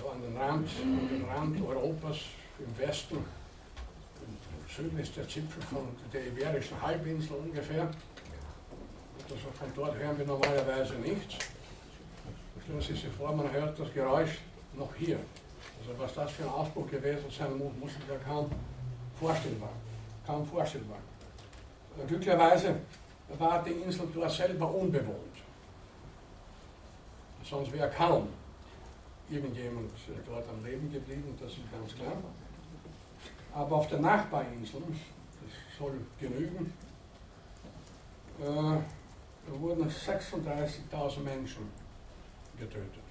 So 0.00 0.10
an 0.10 0.22
den 0.22 0.36
Rand, 0.36 0.68
an 0.82 1.08
den 1.08 1.24
Rand 1.24 1.60
Europas 1.60 2.16
im 2.58 2.78
Westen. 2.78 3.16
Im 3.16 4.74
Süden 4.74 4.98
ist 4.98 5.16
der 5.16 5.28
Zipfel 5.28 5.62
von 5.62 5.88
der 6.12 6.26
Iberischen 6.26 6.82
Halbinsel 6.82 7.36
ungefähr. 7.36 7.82
Also 7.82 9.36
von 9.36 9.68
dort 9.74 9.96
hören 9.96 10.18
wir 10.18 10.26
normalerweise 10.26 10.94
nichts. 10.94 11.36
Stellen 12.64 12.80
Sie 12.80 12.94
sich 12.94 13.08
vor, 13.16 13.32
man 13.32 13.52
hört 13.52 13.78
das 13.78 13.92
Geräusch 13.94 14.38
noch 14.76 14.92
hier. 14.96 15.20
Also 15.78 15.96
was 15.96 16.12
das 16.14 16.32
für 16.32 16.42
ein 16.42 16.48
Ausbruch 16.48 16.90
gewesen 16.90 17.30
sein 17.30 17.56
muss, 17.56 17.72
muss 17.78 17.92
ich 17.92 18.08
ja 18.08 18.18
kaum 18.18 18.50
vorstellbar. 19.20 19.70
Kaum 20.26 20.44
vorstellbar. 20.44 20.98
Glücklicherweise 22.04 22.76
war 23.38 23.62
die 23.64 23.72
Insel 23.72 24.08
dort 24.14 24.30
selber 24.30 24.72
unbewohnt. 24.72 25.36
Sonst 27.42 27.72
wäre 27.72 27.90
kaum 27.90 28.28
irgendjemand 29.28 29.90
dort 30.26 30.48
am 30.48 30.64
Leben 30.64 30.92
geblieben, 30.92 31.36
das 31.40 31.52
ist 31.52 31.72
ganz 31.72 31.94
klar. 31.94 32.16
Aber 33.54 33.76
auf 33.76 33.88
der 33.88 34.00
Nachbarinsel, 34.00 34.82
das 34.82 35.78
soll 35.78 36.00
genügen, 36.20 36.72
äh, 38.40 39.58
wurden 39.60 39.88
36.000 39.88 41.20
Menschen 41.20 41.70
getötet. 42.58 43.02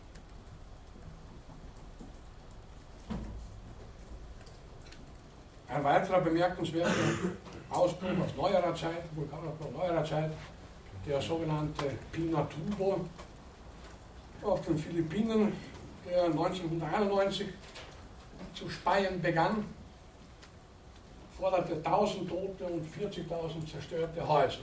Ein 5.67 5.83
weiterer 5.83 6.21
bemerkenswerter 6.21 6.91
Ausbruch 7.69 8.09
aus 8.23 8.35
neuerer 8.37 8.75
Zeit, 8.75 9.03
Vulkanausbruch 9.15 9.71
neuerer 9.71 10.03
Zeit, 10.03 10.31
der 11.05 11.21
sogenannte 11.21 11.85
Pinatubo 12.11 13.05
auf 14.41 14.61
den 14.61 14.77
Philippinen, 14.77 15.53
der 16.07 16.25
1991 16.25 17.47
zu 18.53 18.69
speien 18.69 19.21
begann, 19.21 19.65
forderte 21.37 21.75
1000 21.75 22.29
Tote 22.29 22.65
und 22.65 22.85
40.000 22.85 23.71
zerstörte 23.71 24.27
Häuser. 24.27 24.59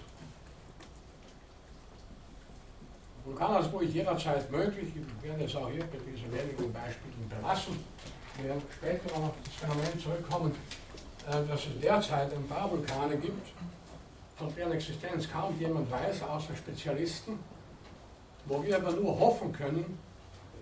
Vulkanausbruch 3.25 3.83
jederzeit 3.83 4.51
möglich, 4.51 4.93
ich 4.97 5.29
werde 5.29 5.45
es 5.45 5.55
auch 5.55 5.71
hier 5.71 5.85
bei 5.85 5.99
diesen 5.99 6.33
wenigen 6.33 6.73
Beispielen 6.73 7.29
belassen. 7.29 7.79
Wir 8.37 8.49
werden 8.49 8.63
später 8.75 9.17
noch 9.17 9.29
auf 9.29 9.35
das 9.45 9.55
Phänomen 9.55 10.01
zurückkommen, 10.01 10.55
dass 11.27 11.67
es 11.67 11.81
derzeit 11.81 12.33
ein 12.33 12.47
paar 12.49 12.71
Vulkane 12.71 13.17
gibt, 13.17 13.49
von 14.37 14.55
deren 14.55 14.73
Existenz 14.73 15.31
kaum 15.31 15.59
jemand 15.59 15.91
weiß, 15.91 16.23
außer 16.23 16.57
Spezialisten, 16.57 17.39
wo 18.47 18.63
wir 18.63 18.77
aber 18.77 18.93
nur 18.93 19.19
hoffen 19.19 19.53
können, 19.53 19.99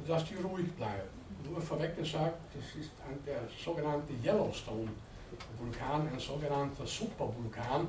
dass 0.07 0.25
die 0.27 0.35
ruhig 0.35 0.71
bleiben. 0.73 1.09
Nur 1.49 1.61
vorweg 1.63 1.97
gesagt, 1.97 2.37
das 2.55 2.65
ist 2.81 2.91
der 3.27 3.41
sogenannte 3.65 4.13
Yellowstone-Vulkan, 4.23 6.09
ein 6.13 6.19
sogenannter 6.19 6.87
Supervulkan. 6.87 7.87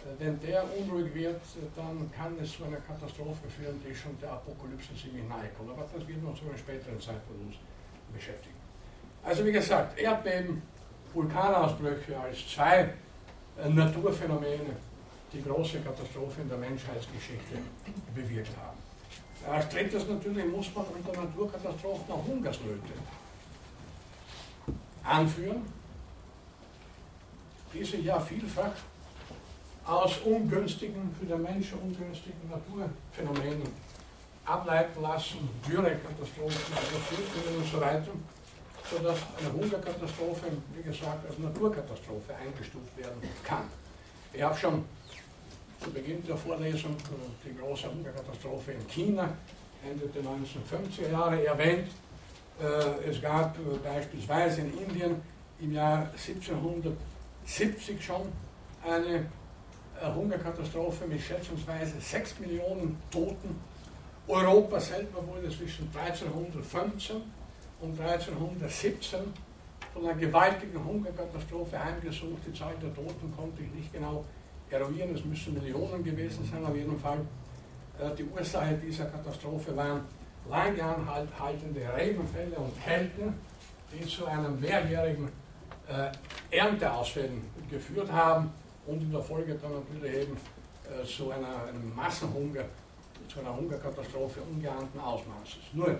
Äh, 0.00 0.24
wenn 0.24 0.40
der 0.40 0.64
unruhig 0.78 1.14
wird, 1.14 1.40
dann 1.76 2.10
kann 2.16 2.36
es 2.42 2.52
zu 2.52 2.64
einer 2.64 2.78
Katastrophe 2.78 3.48
führen, 3.48 3.80
die 3.86 3.94
schon 3.94 4.18
der 4.20 4.32
Apokalypse 4.32 4.96
ziemlich 4.96 5.28
nahe 5.28 5.48
kommt. 5.56 5.70
Aber 5.70 5.86
das 5.92 6.06
wird 6.08 6.24
uns 6.24 6.38
zu 6.38 6.46
einem 6.46 6.58
späteren 6.58 7.00
Zeitpunkt 7.00 7.56
beschäftigen. 8.14 8.56
Also 9.22 9.44
wie 9.44 9.52
gesagt, 9.52 9.98
Erdbeben, 9.98 10.62
Vulkanausbrüche 11.18 12.16
als 12.16 12.46
zwei 12.48 12.94
Naturphänomene 13.68 14.76
die 15.32 15.42
große 15.42 15.80
Katastrophe 15.80 16.42
in 16.42 16.48
der 16.48 16.58
Menschheitsgeschichte 16.58 17.58
bewirkt 18.14 18.52
haben. 18.56 18.78
Als 19.52 19.68
drittes 19.68 20.06
natürlich 20.06 20.46
muss 20.46 20.72
man 20.74 20.84
unter 20.86 21.20
Naturkatastrophen 21.20 22.12
auch 22.12 22.24
Hungersnöte 22.24 22.92
anführen. 25.02 25.62
Diese 27.74 27.96
ja 27.98 28.20
vielfach 28.20 28.72
aus 29.84 30.18
ungünstigen, 30.24 31.14
für 31.18 31.26
den 31.26 31.42
Menschen 31.42 31.78
ungünstigen 31.80 32.48
Naturphänomenen 32.48 33.68
ableiten 34.44 35.02
lassen, 35.02 35.50
Dürrekatastrophen, 35.68 36.72
Überflutungen 36.72 37.58
und 37.58 37.70
so 37.70 37.80
weiter 37.80 38.12
sodass 38.90 39.18
eine 39.38 39.52
Hungerkatastrophe, 39.52 40.46
wie 40.74 40.82
gesagt, 40.82 41.26
als 41.28 41.38
Naturkatastrophe 41.38 42.34
eingestuft 42.34 42.96
werden 42.96 43.22
kann. 43.44 43.64
Ich 44.32 44.42
habe 44.42 44.56
schon 44.56 44.84
zu 45.82 45.90
Beginn 45.90 46.24
der 46.26 46.36
Vorlesung 46.36 46.96
die 47.44 47.56
große 47.56 47.88
Hungerkatastrophe 47.90 48.72
in 48.72 48.86
China 48.88 49.28
Ende 49.84 50.06
der 50.08 50.22
1950er 50.22 51.12
Jahre 51.12 51.44
erwähnt. 51.46 51.88
Äh, 52.60 53.08
es 53.08 53.22
gab 53.22 53.56
äh, 53.58 53.76
beispielsweise 53.78 54.62
in 54.62 54.76
Indien 54.76 55.22
im 55.60 55.72
Jahr 55.72 56.10
1770 56.12 58.04
schon 58.04 58.22
eine 58.84 59.26
äh, 60.00 60.12
Hungerkatastrophe 60.14 61.06
mit 61.06 61.20
schätzungsweise 61.20 62.00
6 62.00 62.40
Millionen 62.40 63.00
Toten. 63.10 63.60
Europa 64.26 64.80
selber 64.80 65.26
wurde 65.26 65.48
zwischen 65.48 65.88
1315 65.94 67.22
und 67.80 68.00
1317 68.00 69.20
von 69.92 70.04
einer 70.04 70.14
gewaltigen 70.14 70.84
Hungerkatastrophe 70.84 71.82
heimgesucht. 71.82 72.42
Die 72.46 72.52
Zahl 72.52 72.74
der 72.82 72.94
Toten 72.94 73.32
konnte 73.36 73.62
ich 73.62 73.70
nicht 73.72 73.92
genau 73.92 74.24
eruieren, 74.70 75.14
es 75.14 75.24
müssen 75.24 75.54
Millionen 75.54 76.04
gewesen 76.04 76.48
sein 76.50 76.64
auf 76.64 76.76
jeden 76.76 76.98
Fall. 76.98 77.20
Äh, 77.98 78.14
die 78.16 78.24
Ursache 78.24 78.74
dieser 78.74 79.06
Katastrophe 79.06 79.74
waren 79.76 80.02
lange 80.48 80.82
anhaltende 80.82 81.80
Regenfälle 81.96 82.56
und 82.56 82.72
Kälte, 82.82 83.32
die 83.92 84.06
zu 84.06 84.26
einem 84.26 84.60
mehrjährigen 84.60 85.28
äh, 85.88 86.56
Ernteausfällen 86.56 87.42
geführt 87.70 88.10
haben 88.10 88.52
und 88.86 89.02
in 89.02 89.10
der 89.10 89.22
Folge 89.22 89.54
dann 89.60 89.72
natürlich 89.72 90.22
eben 90.22 90.36
äh, 90.84 91.04
zu 91.04 91.30
einer, 91.30 91.64
einem 91.66 91.94
Massenhunger, 91.94 92.64
zu 93.28 93.40
einer 93.40 93.54
Hungerkatastrophe 93.54 94.40
ungeahnten 94.40 95.00
Ausmaßes. 95.00 95.58
Nur, 95.72 95.98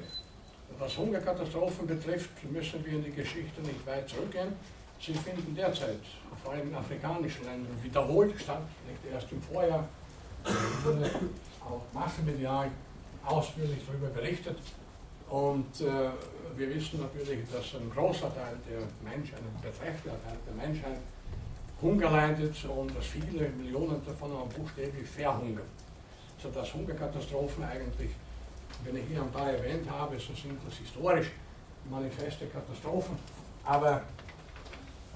was 0.79 0.97
Hungerkatastrophen 0.97 1.87
betrifft, 1.87 2.31
müssen 2.51 2.85
wir 2.85 2.93
in 2.95 3.05
die 3.05 3.13
Geschichte 3.13 3.61
nicht 3.63 3.87
weit 3.87 4.09
zurückgehen. 4.09 4.53
Sie 5.01 5.15
finden 5.15 5.55
derzeit, 5.55 6.01
vor 6.43 6.53
allem 6.53 6.69
in 6.69 6.75
afrikanischen 6.75 7.45
Ländern, 7.45 7.77
wiederholt 7.83 8.35
statt, 8.41 8.63
nicht 8.87 9.13
erst 9.13 9.31
im 9.31 9.41
Vorjahr, 9.43 9.89
auch 11.65 11.83
massenmedial 11.93 12.71
ausführlich 13.25 13.79
darüber 13.87 14.09
berichtet. 14.09 14.59
Und 15.29 15.81
äh, 15.81 16.11
wir 16.57 16.75
wissen 16.75 17.01
natürlich, 17.01 17.41
dass 17.51 17.75
ein 17.75 17.91
großer 17.91 18.35
Teil 18.35 18.57
der 18.69 18.81
Menschheit, 19.09 19.41
ein 19.41 19.63
beträchtlicher 19.63 20.17
Teil 20.25 20.37
der 20.47 20.67
Menschheit 20.67 20.99
Hunger 21.81 22.11
leidet 22.11 22.65
und 22.65 22.97
dass 22.97 23.07
viele 23.07 23.49
Millionen 23.51 24.05
davon 24.05 24.33
auch 24.33 24.49
buchstäblich 24.49 25.09
verhungern. 25.09 25.63
Sodass 26.43 26.75
Hungerkatastrophen 26.75 27.65
eigentlich 27.65 28.11
wenn 28.85 28.97
ich 28.97 29.05
hier 29.09 29.23
ein 29.23 29.31
paar 29.31 29.51
erwähnt 29.51 29.91
habe, 29.91 30.19
so 30.19 30.35
sind 30.35 30.59
das 30.67 30.77
historisch 30.79 31.31
manifeste 31.91 32.47
Katastrophen. 32.47 33.17
Aber 33.65 34.03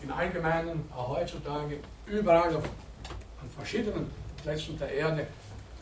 im 0.03 0.13
Allgemeinen, 0.13 0.89
auch 0.95 1.09
heutzutage, 1.09 1.79
überall 2.07 2.55
auf, 2.57 2.65
an 2.65 3.51
verschiedenen 3.57 4.11
Plätzen 4.43 4.79
der 4.79 4.93
Erde 4.93 5.27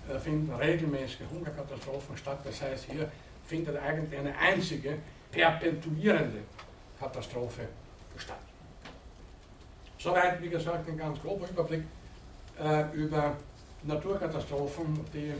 äh, 0.09 0.19
finden 0.19 0.53
regelmäßige 0.55 1.27
Hungerkatastrophen 1.31 2.17
statt. 2.17 2.39
Das 2.45 2.61
heißt, 2.61 2.85
hier 2.91 3.11
findet 3.47 3.77
eigentlich 3.77 4.21
eine 4.21 4.37
einzige 4.37 4.99
perpetuierende 5.31 6.41
Katastrophe 6.99 7.69
statt. 8.17 8.39
Soweit, 9.99 10.43
wie 10.43 10.49
gesagt, 10.49 10.89
ein 10.89 10.97
ganz 10.97 11.21
grober 11.21 11.49
Überblick 11.49 11.85
äh, 12.59 12.85
über 12.95 13.37
Naturkatastrophen, 13.83 15.01
die 15.13 15.33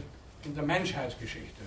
in 0.43 0.55
der 0.55 0.63
Menschheitsgeschichte 0.63 1.61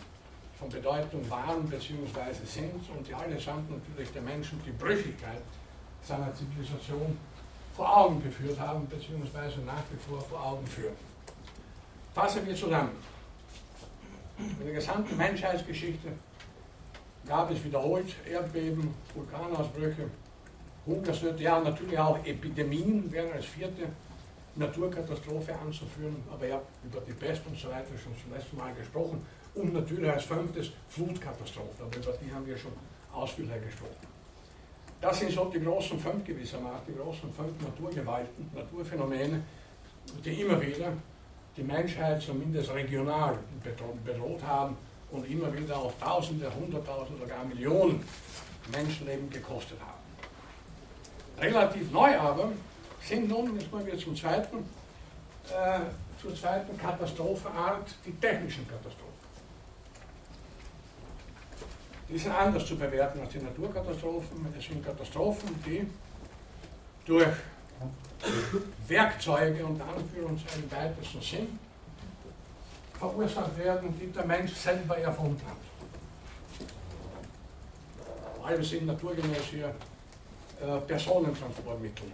von 0.59 0.69
Bedeutung 0.69 1.29
waren 1.29 1.65
bzw. 1.69 2.33
sind 2.45 2.89
und 2.97 3.07
die 3.07 3.15
allesamt 3.15 3.71
natürlich 3.71 4.11
der 4.13 4.23
Menschen 4.23 4.61
die 4.65 4.71
Brüchigkeit 4.71 5.43
seiner 6.03 6.33
Zivilisation 6.35 7.17
vor 7.75 7.97
Augen 7.97 8.23
geführt 8.23 8.59
haben 8.61 8.87
bzw. 8.87 9.61
nach 9.65 9.83
wie 9.91 9.99
vor 9.99 10.21
vor 10.21 10.45
Augen 10.45 10.67
führen. 10.67 10.95
Fassen 12.15 12.47
wir 12.47 12.55
zusammen. 12.55 12.93
In 14.39 14.65
der 14.65 14.75
gesamten 14.75 15.17
Menschheitsgeschichte 15.17 16.09
gab 17.27 17.51
es 17.51 17.65
wiederholt 17.65 18.15
Erdbeben, 18.31 18.95
Vulkanausbrüche, 19.15 20.09
Hungersnöte, 20.87 21.43
ja 21.43 21.61
natürlich 21.61 21.99
auch 21.99 22.19
Epidemien 22.25 23.11
wären 23.11 23.33
als 23.33 23.47
vierte 23.47 23.89
Naturkatastrophe 24.57 25.55
anzuführen, 25.59 26.17
aber 26.31 26.47
ja, 26.47 26.61
über 26.85 27.01
die 27.01 27.13
Pest 27.13 27.43
und 27.47 27.59
so 27.59 27.69
weiter 27.69 27.89
schon 28.03 28.13
zum 28.23 28.33
letzten 28.33 28.57
Mal 28.57 28.73
gesprochen. 28.75 29.25
Und 29.55 29.73
natürlich 29.73 30.11
als 30.11 30.25
fünftes 30.25 30.71
Flutkatastrophe, 30.89 31.85
aber 31.85 31.97
über 31.97 32.13
die 32.13 32.33
haben 32.33 32.47
wir 32.47 32.57
schon 32.57 32.73
ausführlich 33.13 33.63
gesprochen. 33.65 34.15
Das 35.01 35.19
sind 35.21 35.31
so 35.31 35.45
die 35.45 35.61
großen 35.61 35.99
fünf 35.99 36.25
gewissermaßen, 36.25 36.87
die 36.89 36.95
großen 36.95 37.33
fünf 37.33 37.53
Naturgewalten, 37.61 38.51
Naturphänomene, 38.55 39.43
die 40.25 40.41
immer 40.41 40.61
wieder 40.61 40.93
die 41.57 41.63
Menschheit 41.63 42.21
zumindest 42.21 42.73
regional 42.73 43.39
bedroht 44.05 44.43
haben 44.43 44.77
und 45.11 45.31
immer 45.31 45.53
wieder 45.57 45.77
auch 45.77 45.93
Tausende, 46.01 46.51
Hunderttausende, 46.53 47.23
sogar 47.23 47.45
Millionen 47.45 48.03
Menschenleben 48.73 49.31
gekostet 49.31 49.79
haben. 49.81 49.95
Relativ 51.39 51.93
neu 51.93 52.19
aber 52.19 52.53
sind 53.03 53.29
nun, 53.29 53.59
jetzt 53.59 53.71
kommen 53.71 53.87
wir 53.87 53.99
zum 53.99 54.17
zweiten, 54.17 54.59
äh, 55.49 55.81
zur 56.21 56.35
zweiten 56.35 56.77
Katastrophenart, 56.79 57.95
die 58.07 58.13
technischen 58.13 58.67
Katastrophen. 58.67 59.14
Die 62.15 62.21
sind 62.21 62.31
anders 62.31 62.65
zu 62.65 62.77
bewerten 62.77 63.21
als 63.21 63.33
die 63.33 63.41
Naturkatastrophen. 63.41 64.47
Es 64.57 64.65
sind 64.65 64.87
Katastrophen, 64.87 65.49
die 65.67 65.85
durch 67.05 67.27
Werkzeuge 68.87 69.67
und 69.67 69.81
Anführungszeichen 69.83 70.63
im 70.63 70.71
weitesten 70.71 71.21
Sinn 71.21 71.59
verursacht 72.97 73.59
werden, 73.59 73.99
die 73.99 74.13
der 74.13 74.25
Mensch 74.27 74.53
selber 74.53 74.97
erfunden 74.97 75.43
hat. 75.45 75.57
Alle 78.45 78.63
sind 78.63 78.87
naturgemäß 78.87 79.43
hier 79.51 79.75
äh, 80.63 80.79
Personentransportmittel 80.87 82.13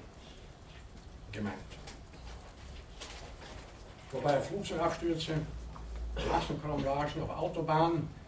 gemeint. 1.31 1.57
Wobei 4.13 4.41
Flugzeugabstürze, 4.41 5.35
Massenkramgagen 6.27 7.23
auf 7.23 7.31
Autobahnen 7.37 8.20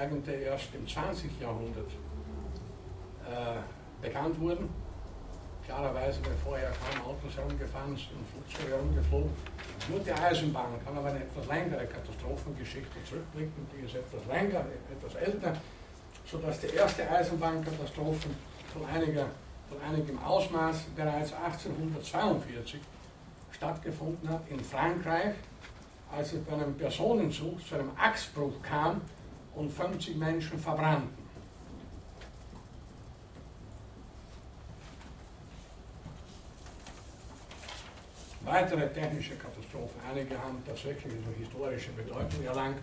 eigentlich 0.00 0.40
erst 0.42 0.74
im 0.74 0.86
20. 0.88 1.40
Jahrhundert 1.40 1.90
äh, 3.28 4.06
bekannt 4.06 4.40
wurden. 4.40 4.68
Klarerweise, 5.66 6.24
weil 6.24 6.34
vorher 6.42 6.72
kaum 6.72 7.12
Autos 7.12 7.36
herumgefahren 7.36 7.94
sind 7.94 8.16
und 8.16 8.26
Flugzeuge 8.26 8.74
herumgeflogen. 8.74 9.30
Nur 9.88 10.00
die 10.00 10.12
Eisenbahn 10.12 10.72
kann 10.84 10.96
aber 10.96 11.10
eine 11.10 11.20
etwas 11.20 11.46
längere 11.46 11.86
Katastrophengeschichte 11.86 13.04
zurückblicken, 13.08 13.66
die 13.72 13.86
ist 13.86 13.94
etwas 13.94 14.24
länger, 14.26 14.64
etwas 14.90 15.14
älter, 15.14 15.52
sodass 16.26 16.60
die 16.60 16.74
erste 16.74 17.08
Eisenbahnkatastrophe 17.08 18.30
von, 18.72 18.84
einiger, 18.86 19.26
von 19.68 19.78
einigem 19.82 20.18
Ausmaß 20.22 20.86
bereits 20.96 21.32
1842 21.34 22.80
stattgefunden 23.52 24.28
hat 24.28 24.42
in 24.48 24.60
Frankreich, 24.60 25.34
als 26.10 26.32
es 26.32 26.42
bei 26.42 26.54
einem 26.54 26.74
Personenzug 26.74 27.64
zu 27.64 27.74
einem 27.76 27.90
Achsbruch 27.96 28.60
kam 28.62 29.02
und 29.60 29.70
50 29.70 30.16
Menschen 30.16 30.58
verbrannten. 30.58 31.10
Weitere 38.42 38.90
technische 38.90 39.36
Katastrophen, 39.36 40.00
einige 40.10 40.38
haben 40.38 40.62
tatsächlich 40.66 41.12
eine 41.12 41.36
historische 41.36 41.90
Bedeutung 41.90 42.42
erlangt. 42.44 42.78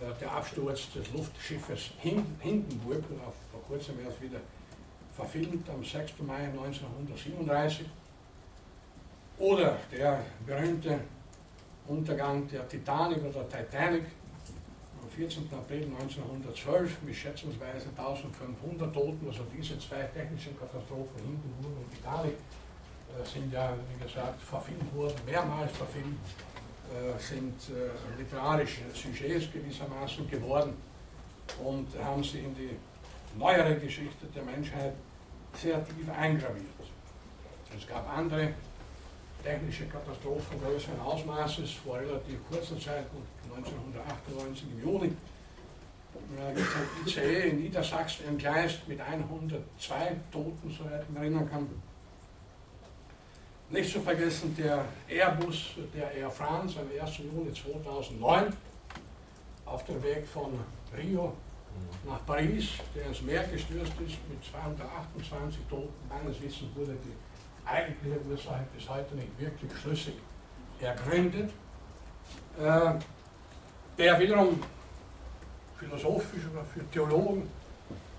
Äh, 0.00 0.20
der 0.20 0.30
Absturz 0.32 0.92
des 0.92 1.12
Luftschiffes 1.12 1.90
Hindenburg, 1.98 3.02
vor 3.50 3.62
kurzem 3.66 3.96
erst 4.04 4.22
wieder 4.22 4.40
verfilmt, 5.16 5.68
am 5.68 5.84
6. 5.84 6.12
Mai 6.20 6.44
1937. 6.44 7.86
Oder 9.38 9.76
der 9.90 10.20
berühmte 10.46 11.00
Untergang 11.88 12.46
der 12.48 12.68
Titanic 12.68 13.24
oder 13.24 13.48
Titanic 13.48 14.04
14. 15.18 15.48
April 15.52 15.82
1912 15.98 17.02
mit 17.02 17.16
schätzungsweise 17.16 17.88
1500 17.96 18.94
Toten, 18.94 19.26
also 19.26 19.42
diese 19.52 19.76
zwei 19.80 20.04
technischen 20.14 20.56
Katastrophen, 20.56 21.18
Hindenburg 21.26 21.74
und 21.82 21.90
Titanic, 21.90 22.34
äh, 22.34 23.26
sind 23.26 23.52
ja, 23.52 23.74
wie 23.74 24.04
gesagt, 24.04 24.40
verfilmt 24.40 24.94
worden, 24.94 25.16
mehrmals 25.26 25.72
verfilmt, 25.72 26.20
äh, 26.94 27.18
sind 27.18 27.58
äh, 27.74 28.16
literarische 28.16 28.82
Sujets 28.94 29.50
gewissermaßen 29.52 30.30
geworden 30.30 30.74
und 31.64 31.88
haben 32.00 32.22
sie 32.22 32.38
in 32.38 32.54
die 32.54 32.76
neuere 33.36 33.74
Geschichte 33.74 34.24
der 34.32 34.44
Menschheit 34.44 34.94
sehr 35.52 35.84
tief 35.84 36.08
eingraviert. 36.16 36.78
Es 37.76 37.88
gab 37.88 38.08
andere 38.16 38.54
technische 39.42 39.86
Katastrophen 39.86 40.62
größeren 40.62 41.00
Ausmaßes 41.00 41.72
vor 41.72 41.98
relativ 41.98 42.38
kurzer 42.48 42.78
Zeit, 42.78 43.06
1998 43.58 44.66
im 44.72 44.82
Juni. 44.82 45.12
Da 46.36 46.52
gibt 46.52 46.68
es 47.06 47.18
ein 47.18 47.24
ICE 47.24 47.48
in 47.50 47.60
Niedersachsen 47.60 48.28
entgleist 48.28 48.86
mit 48.88 49.00
102 49.00 50.16
Toten, 50.30 50.70
soweit 50.76 51.02
ich 51.02 51.08
mich 51.08 51.18
erinnern 51.18 51.48
kann. 51.48 51.68
Nicht 53.70 53.92
zu 53.92 54.00
vergessen 54.00 54.54
der 54.56 54.84
Airbus 55.08 55.74
der 55.94 56.10
Air 56.12 56.30
France 56.30 56.78
am 56.80 56.86
1. 56.88 57.18
Juni 57.18 57.52
2009 57.52 58.52
auf 59.66 59.84
dem 59.84 60.02
Weg 60.02 60.26
von 60.26 60.58
Rio 60.96 61.34
nach 62.06 62.24
Paris, 62.26 62.70
der 62.94 63.06
ins 63.06 63.22
Meer 63.22 63.44
gestürzt 63.44 63.92
ist 64.06 64.16
mit 64.28 64.42
228 64.50 65.60
Toten. 65.68 65.92
Meines 66.08 66.40
Wissens 66.40 66.74
wurde 66.74 66.96
die 67.04 67.68
eigentliche 67.68 68.20
Ursache 68.22 68.64
bis 68.74 68.88
heute 68.88 69.14
nicht 69.14 69.38
wirklich 69.38 69.70
schlüssig 69.76 70.14
ergründet. 70.80 71.50
Äh, 72.58 72.92
der 73.98 74.18
wiederum 74.20 74.62
philosophisch 75.76 76.44
oder 76.52 76.64
für 76.64 76.88
Theologen 76.90 77.50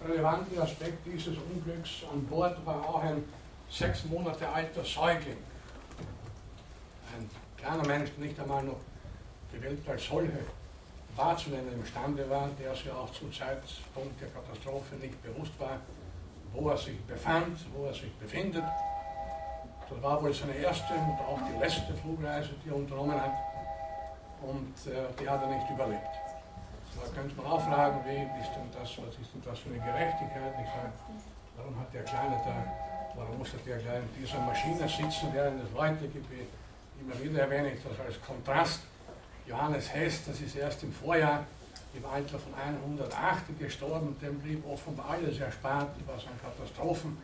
relevante 0.06 0.62
Aspekt 0.62 1.06
dieses 1.06 1.38
Unglücks 1.38 2.04
an 2.12 2.26
Bord 2.26 2.66
war 2.66 2.88
auch 2.88 3.02
ein 3.04 3.24
sechs 3.70 4.04
Monate 4.06 4.48
alter 4.48 4.84
Säugling. 4.84 5.38
Ein 7.16 7.30
kleiner 7.58 7.86
Mensch, 7.88 8.10
der 8.18 8.26
nicht 8.26 8.40
einmal 8.40 8.64
noch 8.64 8.80
die 9.54 9.62
Welt 9.62 9.80
als 9.88 10.06
solche 10.06 10.40
wahrzunehmen 11.16 11.74
imstande 11.74 12.30
war, 12.30 12.50
der 12.60 12.76
sich 12.76 12.92
auch 12.92 13.12
zum 13.14 13.32
Zeitpunkt 13.34 14.22
der 14.22 14.30
Katastrophe 14.30 14.96
nicht 14.96 15.22
bewusst 15.24 15.52
war, 15.60 15.80
wo 16.54 16.70
er 16.70 16.78
sich 16.78 17.00
befand, 17.02 17.58
wo 17.74 17.86
er 17.86 17.94
sich 17.94 18.14
befindet. 18.14 18.64
Das 19.90 20.04
war 20.04 20.22
wohl 20.22 20.34
seine 20.34 20.56
erste 20.56 20.94
und 20.94 21.20
auch 21.20 21.40
die 21.52 21.60
letzte 21.60 21.94
Flugreise, 21.96 22.52
die 22.64 22.70
er 22.70 22.76
unternommen 22.76 23.20
hat. 23.20 23.49
Und 24.42 24.76
äh, 24.88 25.08
die 25.20 25.30
hat 25.30 25.42
er 25.42 25.50
nicht 25.50 25.70
überlebt. 25.70 26.16
Da 26.96 27.08
könnte 27.16 27.36
man 27.36 27.46
auch 27.46 27.62
fragen, 27.62 28.00
wie 28.06 28.24
ist 28.42 28.52
denn 28.56 28.70
das, 28.74 28.90
was 28.98 29.16
ist 29.16 29.32
denn 29.34 29.44
das 29.46 29.60
für 29.60 29.70
eine 29.70 29.80
Gerechtigkeit? 29.80 30.58
Nicht 30.58 30.74
wahr? 30.76 30.92
Warum 31.56 31.80
hat 31.80 31.94
der 31.94 32.04
Kleine 32.04 32.40
da, 32.44 32.56
warum 33.16 33.38
musste 33.38 33.58
der 33.58 33.78
Kleine 33.78 34.04
in 34.16 34.24
dieser 34.24 34.40
Maschine 34.40 34.88
sitzen, 34.88 35.30
während 35.34 35.64
es 35.64 35.72
Leute 35.72 36.08
gibt, 36.08 36.28
immer 37.02 37.20
wieder 37.22 37.42
erwähne 37.44 37.74
ich 37.74 37.80
das 37.84 38.00
als 38.06 38.22
Kontrast. 38.22 38.82
Johannes 39.48 39.94
Hess, 39.94 40.26
das 40.26 40.42
ist 40.42 40.56
erst 40.56 40.84
im 40.84 40.94
Vorjahr 40.94 41.46
im 41.94 42.06
Alter 42.06 42.38
von 42.38 42.54
108 42.54 43.58
gestorben, 43.58 44.16
dem 44.22 44.40
blieb 44.40 44.64
offenbar 44.68 45.12
alles 45.12 45.40
erspart, 45.40 45.90
was 46.06 46.26
an 46.28 46.40
Katastrophen 46.42 47.18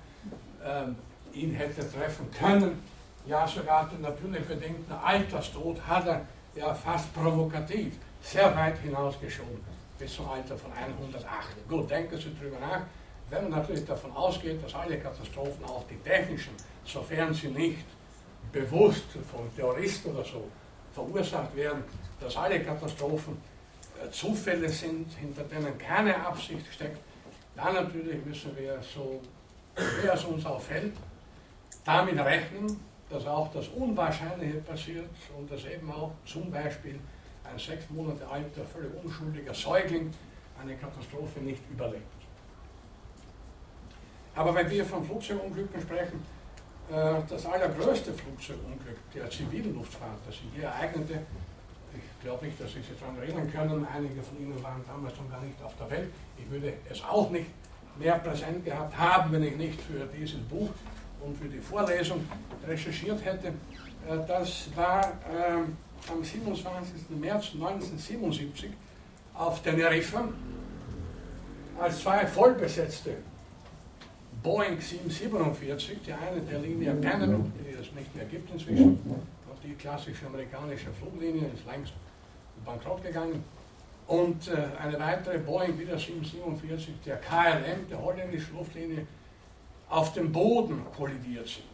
ähm, 0.66 0.96
ihn 1.34 1.54
hätte 1.54 1.88
treffen 1.90 2.32
können. 2.32 2.82
Ja, 3.28 3.48
sogar 3.48 3.90
den 3.90 4.02
natürlich 4.02 4.44
bedingten 4.46 4.94
Alterstod 4.94 5.80
hat 5.86 6.08
er 6.08 6.22
ja 6.56 6.74
fast 6.74 7.14
provokativ 7.14 7.94
sehr 8.22 8.56
weit 8.56 8.78
hinausgeschoben, 8.80 9.62
bis 10.00 10.16
zum 10.16 10.28
Alter 10.30 10.58
von 10.58 10.72
108. 10.72 11.68
Gut, 11.70 11.90
denken 11.90 12.18
Sie 12.18 12.36
darüber 12.40 12.60
nach. 12.60 12.82
Wenn 13.30 13.50
man 13.50 13.60
natürlich 13.60 13.86
davon 13.86 14.12
ausgeht, 14.16 14.64
dass 14.64 14.74
alle 14.76 15.00
Katastrophen, 15.00 15.64
auch 15.66 15.84
die 15.90 15.98
technischen, 15.98 16.54
sofern 16.86 17.34
sie 17.34 17.48
nicht 17.48 17.86
bewusst 18.52 19.06
von 19.32 19.54
Terroristen 19.56 20.12
oder 20.16 20.24
so 20.24 20.48
verursacht 20.94 21.56
werden, 21.56 21.84
dass 22.20 22.38
alle 22.38 22.60
Katastrophen 22.62 23.38
äh, 24.02 24.10
Zufälle 24.12 24.70
sind, 24.70 25.12
hinter 25.14 25.44
denen 25.44 25.78
keine 25.78 26.16
Absicht 26.26 26.66
steckt, 26.72 27.00
dann 27.56 27.74
natürlich 27.74 28.24
müssen 28.26 28.56
wir, 28.56 28.80
so 28.82 29.22
wie 29.76 30.08
es 30.08 30.24
uns 30.24 30.46
auffällt, 30.46 30.94
damit 31.84 32.18
rechnen, 32.20 32.80
dass 33.10 33.26
auch 33.28 33.52
das 33.54 33.68
Unwahrscheinliche 33.70 34.58
passiert 34.60 35.10
und 35.38 35.52
dass 35.52 35.66
eben 35.66 35.92
auch 35.92 36.12
zum 36.26 36.50
Beispiel 36.52 37.00
ein 37.44 37.60
sechs 37.60 37.90
Monate 37.90 38.28
alter, 38.28 38.66
völlig 38.66 38.92
unschuldiger 39.04 39.54
Säugling 39.54 40.12
eine 40.62 40.76
Katastrophe 40.76 41.40
nicht 41.42 41.62
überlebt. 41.70 42.04
Aber 44.36 44.54
wenn 44.56 44.70
wir 44.70 44.84
von 44.84 45.04
Flugzeugunglücken 45.04 45.82
sprechen, 45.82 46.24
äh, 46.92 47.22
das 47.30 47.46
allergrößte 47.46 48.14
Flugzeugunglück 48.14 48.98
der 49.14 49.30
zivilen 49.30 49.76
Luftfahrt, 49.76 50.20
das 50.26 50.36
sich 50.36 50.48
hier 50.54 50.66
ereignete, 50.66 51.22
Ich 51.96 52.28
glaube 52.28 52.46
nicht, 52.46 52.60
dass 52.60 52.74
Sie 52.74 52.82
sich 52.82 53.00
daran 53.00 53.18
erinnern 53.18 53.50
können. 53.52 53.86
Einige 53.86 54.22
von 54.22 54.38
Ihnen 54.40 54.62
waren 54.62 54.84
damals 54.86 55.16
noch 55.16 55.30
gar 55.30 55.42
nicht 55.42 55.62
auf 55.64 55.74
der 55.78 55.90
Welt. 55.92 56.12
Ich 56.38 56.50
würde 56.50 56.74
es 56.90 57.02
auch 57.04 57.30
nicht 57.30 57.46
mehr 57.98 58.18
präsent 58.20 58.66
gehabt 58.66 58.98
haben, 58.98 59.32
wenn 59.32 59.44
ich 59.44 59.56
nicht 59.56 59.80
für 59.80 60.06
dieses 60.08 60.42
Buch 60.42 60.70
und 61.26 61.38
für 61.38 61.48
die 61.48 61.60
Vorlesung 61.60 62.26
recherchiert 62.68 63.24
hätte. 63.24 63.48
Äh, 63.48 64.28
das 64.28 64.70
war 64.76 65.14
ähm, 65.30 65.78
am 66.12 66.24
27. 66.24 67.10
März 67.20 67.52
1977 67.54 68.70
auf 69.34 69.62
Teneriffa, 69.62 70.28
als 71.80 72.02
zwei 72.02 72.26
vollbesetzte 72.26 73.18
Boeing 74.42 74.80
747, 74.80 75.98
die 76.06 76.14
eine 76.14 76.42
der 76.42 76.60
Linie 76.60 76.94
Panama, 76.96 77.40
die 77.60 77.74
es 77.74 77.92
nicht 77.94 78.16
mehr 78.16 78.26
gibt 78.26 78.52
inzwischen, 78.52 79.00
die 79.64 79.74
klassische 79.74 80.28
amerikanische 80.28 80.92
Fluglinie 80.92 81.50
ist 81.54 81.66
längst 81.66 81.94
bankrott 82.64 83.04
gegangen, 83.04 83.44
und 84.08 84.48
äh, 84.50 84.68
eine 84.80 85.00
weitere 85.00 85.40
Boeing 85.40 85.80
wieder 85.80 85.98
747, 85.98 86.94
der 87.06 87.18
KLM, 87.18 87.90
der 87.90 88.00
holländischen 88.00 88.56
Luftlinie, 88.56 89.08
auf 89.90 90.14
dem 90.14 90.32
Boden 90.32 90.86
kollidiert 90.96 91.48
sind. 91.48 91.66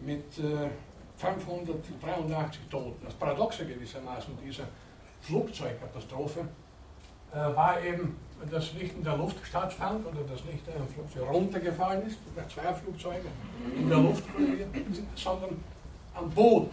Mit 0.00 0.38
äh, 0.38 0.68
583 1.16 2.60
Toten. 2.70 3.04
Das 3.04 3.14
Paradoxe 3.14 3.66
gewissermaßen 3.66 4.36
dieser 4.42 4.64
Flugzeugkatastrophe 5.20 6.40
äh, 7.32 7.36
war 7.36 7.80
eben, 7.82 8.16
dass 8.50 8.72
nicht 8.74 8.94
in 8.94 9.04
der 9.04 9.16
Luft 9.16 9.36
stattfand 9.46 10.06
oder 10.06 10.22
dass 10.22 10.44
nicht 10.44 10.66
ein 10.68 10.88
Flugzeug 10.88 11.30
runtergefallen 11.30 12.06
ist, 12.06 12.18
oder 12.34 12.48
zwei 12.48 12.72
Flugzeuge 12.72 13.28
in 13.76 13.88
der 13.88 13.98
Luft 13.98 14.24
kollidiert 14.34 14.72
sind, 14.72 15.06
sondern 15.14 15.62
am 16.14 16.30
Boden. 16.30 16.70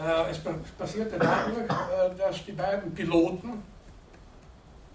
Äh, 0.00 0.30
es 0.30 0.40
passierte 0.78 1.18
dadurch, 1.18 1.70
äh, 1.70 2.16
dass 2.16 2.44
die 2.46 2.52
beiden 2.52 2.94
Piloten 2.94 3.62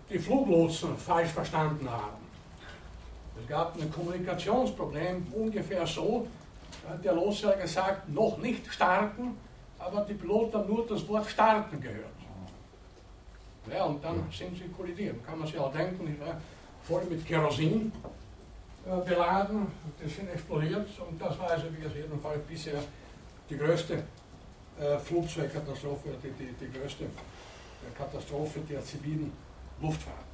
die 0.10 0.18
Fluglotsen 0.18 0.98
falsch 0.98 1.30
verstanden 1.30 1.90
haben. 1.90 2.27
Es 3.42 3.48
gab 3.48 3.80
ein 3.80 3.92
Kommunikationsproblem, 3.92 5.28
ungefähr 5.34 5.86
so, 5.86 6.28
hat 6.88 7.04
der 7.04 7.14
Lotse 7.14 7.56
gesagt, 7.62 8.10
noch 8.10 8.38
nicht 8.38 8.72
starten, 8.72 9.38
aber 9.80 10.02
die 10.02 10.14
Piloten 10.14 10.58
haben 10.58 10.68
nur 10.68 10.86
das 10.88 11.08
Wort 11.08 11.30
starten 11.30 11.80
gehört. 11.80 12.06
Ja, 13.72 13.84
und 13.84 14.04
dann 14.04 14.24
sind 14.32 14.58
sie 14.58 14.70
kollidiert. 14.70 15.26
Kann 15.26 15.40
man 15.40 15.48
sich 15.48 15.58
auch 15.58 15.72
denken, 15.74 16.08
ich 16.08 16.20
war 16.26 16.40
voll 16.84 17.04
mit 17.10 17.26
Kerosin 17.26 17.92
äh, 18.86 19.06
beladen, 19.06 19.68
die 20.02 20.10
sind 20.10 20.30
explodiert 20.30 20.88
und 21.00 21.22
das 21.22 21.38
war 21.38 21.52
also, 21.52 21.66
wie 21.78 21.86
es 21.86 21.94
jedenfalls 21.94 22.42
bisher 22.46 22.80
die 23.50 23.58
größte 23.58 24.04
äh, 24.80 24.98
Flugzeugkatastrophe, 25.00 26.10
die, 26.24 26.32
die, 26.32 26.54
die 26.54 26.72
größte 26.72 27.06
Katastrophe 27.98 28.60
der 28.62 28.82
zivilen 28.84 29.32
Luftfahrt. 29.82 30.27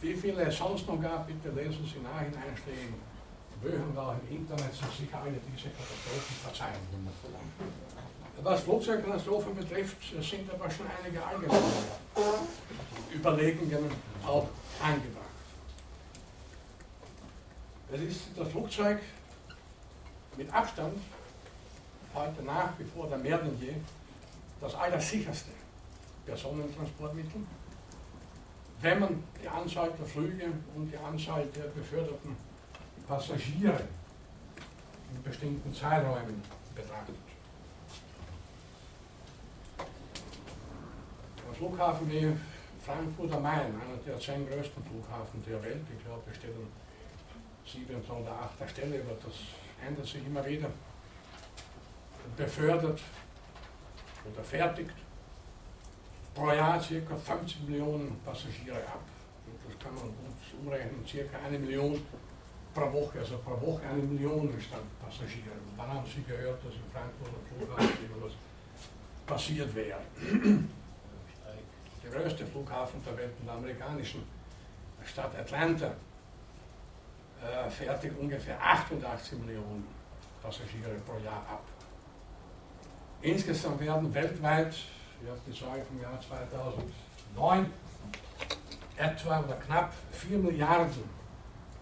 Wie 0.00 0.14
viele 0.14 0.50
sonst 0.52 0.86
noch 0.86 1.00
gab, 1.00 1.26
bitte 1.26 1.48
lesen 1.50 1.86
Sie 1.86 2.00
nach 2.00 2.20
in 2.20 2.34
Einschlägen. 2.34 2.94
Böhrenwald 3.62 4.20
im 4.28 4.36
Internet 4.36 4.74
sind 4.74 4.92
sicher 4.92 5.18
alle 5.18 5.32
diese 5.32 5.70
Katastrophen 5.70 6.36
verzeihen. 6.42 6.80
Was 8.42 8.60
Flugzeugkatastrophen 8.60 9.56
betrifft, 9.56 9.96
sind 10.22 10.50
aber 10.52 10.70
schon 10.70 10.86
einige 11.02 11.24
allgemeine 11.24 11.62
Überlegungen 13.14 13.90
auch 14.26 14.46
angebracht. 14.82 15.24
Es 17.90 18.00
ist 18.02 18.20
das 18.36 18.48
Flugzeug 18.48 19.00
mit 20.36 20.52
Abstand 20.52 20.98
heute 22.14 22.42
nach 22.42 22.78
wie 22.78 22.84
vor 22.84 23.08
der 23.08 23.18
mehr 23.18 23.38
denn 23.38 23.58
je 23.58 23.74
das 24.60 24.74
allersicherste 24.74 25.50
Personentransportmittel, 26.26 27.40
wenn 28.80 29.00
man 29.00 29.24
die 29.42 29.48
Anzahl 29.48 29.90
der 29.98 30.06
Flüge 30.06 30.46
und 30.74 30.90
die 30.90 30.96
Anzahl 30.96 31.46
der 31.46 31.68
beförderten 31.68 32.36
Passagiere 33.08 33.80
in 35.14 35.22
bestimmten 35.22 35.72
Zeiträumen 35.74 36.42
betrachtet. 36.74 37.14
Der 41.46 41.54
Flughafen 41.54 42.10
wie 42.10 42.32
Frankfurt 42.84 43.32
am 43.32 43.42
Main, 43.42 43.60
einer 43.60 43.96
der 44.06 44.20
zehn 44.20 44.46
größten 44.48 44.82
Flughafen 44.84 45.42
der 45.46 45.62
Welt, 45.62 45.84
ich 45.96 46.04
glaube, 46.04 46.22
wir 46.26 46.34
stellen 46.34 46.66
siebten 47.66 48.00
oder 48.10 48.32
achter 48.32 48.68
Stelle, 48.68 49.00
aber 49.00 49.16
das 49.24 49.34
ändert 49.86 50.06
sich 50.06 50.24
immer 50.26 50.44
wieder 50.46 50.68
befördert 52.36 53.00
oder 54.30 54.44
fertigt 54.44 55.05
pro 56.36 56.52
Jahr 56.52 56.78
ca. 56.78 57.16
50 57.16 57.68
Millionen 57.68 58.20
Passagiere 58.24 58.76
ab. 58.76 59.00
Und 59.46 59.58
das 59.64 59.82
kann 59.82 59.94
man 59.94 60.04
uns 60.04 60.52
umrechnen, 60.60 61.02
ca. 61.04 61.38
eine 61.46 61.58
Million 61.58 62.02
pro 62.74 62.92
Woche, 62.92 63.20
also 63.20 63.38
pro 63.38 63.58
Woche 63.66 63.86
eine 63.88 64.02
Million 64.02 64.52
Stand 64.60 64.84
Passagiere. 65.00 65.56
Und 65.66 65.76
wann 65.76 65.88
haben 65.88 66.06
Sie 66.06 66.22
gehört, 66.22 66.62
dass 66.62 66.74
in 66.74 66.84
Frankfurt 66.92 67.28
am 67.28 67.58
Flughafen 67.58 68.02
irgendwas 68.02 68.32
passiert 69.26 69.74
wäre? 69.74 70.00
Der 72.04 72.10
größte 72.10 72.46
Flughafen 72.46 73.02
der 73.04 73.16
Welt, 73.16 73.32
in 73.40 73.46
der 73.46 73.54
amerikanischen 73.54 74.22
Stadt 75.04 75.34
Atlanta, 75.36 75.94
äh, 77.42 78.10
ungefähr 78.20 78.62
88 78.62 79.38
Millionen 79.38 79.86
Passagiere 80.42 80.94
pro 81.06 81.18
Jahr 81.24 81.40
ab. 81.50 81.64
Insgesamt 83.22 83.80
werden 83.80 84.12
weltweit, 84.14 84.74
die 85.46 85.58
Zahl 85.58 85.82
vom 85.82 86.00
Jahr 86.00 86.18
2009, 86.20 87.66
etwa 88.96 89.40
oder 89.40 89.54
knapp 89.54 89.92
4 90.12 90.38
Milliarden 90.38 91.16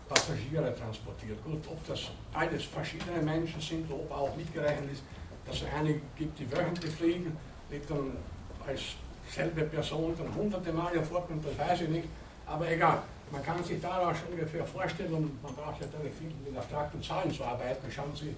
Passagiere 0.08 0.74
transportiert. 0.76 1.42
Gut, 1.44 1.66
ob 1.66 1.86
das 1.86 2.10
alles 2.32 2.64
verschiedene 2.64 3.22
Menschen 3.22 3.60
sind, 3.60 3.90
ob 3.90 4.10
auch 4.10 4.36
mitgerechnet 4.36 4.92
ist, 4.92 5.02
dass 5.46 5.56
es 5.56 5.64
einige 5.76 6.00
gibt, 6.16 6.38
die 6.38 6.50
wöchentlich 6.50 6.94
fliegen, 6.94 7.36
liegt 7.70 7.90
dann 7.90 8.16
als 8.66 8.80
selbe 9.30 9.62
Person 9.62 10.14
dann 10.18 10.34
hunderte 10.34 10.72
Male 10.72 11.02
vorkommt, 11.02 11.44
das 11.46 11.58
weiß 11.58 11.82
ich 11.82 11.88
nicht, 11.88 12.08
aber 12.46 12.70
egal. 12.70 13.02
Man 13.30 13.42
kann 13.42 13.64
sich 13.64 13.80
daraus 13.80 14.18
ungefähr 14.30 14.64
vorstellen, 14.66 15.14
und 15.14 15.42
man 15.42 15.54
braucht 15.54 15.80
ja 15.80 15.86
nicht 16.02 16.16
viel 16.16 16.32
mit 16.44 16.56
abstrakten 16.56 17.02
Zahlen 17.02 17.32
zu 17.32 17.42
arbeiten, 17.42 17.90
schauen 17.90 18.14
Sie 18.14 18.34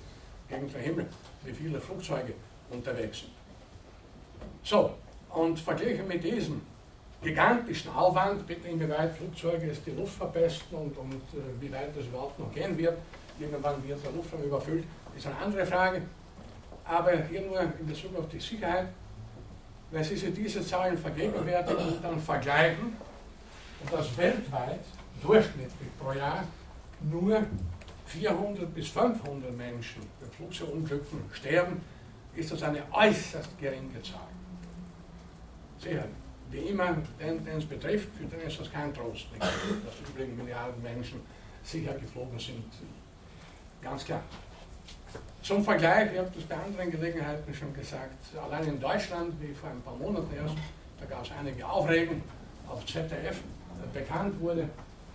gegen 0.48 0.70
den 0.70 0.80
Himmel, 0.80 1.06
wie 1.44 1.52
viele 1.52 1.80
Flugzeuge 1.80 2.34
unterwegs 2.70 3.18
sind. 3.18 3.35
So, 4.66 4.90
und 5.30 5.60
verglichen 5.60 6.08
mit 6.08 6.24
diesem 6.24 6.60
gigantischen 7.22 7.92
Aufwand, 7.92 8.44
bitte 8.48 8.66
inwieweit 8.66 9.16
Flugzeuge 9.16 9.70
es 9.70 9.80
die 9.84 9.92
Luft 9.92 10.14
verpesten 10.14 10.76
und, 10.76 10.98
und 10.98 11.12
äh, 11.14 11.60
wie 11.60 11.70
weit 11.70 11.96
das 11.96 12.04
überhaupt 12.06 12.36
noch 12.40 12.52
gehen 12.52 12.76
wird, 12.76 12.98
irgendwann 13.38 13.76
wird 13.86 14.04
der 14.04 14.10
Luftraum 14.10 14.42
überfüllt, 14.42 14.82
ist 15.16 15.24
eine 15.24 15.36
andere 15.36 15.64
Frage. 15.64 16.02
Aber 16.84 17.12
hier 17.30 17.42
nur 17.42 17.60
in 17.60 17.86
Bezug 17.86 18.18
auf 18.18 18.28
die 18.28 18.40
Sicherheit, 18.40 18.88
wenn 19.92 20.02
Sie 20.02 20.16
sich 20.16 20.34
diese 20.34 20.66
Zahlen 20.66 20.98
vergegenwärtigen 20.98 21.86
und 21.86 22.02
dann 22.02 22.18
vergleichen, 22.18 22.96
und 23.82 23.92
das 23.92 24.16
weltweit 24.16 24.80
durchschnittlich 25.22 25.90
pro 26.00 26.10
Jahr 26.10 26.42
nur 27.02 27.40
400 28.06 28.74
bis 28.74 28.88
500 28.88 29.56
Menschen 29.56 30.02
bei 30.20 30.26
Flugzeugunglücken 30.26 31.20
sterben, 31.32 31.80
ist 32.34 32.50
das 32.50 32.64
eine 32.64 32.82
äußerst 32.92 33.56
geringe 33.60 34.02
Zahl. 34.02 34.26
Sehr, 35.78 36.04
wie 36.50 36.58
immer, 36.58 36.96
den, 37.20 37.46
es 37.46 37.64
betrifft, 37.64 38.08
für 38.16 38.24
den 38.24 38.40
ist 38.46 38.60
das 38.60 38.72
kein 38.72 38.92
Trost, 38.94 39.30
nicht, 39.32 39.42
dass 39.42 40.08
übrigens 40.08 40.36
Milliarden 40.36 40.82
Menschen 40.82 41.20
sicher 41.62 41.92
geflogen 41.94 42.38
sind. 42.38 42.64
Ganz 43.82 44.04
klar. 44.04 44.22
Zum 45.42 45.62
Vergleich, 45.62 46.12
ich 46.12 46.18
habe 46.18 46.30
das 46.34 46.44
bei 46.44 46.56
anderen 46.56 46.90
Gelegenheiten 46.90 47.54
schon 47.54 47.72
gesagt, 47.72 48.16
allein 48.42 48.66
in 48.66 48.80
Deutschland, 48.80 49.34
wie 49.40 49.54
vor 49.54 49.70
ein 49.70 49.80
paar 49.82 49.96
Monaten 49.96 50.34
erst, 50.34 50.56
da 50.98 51.06
gab 51.06 51.24
es 51.24 51.30
einige 51.38 51.66
Aufregung 51.66 52.22
auf 52.68 52.84
ZDF, 52.84 53.40
bekannt 53.92 54.40
wurde, 54.40 54.68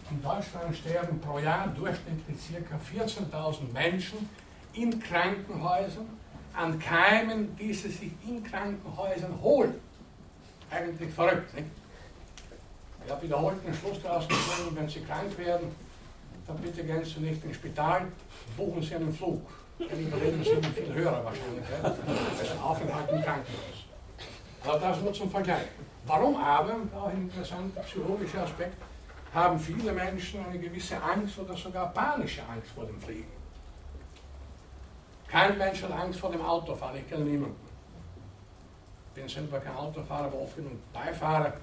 in 0.10 0.22
Deutschland 0.22 0.76
sterben 0.76 1.20
pro 1.20 1.40
Jahr 1.40 1.68
durchschnittlich 1.70 2.38
ca. 2.70 2.76
14.000 2.76 3.72
Menschen 3.74 4.30
in 4.74 5.00
Krankenhäusern 5.00 6.08
an 6.54 6.78
Keimen, 6.80 7.56
die 7.56 7.74
sie 7.74 7.90
sich 7.90 8.12
in 8.28 8.44
Krankenhäusern 8.44 9.42
holen. 9.42 9.76
Eigentlich 10.72 11.14
verrückt, 11.14 11.54
nicht? 11.54 11.68
Ich 13.06 13.12
habe 13.12 13.22
wiederholt 13.24 13.66
den 13.66 13.74
Schluss 13.74 14.02
daraus 14.02 14.28
gezogen, 14.28 14.76
wenn 14.76 14.88
Sie 14.88 15.02
krank 15.02 15.38
werden, 15.38 15.76
dann 16.48 16.58
bitte 16.58 16.84
gehen 16.84 17.04
Sie 17.04 17.20
nicht 17.20 17.44
ins 17.44 17.56
Spital, 17.56 18.08
buchen 18.56 18.82
Sie 18.82 18.96
einen 18.96 19.14
Flug. 19.14 19.42
Dann 19.80 20.00
überleben 20.00 20.40
mit 20.40 20.48
viel 20.48 20.94
höherer 20.94 21.26
Wahrscheinlichkeit 21.26 21.84
als 21.84 22.52
ein 22.52 22.60
Aufenthalt 22.60 23.10
im 23.10 23.22
Krankenhaus. 23.22 23.86
Aber 24.64 24.80
das 24.80 25.02
nur 25.02 25.14
zum 25.14 25.32
Vergleich. 25.32 25.68
Warum 26.06 26.36
aber, 26.38 26.76
auch 26.96 27.08
ein 27.08 27.24
interessanter 27.24 27.82
psychologischer 27.82 28.44
Aspekt, 28.44 28.78
haben 29.34 29.60
viele 29.60 29.92
Menschen 29.92 30.46
eine 30.46 30.60
gewisse 30.60 31.02
Angst 31.02 31.38
oder 31.40 31.56
sogar 31.56 31.92
panische 31.94 32.42
Angst 32.44 32.70
vor 32.76 32.86
dem 32.86 33.00
Fliegen. 33.00 33.32
Kein 35.28 35.58
Mensch 35.58 35.82
hat 35.84 35.92
Angst 35.92 36.20
vor 36.20 36.32
dem 36.32 36.42
Autofahren, 36.42 36.98
ich 36.98 37.10
kenne 37.10 37.24
niemanden. 37.24 37.71
Bin 39.14 39.28
selber 39.28 39.60
kein 39.60 39.76
Autofahrer, 39.76 40.26
aber 40.26 40.42
oft 40.42 40.56
genug 40.56 40.74
Beifahrer. 40.94 41.54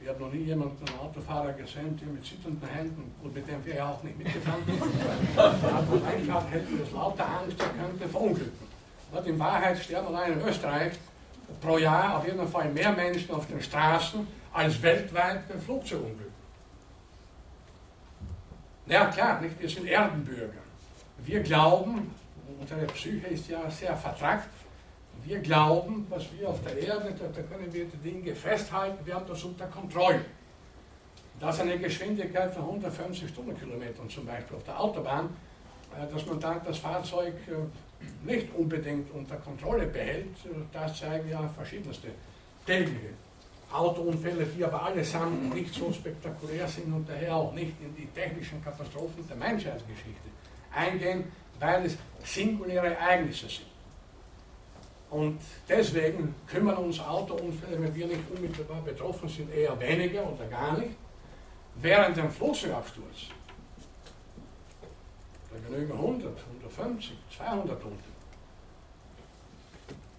Ich 0.00 0.08
habe 0.08 0.22
noch 0.22 0.32
nie 0.32 0.44
jemanden, 0.44 0.86
einen 0.86 0.98
Autofahrer 0.98 1.52
gesehen, 1.52 1.96
der 1.96 2.08
mit 2.08 2.24
zitternden 2.26 2.68
Händen, 2.68 3.14
und 3.22 3.34
mit 3.34 3.48
dem 3.48 3.64
wäre 3.64 3.78
er 3.78 3.88
auch 3.88 4.02
nicht 4.02 4.18
mitgefahren, 4.18 4.62
aber 5.36 6.06
eigentlich 6.06 6.50
hätte 6.50 6.76
das 6.78 6.92
lauter 6.92 7.26
Angst, 7.26 7.56
er 7.60 7.84
könnte 7.84 8.08
verunglücken. 8.08 8.74
Und 9.12 9.26
in 9.26 9.38
Wahrheit 9.38 9.78
sterben 9.78 10.08
allein 10.08 10.34
in 10.34 10.40
Österreich 10.46 10.92
pro 11.60 11.78
Jahr 11.78 12.18
auf 12.18 12.26
jeden 12.26 12.46
Fall 12.48 12.70
mehr 12.70 12.92
Menschen 12.92 13.34
auf 13.34 13.46
den 13.46 13.62
Straßen 13.62 14.26
als 14.52 14.82
weltweit 14.82 15.48
bei 15.48 15.58
Flugzeugunglücken. 15.58 16.34
Ja 18.86 19.06
klar, 19.06 19.40
nicht? 19.40 19.58
wir 19.58 19.68
sind 19.68 19.86
Erdenbürger. 19.86 20.52
Wir 21.18 21.40
glauben, 21.40 22.14
unsere 22.60 22.84
Psyche 22.86 23.28
ist 23.28 23.48
ja 23.48 23.70
sehr 23.70 23.96
vertrackt, 23.96 24.48
wir 25.24 25.38
glauben, 25.38 26.06
was 26.10 26.24
wir 26.38 26.48
auf 26.48 26.62
der 26.62 26.78
Erde, 26.78 27.14
da, 27.18 27.42
können 27.42 27.72
wir 27.72 27.86
die 27.86 27.96
Dinge 27.96 28.34
festhalten, 28.34 29.04
wir 29.04 29.14
haben 29.14 29.26
das 29.26 29.42
unter 29.42 29.66
Kontrolle. 29.66 30.24
Das 31.40 31.56
ist 31.56 31.62
eine 31.62 31.78
Geschwindigkeit 31.78 32.52
von 32.52 32.62
150 32.64 33.28
Stundenkilometern 33.30 34.08
zum 34.08 34.26
Beispiel 34.26 34.56
auf 34.56 34.64
der 34.64 34.78
Autobahn, 34.78 35.30
äh, 35.96 36.12
dass 36.12 36.26
man 36.26 36.38
dann 36.40 36.60
das 36.64 36.78
Fahrzeug 36.78 37.34
äh, 37.48 38.30
nicht 38.30 38.54
unbedingt 38.54 39.10
unter 39.12 39.36
Kontrolle 39.36 39.86
behält, 39.86 40.36
äh, 40.44 40.48
das 40.72 40.98
zeigen 40.98 41.28
ja 41.28 41.48
verschiedenste 41.48 42.08
tägliche 42.66 43.14
Autounfälle, 43.72 44.46
die 44.46 44.64
aber 44.64 44.84
allesamt 44.84 45.54
nicht 45.54 45.74
so 45.74 45.92
spektakulär 45.92 46.68
sind 46.68 46.92
und 46.92 47.08
daher 47.08 47.34
auch 47.34 47.52
nicht 47.52 47.74
in 47.80 47.94
die 47.96 48.06
technischen 48.06 48.62
Katastrophen 48.62 49.26
der 49.26 49.36
Menschheitsgeschichte 49.36 50.28
eingehen, 50.72 51.24
weil 51.58 51.86
es 51.86 51.96
singuläre 52.22 52.94
Ereignisse 52.94 53.48
sind. 53.48 53.73
Und 55.14 55.38
deswegen 55.68 56.34
kümmern 56.44 56.76
uns 56.76 56.98
Autounfälle, 56.98 57.80
wenn 57.80 57.94
wir 57.94 58.08
nicht 58.08 58.28
unmittelbar 58.34 58.82
betroffen 58.82 59.28
sind, 59.28 59.48
eher 59.54 59.78
weniger 59.78 60.28
oder 60.28 60.44
gar 60.46 60.76
nicht. 60.76 60.96
Während 61.76 62.16
dem 62.16 62.28
Flugzeugabsturz, 62.28 63.28
da 65.52 65.68
genügen 65.68 65.92
100, 65.92 66.32
150, 66.64 67.16
200 67.36 67.80
Tote, 67.80 67.94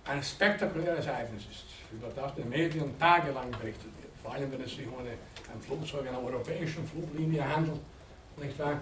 ein 0.06 0.24
spektakuläres 0.24 1.06
Ereignis 1.06 1.44
ist 1.44 1.66
über 1.92 2.08
das 2.16 2.34
den 2.36 2.48
Medien 2.48 2.98
tagelang 2.98 3.52
berichtet 3.52 3.92
wird. 4.02 4.14
Vor 4.24 4.34
allem, 4.34 4.50
wenn 4.50 4.62
es 4.62 4.76
sich 4.76 4.88
um 4.88 5.00
ein 5.00 5.62
Flugzeug 5.62 6.08
einer 6.08 6.24
europäischen 6.24 6.88
Fluglinie 6.88 7.44
handelt, 7.44 7.82
nicht 8.38 8.58
wahr? 8.58 8.80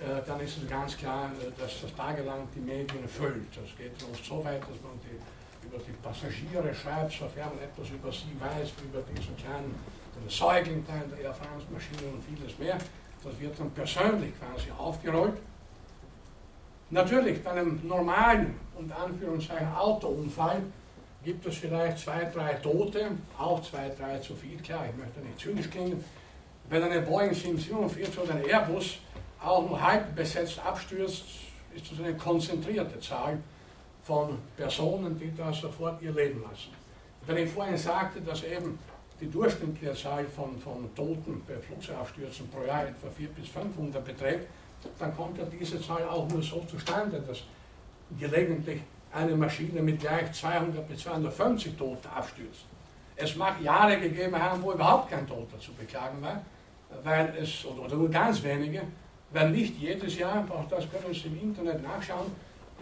Äh, 0.00 0.20
dann 0.26 0.40
ist 0.40 0.58
es 0.58 0.68
ganz 0.68 0.96
klar, 0.96 1.30
äh, 1.40 1.60
dass 1.60 1.82
das 1.82 1.94
tagelang 1.94 2.48
die 2.56 2.60
Medien 2.60 3.06
füllt. 3.06 3.46
Das 3.54 3.76
geht 3.78 4.02
uns 4.02 4.26
so 4.26 4.44
weit, 4.44 4.60
dass 4.62 4.80
man 4.82 4.98
die, 5.04 5.16
über 5.74 5.82
die 5.84 5.92
Passagiere 6.02 6.74
schreibt, 6.74 7.12
sofern 7.12 7.50
man 7.54 7.64
etwas 7.64 7.90
über 7.90 8.12
sie 8.12 8.34
weiß, 8.38 8.72
über 8.84 9.02
diesen 9.02 9.36
kleinen 9.36 9.74
Säuglingteil 10.28 11.02
der 11.10 11.18
Air 11.24 11.34
France-Maschine 11.34 12.12
und 12.12 12.22
vieles 12.24 12.58
mehr. 12.58 12.78
Das 13.22 13.40
wird 13.40 13.58
dann 13.58 13.70
persönlich 13.70 14.32
quasi 14.38 14.70
aufgerollt. 14.76 15.38
Natürlich, 16.90 17.42
bei 17.42 17.50
einem 17.52 17.80
normalen 17.86 18.54
und 18.76 18.92
Anführungszeichen 18.92 19.74
Autounfall 19.74 20.62
gibt 21.24 21.44
es 21.46 21.56
vielleicht 21.56 21.98
zwei, 21.98 22.24
drei 22.24 22.54
Tote, 22.54 23.12
auch 23.38 23.62
zwei, 23.62 23.88
drei 23.88 24.18
zu 24.18 24.34
viel, 24.34 24.58
klar, 24.58 24.84
ich 24.88 24.96
möchte 24.96 25.20
nicht 25.20 25.40
zynisch 25.40 25.70
klingen. 25.70 26.04
Wenn 26.68 26.82
eine 26.82 27.00
Boeing 27.00 27.34
747 27.34 28.18
oder 28.18 28.34
ein 28.34 28.44
Airbus 28.44 28.98
auch 29.42 29.68
nur 29.68 29.80
halb 29.80 30.14
besetzt 30.14 30.58
abstürzt, 30.64 31.24
ist 31.74 31.90
das 31.90 31.98
eine 31.98 32.14
konzentrierte 32.14 33.00
Zahl 33.00 33.38
von 34.04 34.38
Personen, 34.56 35.18
die 35.18 35.34
da 35.34 35.52
sofort 35.52 36.00
ihr 36.02 36.12
Leben 36.12 36.42
lassen. 36.42 36.70
Wenn 37.26 37.38
ich 37.38 37.50
vorhin 37.50 37.76
sagte, 37.76 38.20
dass 38.20 38.44
eben 38.44 38.78
die 39.20 39.30
durchschnittliche 39.30 39.94
Zahl 39.94 40.26
von, 40.26 40.58
von 40.58 40.94
Toten 40.94 41.42
bei 41.48 41.54
Flugzeugabstürzen 41.54 42.48
pro 42.48 42.66
Jahr 42.66 42.86
etwa 42.86 43.08
400 43.08 43.36
bis 43.36 43.48
500 43.48 44.04
beträgt, 44.04 44.46
dann 44.98 45.16
kommt 45.16 45.38
ja 45.38 45.44
diese 45.44 45.80
Zahl 45.80 46.04
auch 46.04 46.28
nur 46.28 46.42
so 46.42 46.60
zustande, 46.70 47.20
dass 47.20 47.44
gelegentlich 48.18 48.82
eine 49.12 49.34
Maschine 49.34 49.80
mit 49.80 50.00
gleich 50.00 50.30
200 50.32 50.86
bis 50.86 51.00
250 51.02 51.76
Toten 51.76 52.06
abstürzt. 52.08 52.66
Es 53.16 53.34
mag 53.36 53.60
Jahre 53.62 53.98
gegeben 53.98 54.38
haben, 54.38 54.62
wo 54.62 54.72
überhaupt 54.72 55.10
kein 55.10 55.26
Toter 55.26 55.58
zu 55.58 55.72
beklagen 55.72 56.20
war, 56.20 56.42
weil 57.02 57.32
es, 57.40 57.64
oder 57.64 57.96
nur 57.96 58.10
ganz 58.10 58.42
wenige, 58.42 58.82
weil 59.32 59.50
nicht 59.50 59.78
jedes 59.78 60.18
Jahr, 60.18 60.44
auch 60.50 60.68
das 60.68 60.84
können 60.90 61.14
Sie 61.14 61.28
im 61.28 61.40
Internet 61.40 61.82
nachschauen, 61.82 62.30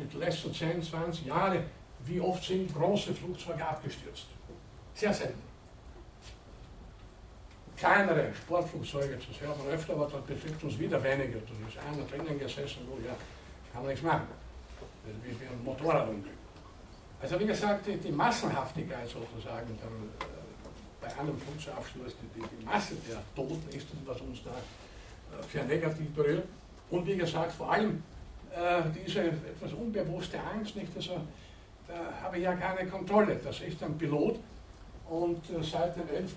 in 0.02 0.10
den 0.10 0.20
letzten 0.20 0.52
10, 0.52 0.82
20 0.82 1.26
Jahren, 1.26 1.62
wie 2.04 2.20
oft 2.20 2.44
sind 2.44 2.72
große 2.74 3.14
Flugzeuge 3.14 3.64
abgestürzt. 3.64 4.26
Sehr 4.94 5.12
selten. 5.12 5.40
Kleinere 7.76 8.32
Sportflugzeuge, 8.34 9.16
das 9.16 9.40
hört 9.40 9.58
man 9.58 9.68
öfter, 9.68 9.94
aber 9.94 10.04
das 10.04 10.22
betrifft 10.22 10.62
uns 10.62 10.78
wieder 10.78 11.02
weniger. 11.02 11.38
Da 11.40 11.68
ist 11.68 11.78
einer 11.78 12.04
drinnen 12.06 12.38
gesessen, 12.38 12.86
wo 12.88 12.96
ja, 13.04 13.14
kann 13.72 13.82
man 13.82 13.88
nichts 13.90 14.02
machen 14.02 14.26
wie 15.04 15.34
für 15.34 15.50
ein 15.50 15.64
Motorradunglück. 15.64 16.32
Also 17.20 17.38
wie 17.38 17.46
gesagt, 17.46 17.86
die, 17.86 17.96
die 17.96 18.12
Massenhaftigkeit 18.12 19.08
sozusagen 19.08 19.78
dann, 19.80 20.28
äh, 20.28 20.32
bei 21.00 21.08
einem 21.18 21.38
Flugzeugabsturz, 21.38 22.14
die, 22.34 22.40
die, 22.40 22.64
Masse 22.64 22.94
der 23.08 23.18
Toten 23.34 23.68
ist 23.70 23.86
das, 23.90 23.98
was 24.06 24.20
uns 24.20 24.42
da 24.44 24.50
äh, 24.50 25.42
sehr 25.50 25.64
negativ 25.64 26.12
berührt. 26.14 26.44
Und 26.90 27.06
wie 27.06 27.16
gesagt, 27.16 27.52
vor 27.52 27.72
allem 27.72 28.02
diese 28.94 29.20
etwas 29.22 29.72
unbewusste 29.72 30.38
Angst, 30.40 30.76
nicht? 30.76 30.94
Also, 30.94 31.20
da 31.88 31.94
habe 32.22 32.36
ich 32.38 32.44
ja 32.44 32.54
keine 32.54 32.88
Kontrolle. 32.88 33.36
Das 33.42 33.60
ist 33.60 33.82
ein 33.82 33.96
Pilot 33.96 34.38
und 35.08 35.38
äh, 35.50 35.62
seit 35.62 35.96
dem 35.96 36.08
11. 36.08 36.36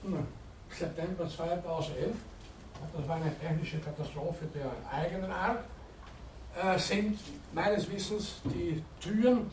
September 0.70 1.30
2011, 1.30 2.13
das 2.95 3.07
war 3.07 3.16
eine 3.16 3.38
technische 3.39 3.80
Katastrophe 3.80 4.45
der 4.53 4.72
eigenen 4.91 5.32
Art, 5.32 5.63
äh, 6.61 6.78
sind 6.78 7.20
meines 7.53 7.89
Wissens 7.89 8.41
die 8.45 8.84
Türen 8.99 9.49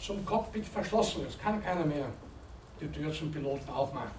zum 0.00 0.24
Cockpit 0.24 0.66
verschlossen. 0.66 1.26
Es 1.28 1.38
kann 1.38 1.62
keiner 1.62 1.84
mehr 1.84 2.06
die 2.80 2.88
Tür 2.88 3.12
zum 3.12 3.30
Piloten 3.30 3.68
aufmachen. 3.68 4.10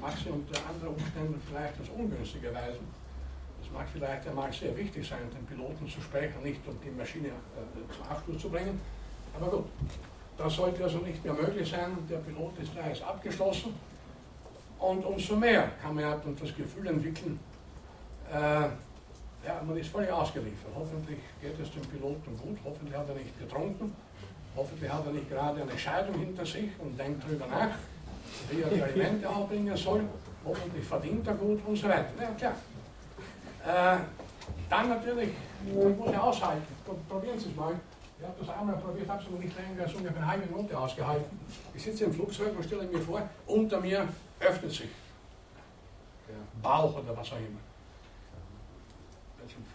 Mag 0.00 0.14
sie 0.16 0.30
unter 0.30 0.58
anderen 0.68 0.94
Umständen 0.94 1.40
vielleicht 1.48 1.78
als 1.78 1.88
ungünstigerweise. 1.90 2.78
Es 2.78 3.01
mag 3.72 3.86
vielleicht 3.92 4.26
einmal 4.28 4.52
sehr 4.52 4.76
wichtig 4.76 5.06
sein, 5.08 5.30
den 5.34 5.46
Piloten 5.46 5.88
zu 5.88 6.00
sprechen, 6.00 6.42
nicht 6.42 6.60
um 6.66 6.78
die 6.80 6.90
Maschine 6.90 7.28
äh, 7.28 7.94
zum 7.94 8.06
Absturz 8.08 8.42
zu 8.42 8.50
bringen. 8.50 8.80
Aber 9.34 9.50
gut, 9.50 9.66
das 10.36 10.54
sollte 10.54 10.84
also 10.84 10.98
nicht 10.98 11.24
mehr 11.24 11.34
möglich 11.34 11.68
sein. 11.70 11.96
Der 12.08 12.18
Pilot 12.18 12.58
ist 12.58 12.72
gleich 12.72 13.04
abgeschlossen. 13.04 13.74
Und 14.78 15.04
umso 15.04 15.36
mehr 15.36 15.70
kann 15.80 15.94
man 15.94 16.04
ja 16.04 16.20
das 16.40 16.56
Gefühl 16.56 16.88
entwickeln, 16.88 17.38
äh, 18.32 18.36
ja, 19.46 19.62
man 19.66 19.76
ist 19.76 19.90
völlig 19.90 20.10
ausgeliefert. 20.10 20.72
Hoffentlich 20.74 21.18
geht 21.40 21.58
es 21.60 21.70
dem 21.72 21.82
Piloten 21.82 22.36
gut, 22.38 22.58
hoffentlich 22.64 22.96
hat 22.96 23.08
er 23.08 23.14
nicht 23.14 23.38
getrunken, 23.38 23.94
hoffentlich 24.56 24.90
hat 24.90 25.06
er 25.06 25.12
nicht 25.12 25.28
gerade 25.28 25.62
eine 25.62 25.78
Scheidung 25.78 26.18
hinter 26.18 26.44
sich 26.44 26.70
und 26.78 26.98
denkt 26.98 27.22
darüber 27.24 27.46
nach, 27.46 27.74
wie 28.50 28.62
er 28.62 28.68
die 28.68 28.82
Alimente 28.82 29.28
aufbringen 29.28 29.76
soll, 29.76 30.04
hoffentlich 30.44 30.84
verdient 30.84 31.26
er 31.26 31.34
gut 31.34 31.60
und 31.66 31.76
so 31.76 31.88
weiter. 31.88 32.10
Ja, 32.20 32.30
klar. 32.36 32.54
Äh, 33.64 33.98
dann 34.68 34.88
natürlich, 34.88 35.30
man 35.72 35.96
muss 35.96 36.12
ja 36.12 36.20
aushalten. 36.20 36.66
Probieren 37.08 37.38
Sie 37.38 37.50
es 37.50 37.56
mal. 37.56 37.74
Ich 38.18 38.26
habe 38.26 38.34
das 38.38 38.48
einmal 38.56 38.76
probiert, 38.76 39.08
habe 39.08 39.20
es 39.20 39.28
aber 39.28 39.38
nicht 39.38 39.56
länger 39.56 39.82
als 39.82 39.94
ungefähr 39.94 40.16
eine 40.16 40.26
halbe 40.26 40.46
Minute 40.46 40.78
ausgehalten. 40.78 41.38
Ich 41.74 41.82
sitze 41.82 42.04
im 42.04 42.12
Flugzeug 42.12 42.54
und 42.56 42.64
stelle 42.64 42.84
mir 42.84 43.00
vor, 43.00 43.28
unter 43.46 43.80
mir 43.80 44.06
öffnet 44.40 44.70
sich 44.70 44.88
der 46.28 46.36
Bauch 46.62 46.96
oder 46.96 47.16
was 47.16 47.32
auch 47.32 47.38
immer. 47.38 47.58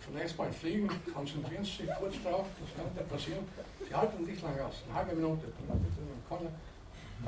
Zunächst 0.05 0.37
mal 0.37 0.51
fliegen, 0.53 0.89
konzentrieren 1.13 1.65
Sie 1.65 1.83
sich 1.83 1.89
kurz 1.99 2.13
drauf, 2.23 2.45
das 2.61 2.69
könnte 2.73 3.03
passieren. 3.13 3.45
Sie 3.85 3.93
halten 3.93 4.23
nicht 4.23 4.41
lange 4.41 4.65
aus, 4.65 4.75
eine 4.87 4.97
halbe 4.97 5.15
Minute. 5.15 5.47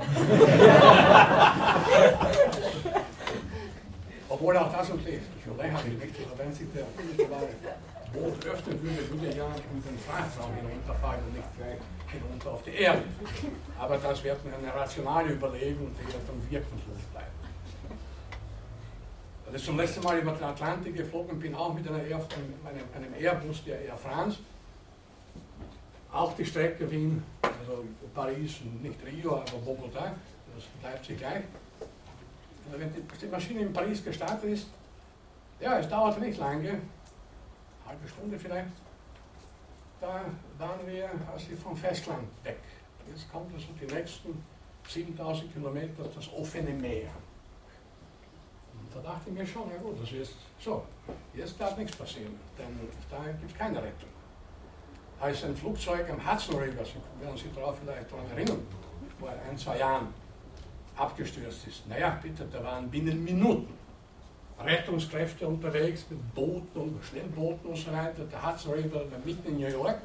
Obwohl 4.30 4.56
auch 4.56 4.72
das 4.72 4.88
okay 4.92 5.16
ist, 5.16 5.26
ich 5.36 5.58
lächerlich 5.58 5.98
nicht, 5.98 6.14
aber 6.24 6.38
wenn 6.38 6.54
sich 6.54 6.68
der 6.72 6.84
Boot 8.12 8.46
öffnen 8.46 8.80
würde, 8.80 9.10
würde 9.10 9.36
ja 9.36 9.46
in 9.46 9.82
den 9.82 9.98
Frachtraum 9.98 10.54
hinunterfallen 10.54 11.20
und 11.26 11.34
nicht 11.34 11.56
gleich 11.58 11.78
hinunter 12.12 12.52
auf 12.52 12.62
die 12.62 12.70
Erde. 12.70 13.02
Aber 13.76 13.98
das 13.98 14.22
wäre 14.22 14.36
eine 14.44 14.72
rationale 14.72 15.32
Überlegung, 15.32 15.90
die 15.98 16.06
wird 16.06 16.22
dann 16.28 16.50
wirkungslos 16.50 17.02
bleiben. 17.12 17.26
Als 19.46 19.60
ich 19.60 19.66
zum 19.66 19.76
letzten 19.76 20.02
Mal 20.04 20.18
über 20.20 20.30
den 20.30 20.44
Atlantik 20.44 20.96
geflogen 20.96 21.40
bin, 21.40 21.52
auch 21.56 21.74
mit 21.74 21.88
einer 21.88 22.04
Air, 22.04 22.20
einem, 22.64 23.04
einem 23.04 23.14
Airbus 23.20 23.64
der 23.64 23.80
Air 23.80 23.96
France. 23.96 24.38
Auch 26.12 26.34
die 26.36 26.46
Strecke 26.46 26.88
Wien, 26.88 27.20
also 27.42 27.84
Paris, 28.14 28.60
nicht 28.80 28.98
Rio, 29.04 29.36
aber 29.36 29.58
Bogota, 29.64 30.14
das 30.54 30.64
bleibt 30.80 31.04
sich 31.04 31.18
gleich. 31.18 31.42
Also 32.70 32.80
wenn 32.80 32.92
die 33.20 33.26
Maschine 33.26 33.60
in 33.60 33.72
Paris 33.72 34.04
gestartet 34.04 34.44
ist, 34.44 34.68
ja, 35.58 35.78
es 35.78 35.88
dauerte 35.88 36.20
nicht 36.20 36.38
lange, 36.38 36.68
eine 36.68 36.80
halbe 37.84 38.08
Stunde 38.08 38.38
vielleicht, 38.38 38.70
da 40.00 40.24
waren 40.56 40.86
wir 40.86 41.10
also 41.32 41.56
vom 41.56 41.76
Festland 41.76 42.28
weg. 42.44 42.60
Jetzt 43.08 43.30
kommt 43.30 43.52
also 43.52 43.66
die 43.80 43.92
nächsten 43.92 44.42
7000 44.88 45.52
Kilometer 45.52 46.04
das 46.14 46.32
offene 46.32 46.70
Meer. 46.70 47.10
Und 48.78 48.94
da 48.94 49.00
dachte 49.00 49.30
ich 49.30 49.34
mir 49.34 49.46
schon, 49.46 49.68
ja 49.70 49.76
gut, 49.76 50.00
das 50.00 50.12
ist 50.12 50.34
so, 50.58 50.84
jetzt 51.34 51.60
darf 51.60 51.76
nichts 51.76 51.96
passieren, 51.96 52.38
denn 52.56 52.88
da 53.10 53.24
gibt 53.32 53.50
es 53.50 53.58
keine 53.58 53.78
Rettung. 53.78 54.08
Als 55.20 55.44
ein 55.44 55.56
Flugzeug 55.56 56.08
am 56.08 56.32
Hudson 56.32 56.54
River, 56.54 56.84
Sie 56.84 57.22
werden 57.22 57.36
sich 57.36 57.52
darauf 57.52 57.76
vielleicht 57.78 58.10
daran 58.10 58.30
erinnern, 58.30 58.66
vor 59.18 59.28
ein, 59.28 59.58
zwei 59.58 59.78
Jahren 59.78 60.14
abgestürzt 60.96 61.66
ist. 61.66 61.88
Naja, 61.88 62.18
bitte, 62.22 62.46
da 62.50 62.62
waren 62.62 62.90
binnen 62.90 63.24
Minuten 63.24 63.80
Rettungskräfte 64.64 65.46
unterwegs 65.46 66.04
mit 66.10 66.34
Booten 66.34 66.78
und 66.78 67.04
Schnellbooten 67.04 67.70
und 67.70 67.76
so 67.76 67.92
weiter. 67.92 68.24
Der 68.30 68.46
Hudson 68.46 68.72
River 68.74 69.04
mitten 69.24 69.48
in 69.48 69.60
New 69.60 69.68
York. 69.68 69.98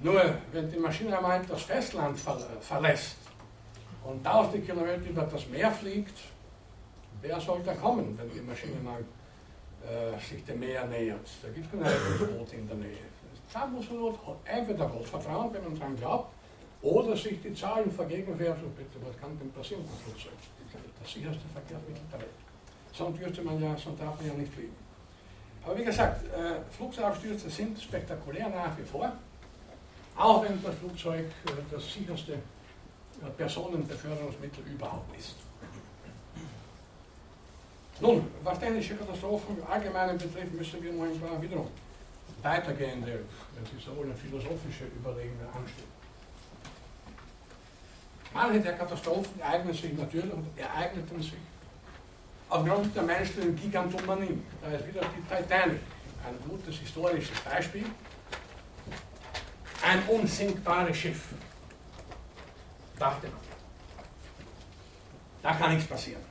Nur, 0.00 0.22
wenn 0.52 0.70
die 0.70 0.78
Maschine 0.78 1.16
einmal 1.16 1.42
das 1.48 1.62
Festland 1.62 2.18
verlässt 2.60 3.16
und 4.04 4.22
tausende 4.24 4.60
Kilometer 4.60 5.08
über 5.08 5.22
das 5.22 5.46
Meer 5.48 5.70
fliegt, 5.70 6.18
wer 7.22 7.40
soll 7.40 7.62
da 7.64 7.72
kommen, 7.74 8.18
wenn 8.18 8.30
die 8.30 8.40
Maschine 8.40 8.76
mal 8.82 9.00
äh, 9.00 10.18
sich 10.18 10.44
dem 10.44 10.60
Meer 10.60 10.84
nähert? 10.86 11.26
Da 11.42 11.48
gibt 11.48 11.66
es 11.66 11.72
keine 11.72 11.84
Rettungsboote 11.84 12.56
in 12.56 12.68
der 12.68 12.76
Nähe. 12.76 12.98
Da 13.52 13.66
muss 13.66 13.88
man 13.88 14.14
entweder 14.44 14.86
Gott 14.86 15.08
vertrauen, 15.08 15.54
wenn 15.54 15.64
man 15.64 15.78
daran 15.78 15.96
glaubt, 15.96 16.32
oder 16.86 17.16
sich 17.16 17.42
die 17.42 17.52
Zahlen 17.52 17.90
vergegenwärtigen. 17.90 18.72
Bitte, 18.74 19.04
was 19.04 19.20
kann 19.20 19.36
denn 19.38 19.50
passieren 19.50 19.82
mit 19.82 19.90
dem 19.90 19.98
Flugzeug? 20.04 20.38
Das 21.02 21.12
sicherste 21.12 21.42
Verkehrsmittel 21.52 22.02
der 22.12 22.20
Welt. 22.20 22.30
Sonst 22.92 23.18
dürfte 23.18 23.42
man 23.42 23.60
ja, 23.60 23.76
sonst 23.76 24.00
darf 24.00 24.16
man 24.16 24.26
ja 24.26 24.34
nicht 24.34 24.52
fliegen. 24.52 24.74
Aber 25.64 25.76
wie 25.76 25.84
gesagt, 25.84 26.24
äh, 26.26 26.60
Flugzeugabstürze 26.70 27.50
sind 27.50 27.80
spektakulär 27.80 28.48
nach 28.48 28.78
wie 28.78 28.84
vor. 28.84 29.12
Auch 30.16 30.44
wenn 30.44 30.62
das 30.62 30.74
Flugzeug 30.76 31.26
äh, 31.26 31.50
das 31.70 31.92
sicherste 31.92 32.34
äh, 32.34 33.30
Personenbeförderungsmittel 33.36 34.64
überhaupt 34.64 35.18
ist. 35.18 35.34
Nun, 38.00 38.26
was 38.44 38.60
technische 38.60 38.94
Katastrophen 38.94 39.58
im 39.58 39.66
Allgemeinen 39.66 40.18
betrifft, 40.18 40.52
müssen 40.52 40.82
wir 40.82 40.92
paar 40.92 41.42
wiederum 41.42 41.68
weitergehende, 42.42 43.24
wenn 43.54 43.64
Sie 43.64 43.84
so 43.84 43.96
wollen, 43.96 44.14
philosophische 44.14 44.84
Überlegungen 44.84 45.46
anstellen. 45.46 45.95
Manche 48.36 48.60
der 48.60 48.74
Katastrophen 48.74 49.40
ereignen 49.40 49.72
sich 49.72 49.94
natürlich 49.94 50.30
und 50.30 50.46
ereigneten 50.58 51.22
sich 51.22 51.32
aufgrund 52.50 52.94
der 52.94 53.02
menschlichen 53.02 53.56
Gigantomanie. 53.56 54.42
Da 54.60 54.76
ist 54.76 54.86
wieder 54.86 55.00
die 55.00 55.22
Titanic, 55.22 55.80
ein 56.22 56.38
gutes 56.46 56.76
historisches 56.76 57.40
Beispiel. 57.40 57.86
Ein 59.82 60.02
unsinkbares 60.06 60.94
Schiff, 60.94 61.28
dachte 62.98 63.28
man. 63.28 63.40
Da 65.42 65.54
kann 65.54 65.74
nichts 65.74 65.88
passieren. 65.88 66.22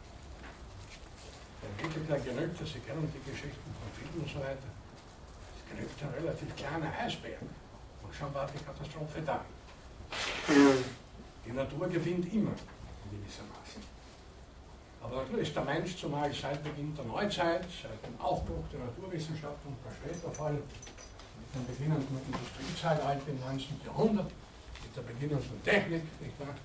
Der 1.63 1.85
Entwickler 1.85 2.19
genügte, 2.19 2.65
Sie 2.67 2.79
kennen 2.79 3.11
die 3.11 3.31
Geschichten 3.31 3.73
von 3.79 3.89
Filmen 3.97 4.23
und 4.23 4.31
so 4.31 4.39
weiter, 4.41 4.69
es 5.57 5.75
genügt 5.75 6.03
ein 6.03 6.23
relativ 6.23 6.55
kleiner 6.55 6.91
Eisberg 7.03 7.41
und 8.03 8.13
schon 8.13 8.31
war 8.31 8.47
die 8.53 8.63
Katastrophe 8.63 9.21
da. 9.25 9.43
Die 11.45 11.51
Natur 11.51 11.87
gewinnt 11.87 12.33
immer, 12.33 12.53
gewissermaßen. 13.11 13.81
Aber 15.01 15.17
natürlich 15.17 15.49
ist 15.49 15.55
der 15.55 15.63
Mensch, 15.63 15.95
zumal 15.95 16.33
seit 16.33 16.63
Beginn 16.63 16.95
der 16.95 17.05
Neuzeit, 17.05 17.65
seit 17.81 18.01
dem 18.05 18.19
Aufbruch 18.19 18.65
der 18.71 18.79
Naturwissenschaften 18.79 19.69
und 19.69 19.77
der 19.85 19.91
später 19.93 20.31
Fall, 20.31 20.53
mit 20.53 21.53
dem 21.53 21.65
beginnenden 21.67 22.19
Industriezeitalter 22.25 23.29
im 23.29 23.39
19. 23.39 23.81
Jahrhundert, 23.85 24.31
mit 24.81 24.95
der 24.95 25.01
beginnenden 25.01 25.63
Technik, 25.63 26.03
nicht 26.19 26.39
wahr? 26.39 26.55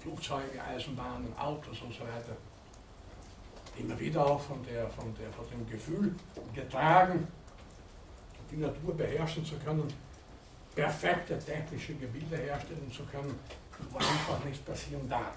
Flugzeuge, 0.00 0.62
Eisenbahnen, 0.62 1.36
Autos 1.38 1.80
und 1.80 1.92
so 1.92 2.00
weiter, 2.02 2.36
immer 3.78 3.98
wieder 3.98 4.24
auch 4.24 4.40
von, 4.40 4.62
der, 4.64 4.88
von, 4.90 5.14
der, 5.16 5.32
von 5.32 5.44
dem 5.50 5.68
Gefühl 5.68 6.14
getragen, 6.54 7.26
die 8.50 8.56
Natur 8.58 8.94
beherrschen 8.94 9.44
zu 9.44 9.56
können, 9.56 9.92
perfekte 10.76 11.38
technische 11.38 11.94
Gebilde 11.94 12.36
herstellen 12.36 12.92
zu 12.92 13.02
können, 13.06 13.34
wo 13.90 13.96
einfach 13.96 14.44
nichts 14.44 14.60
passieren 14.60 15.08
darf. 15.08 15.34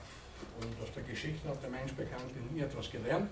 Und 0.60 0.84
aus 0.84 0.94
der 0.94 1.04
Geschichte 1.04 1.48
hat 1.48 1.64
der 1.64 1.70
Mensch 1.70 1.94
bekanntlich 1.94 2.44
nie 2.52 2.62
etwas 2.62 2.92
gelernt. 2.92 3.30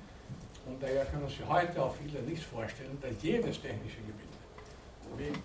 Und 0.65 0.81
daher 0.81 1.05
können 1.05 1.27
sich 1.27 1.45
heute 1.47 1.83
auch 1.83 1.93
viele 1.95 2.21
nicht 2.23 2.43
vorstellen, 2.43 2.97
dass 3.01 3.11
jedes 3.21 3.61
technische 3.61 3.97
Gebild, 3.97 5.37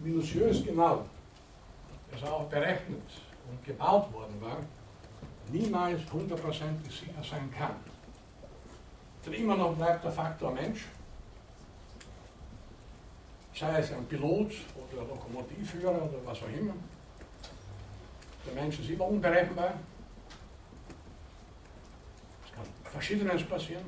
wie 0.00 0.08
minutiös 0.08 0.64
genau 0.64 1.04
es 2.14 2.22
auch 2.22 2.44
berechnet 2.44 3.02
und 3.50 3.64
gebaut 3.64 4.12
worden 4.12 4.40
war, 4.40 4.58
niemals 5.50 6.00
hundertprozentig 6.12 6.94
sicher 6.94 7.22
sein 7.22 7.50
kann. 7.56 7.76
Denn 9.24 9.32
immer 9.34 9.56
noch 9.56 9.74
bleibt 9.74 10.04
der 10.04 10.12
Faktor 10.12 10.52
Mensch 10.52 10.86
sei 13.58 13.80
es 13.80 13.92
ein 13.92 14.06
Pilot 14.06 14.52
oder 14.76 15.04
Lokomotivführer 15.04 16.02
oder 16.02 16.18
was 16.24 16.38
auch 16.42 16.58
immer. 16.58 16.74
Der 18.46 18.54
Mensch 18.54 18.78
ist 18.78 18.90
immer 18.90 19.06
unberechenbar. 19.06 19.74
Es 22.44 22.54
kann 22.54 22.64
Verschiedenes 22.84 23.42
passieren. 23.44 23.84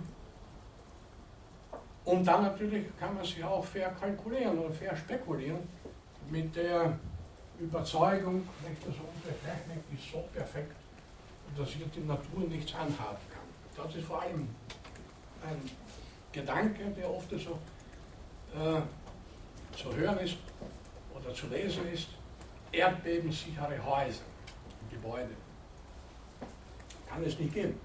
Und 2.04 2.24
dann 2.24 2.42
natürlich 2.42 2.86
kann 2.98 3.14
man 3.14 3.24
sich 3.24 3.44
auch 3.44 3.64
fair 3.64 3.90
kalkulieren 3.90 4.58
oder 4.58 4.96
spekulieren 4.96 5.60
mit 6.28 6.54
der 6.56 6.98
Überzeugung, 7.60 8.48
unsere 8.64 9.34
Technik 9.38 9.84
ist 9.92 10.12
so 10.12 10.24
perfekt, 10.32 10.74
dass 11.56 11.68
hier 11.68 11.86
die 11.86 12.00
Natur 12.00 12.48
nichts 12.48 12.74
anhaben 12.74 13.18
kann. 13.30 13.84
Das 13.84 13.94
ist 13.94 14.06
vor 14.06 14.22
allem 14.22 14.48
ein 15.46 15.70
Gedanke, 16.32 16.84
der 16.96 17.10
oft 17.10 17.30
so 17.30 17.58
äh, 18.58 18.80
zu 19.76 19.94
hören 19.94 20.18
ist 20.18 20.36
oder 21.14 21.34
zu 21.34 21.46
lesen 21.48 21.90
ist, 21.92 22.08
erdbebensichere 22.72 23.84
Häuser, 23.84 24.22
Gebäude. 24.90 25.30
Kann 27.08 27.24
es 27.24 27.38
nicht 27.38 27.52
geben. 27.52 27.78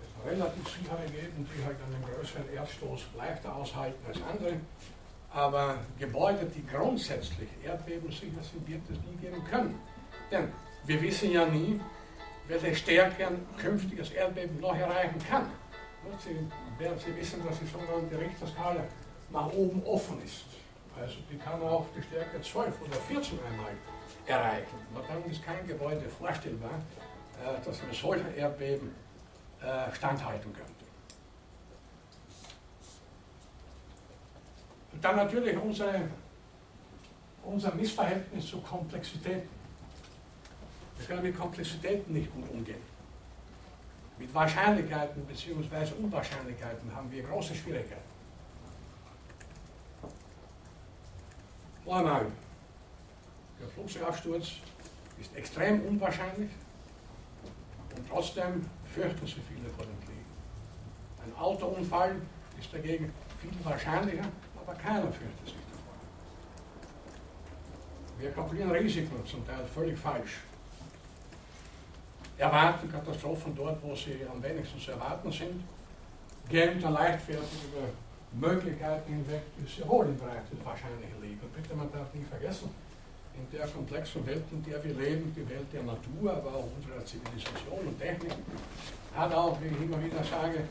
Es 0.00 0.26
relativ 0.26 0.68
sichere 0.68 1.06
geben, 1.06 1.48
die 1.48 1.64
halt 1.64 1.76
einen 1.82 2.04
größeren 2.04 2.52
Erdstoß 2.52 3.06
leichter 3.16 3.54
aushalten 3.54 4.04
als 4.06 4.18
andere. 4.22 4.60
Aber 5.32 5.78
Gebäude, 5.98 6.46
die 6.46 6.66
grundsätzlich 6.66 7.48
erdbebensicher 7.64 8.42
sind, 8.42 8.66
wird 8.66 8.82
es 8.90 8.98
nie 8.98 9.16
geben 9.20 9.44
können. 9.44 9.78
Denn 10.30 10.52
wir 10.86 11.00
wissen 11.00 11.30
ja 11.30 11.46
nie, 11.46 11.80
welche 12.48 12.74
Stärke 12.74 13.28
ein 13.28 13.46
künftiges 13.56 14.10
Erdbeben 14.10 14.60
noch 14.60 14.76
erreichen 14.76 15.18
kann. 15.28 15.46
Sie 16.18 16.82
werden 16.82 16.98
Sie 16.98 17.14
wissen, 17.14 17.46
dass 17.46 17.60
die 17.60 17.66
sogenannte 17.66 18.18
Richterskala 18.18 18.84
nach 19.32 19.52
oben 19.52 19.82
offen 19.84 20.22
ist. 20.22 20.44
Also 21.00 21.16
die 21.30 21.38
kann 21.38 21.62
auch 21.62 21.86
die 21.96 22.02
Stärke 22.02 22.40
12 22.40 22.82
oder 22.82 22.96
14 22.96 23.38
einmal 23.44 23.72
erreichen. 24.26 24.76
Und 24.94 25.02
dann 25.08 25.30
ist 25.30 25.42
kein 25.44 25.66
Gebäude 25.66 26.08
vorstellbar, 26.08 26.74
äh, 27.42 27.64
das 27.64 27.82
einem 27.82 27.94
solchen 27.94 28.34
Erdbeben 28.34 28.94
äh, 29.62 29.94
standhalten 29.94 30.52
könnte. 30.52 30.70
Und 34.92 35.04
dann 35.04 35.16
natürlich 35.16 35.56
unsere, 35.56 36.02
unser 37.44 37.74
Missverhältnis 37.74 38.46
zu 38.46 38.60
Komplexitäten. 38.60 39.48
Wir 40.98 41.06
können 41.06 41.22
mit 41.22 41.38
Komplexitäten 41.38 42.12
nicht 42.12 42.32
gut 42.34 42.50
umgehen. 42.50 42.82
Mit 44.18 44.34
Wahrscheinlichkeiten 44.34 45.24
bzw. 45.24 45.94
Unwahrscheinlichkeiten 46.02 46.94
haben 46.94 47.10
wir 47.10 47.22
große 47.22 47.54
Schwierigkeiten. 47.54 48.09
Einmal, 51.90 52.26
der 53.60 53.68
Flugzeugabsturz 53.68 54.52
ist 55.20 55.34
extrem 55.34 55.80
unwahrscheinlich 55.80 56.50
und 57.96 58.08
trotzdem 58.08 58.64
fürchten 58.94 59.26
sich 59.26 59.40
viele 59.48 59.68
vor 59.70 59.84
dem 59.84 59.98
Krieg. 60.06 60.24
Ein 61.24 61.36
Autounfall 61.36 62.14
ist 62.60 62.72
dagegen 62.72 63.12
viel 63.40 63.50
wahrscheinlicher, 63.64 64.24
aber 64.56 64.78
keiner 64.78 65.10
fürchtet 65.10 65.44
sich 65.44 65.56
davor. 65.56 65.94
Wir 68.20 68.30
kalkulieren 68.30 68.70
Risiken 68.70 69.26
zum 69.26 69.44
Teil 69.44 69.64
völlig 69.74 69.98
falsch. 69.98 70.42
Erwarten 72.38 72.90
Katastrophen 72.90 73.56
dort, 73.56 73.82
wo 73.82 73.96
sie 73.96 74.24
am 74.32 74.40
wenigsten 74.40 74.78
zu 74.78 74.92
erwarten 74.92 75.32
sind, 75.32 75.64
gehen 76.48 76.80
dann 76.80 76.92
leichtfertig 76.92 77.64
über 77.64 77.88
Möglichkeiten 78.32 79.12
hinweg, 79.12 79.42
die 79.58 79.66
sehr 79.66 79.88
wohl 79.88 80.06
des 80.06 80.20
Wahrscheinlichen 80.20 81.20
liegen. 81.20 81.40
Und 81.42 81.54
bitte, 81.54 81.74
man 81.74 81.90
darf 81.92 82.12
nie 82.14 82.24
vergessen, 82.24 82.70
in 83.34 83.46
der 83.56 83.66
komplexen 83.66 84.26
Welt, 84.26 84.44
in 84.52 84.62
der 84.64 84.82
wir 84.84 84.94
leben, 84.94 85.34
die 85.34 85.48
Welt 85.48 85.66
der 85.72 85.82
Natur, 85.82 86.32
aber 86.32 86.50
auch 86.50 86.68
unserer 86.76 87.04
Zivilisation 87.04 87.86
und 87.86 87.98
Technik, 87.98 88.32
hat 89.14 89.34
auch, 89.34 89.58
wie 89.60 89.68
ich 89.68 89.80
immer 89.82 90.02
wieder 90.02 90.22
sage, 90.22 90.64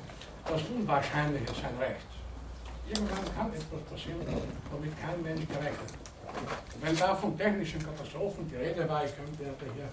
das 0.45 0.62
Unwahrscheinliche 0.64 1.53
sein 1.53 1.76
Recht. 1.80 2.07
Irgendwann 2.88 3.26
kann 3.36 3.53
etwas 3.53 3.82
passieren, 3.89 4.22
womit 4.72 4.93
kein 4.99 5.22
Mensch 5.22 5.47
gerechnet 5.47 5.89
hat. 5.93 6.10
Wenn 6.82 6.95
da 6.97 7.16
von 7.16 7.38
technischen 7.38 7.84
Katastrophen 7.84 8.49
die 8.49 8.55
Rede 8.55 8.88
war, 8.88 9.03
ich 9.05 9.16
könnte 9.16 9.43
ja 9.43 9.53
hier 9.60 9.89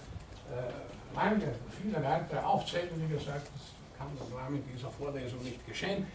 äh, 0.55 1.15
lange, 1.15 1.53
viele 1.81 2.03
weitere 2.03 2.39
aufzählen, 2.39 2.89
wie 2.95 3.13
gesagt, 3.13 3.47
das 3.53 3.97
kann 3.97 4.07
im 4.15 4.35
Rahmen 4.35 4.63
dieser 4.73 4.89
Vorlesung 4.89 5.43
nicht 5.43 5.65
geschehen. 5.67 6.05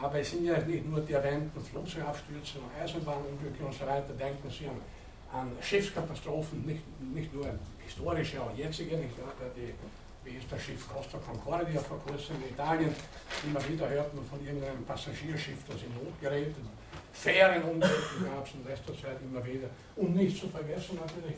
Aber 0.00 0.18
es 0.18 0.30
sind 0.30 0.44
ja 0.44 0.58
nicht 0.58 0.88
nur 0.88 1.00
die 1.00 1.12
erwähnten 1.12 1.60
Flugzeugabstürze 1.60 2.58
und 2.58 2.82
Eisenbahnunglücke 2.82 3.64
und 3.64 3.72
so 3.72 3.86
weiter. 3.86 4.12
Denken 4.18 4.50
Sie 4.50 4.66
an, 4.66 4.80
an 5.32 5.52
Schiffskatastrophen, 5.60 6.66
nicht, 6.66 6.82
nicht 7.00 7.32
nur 7.32 7.46
historische, 7.78 8.42
auch 8.42 8.54
jetzige, 8.56 8.96
nicht 8.96 9.14
die 9.56 9.72
wie 10.24 10.36
ist 10.38 10.50
das 10.50 10.62
Schiff 10.62 10.88
Costa 10.88 11.18
Concordia 11.18 11.80
vor 11.80 11.98
kurzem 11.98 12.36
in 12.36 12.54
Italien. 12.54 12.94
Immer 13.44 13.68
wieder 13.68 13.88
hört 13.88 14.14
man 14.14 14.24
von 14.24 14.42
irgendeinem 14.44 14.82
Passagierschiff, 14.84 15.58
das 15.68 15.82
in 15.82 15.92
Not 15.92 16.18
gerät. 16.20 16.54
Fährenunglücke 17.12 18.24
gab 18.24 18.46
es 18.46 18.54
in 18.54 18.64
letzter 18.64 18.94
Zeit 18.94 19.18
immer 19.22 19.44
wieder. 19.44 19.68
Und 19.96 20.16
nicht 20.16 20.40
zu 20.40 20.48
vergessen 20.48 20.98
natürlich 20.98 21.36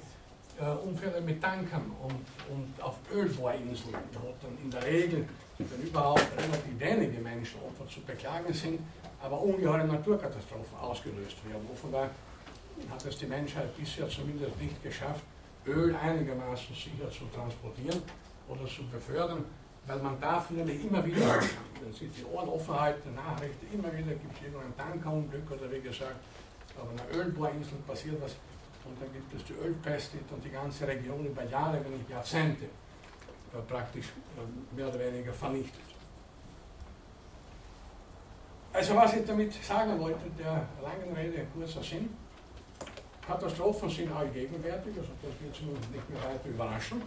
Unfälle 0.65 1.21
mit 1.21 1.43
Tankern 1.43 1.91
und, 2.03 2.55
und 2.55 2.83
auf 2.83 2.95
Ölbohrinseln, 3.13 3.95
wo 4.13 4.35
dann 4.41 4.57
in 4.63 4.71
der 4.71 4.85
Regel 4.85 5.27
wenn 5.59 5.87
überhaupt 5.87 6.27
relativ 6.37 6.79
wenige 6.79 7.21
Menschenopfer 7.21 7.89
zu 7.89 8.01
beklagen 8.03 8.53
sind, 8.53 8.81
aber 9.23 9.41
ungeheure 9.41 9.85
Naturkatastrophen 9.85 10.79
ausgelöst 10.81 11.37
werden. 11.49 11.67
Offenbar 11.73 12.11
hat 12.91 13.05
es 13.07 13.17
die 13.19 13.27
Menschheit 13.27 13.75
bisher 13.77 14.09
zumindest 14.09 14.61
nicht 14.61 14.83
geschafft, 14.83 15.23
Öl 15.67 15.97
einigermaßen 15.97 16.75
sicher 16.75 17.11
zu 17.11 17.25
transportieren 17.35 18.03
oder 18.49 18.67
zu 18.67 18.87
befördern, 18.89 19.45
weil 19.87 19.99
man 19.99 20.21
dafür 20.21 20.59
nämlich 20.59 20.85
immer 20.85 21.05
wieder, 21.05 21.41
wenn 21.83 21.93
Sie 21.93 22.09
die 22.09 22.25
Ohren 22.25 22.49
offen 22.49 22.79
halten, 22.79 23.15
Nachrichten, 23.15 23.67
immer 23.73 23.93
wieder 23.93 24.13
gibt 24.13 24.37
es 24.37 24.45
irgendein 24.45 24.77
Tankerunglück 24.77 25.51
oder 25.51 25.73
wie 25.73 25.81
gesagt, 25.81 26.17
auf 26.79 26.89
einer 26.91 27.19
Ölbohrinsel 27.19 27.79
passiert 27.87 28.21
was 28.21 28.37
und 28.87 29.01
dann 29.01 29.12
gibt 29.12 29.34
es 29.34 29.45
die 29.45 29.55
Ölpest 29.55 30.12
und 30.30 30.45
die 30.45 30.51
ganze 30.51 30.87
Region 30.87 31.24
über 31.26 31.45
Jahre, 31.45 31.84
wenn 31.84 31.99
nicht 31.99 32.09
Jahrzehnte 32.09 32.64
äh, 32.64 33.61
praktisch 33.68 34.07
äh, 34.07 34.76
mehr 34.76 34.89
oder 34.89 34.99
weniger 34.99 35.32
vernichtet. 35.32 35.80
Also 38.72 38.95
was 38.95 39.14
ich 39.14 39.24
damit 39.24 39.53
sagen 39.55 39.99
wollte, 39.99 40.28
der 40.39 40.68
langen 40.82 41.14
Rede 41.16 41.47
kurzer 41.55 41.82
Sinn, 41.82 42.11
Katastrophen 43.26 43.89
sind 43.89 44.12
allgegenwärtig, 44.12 44.95
also 44.99 45.11
das 45.22 45.32
wird 45.41 45.57
Sie 45.57 45.64
nicht 45.64 46.11
mehr 46.11 46.22
weiter 46.22 46.49
überraschen. 46.49 47.03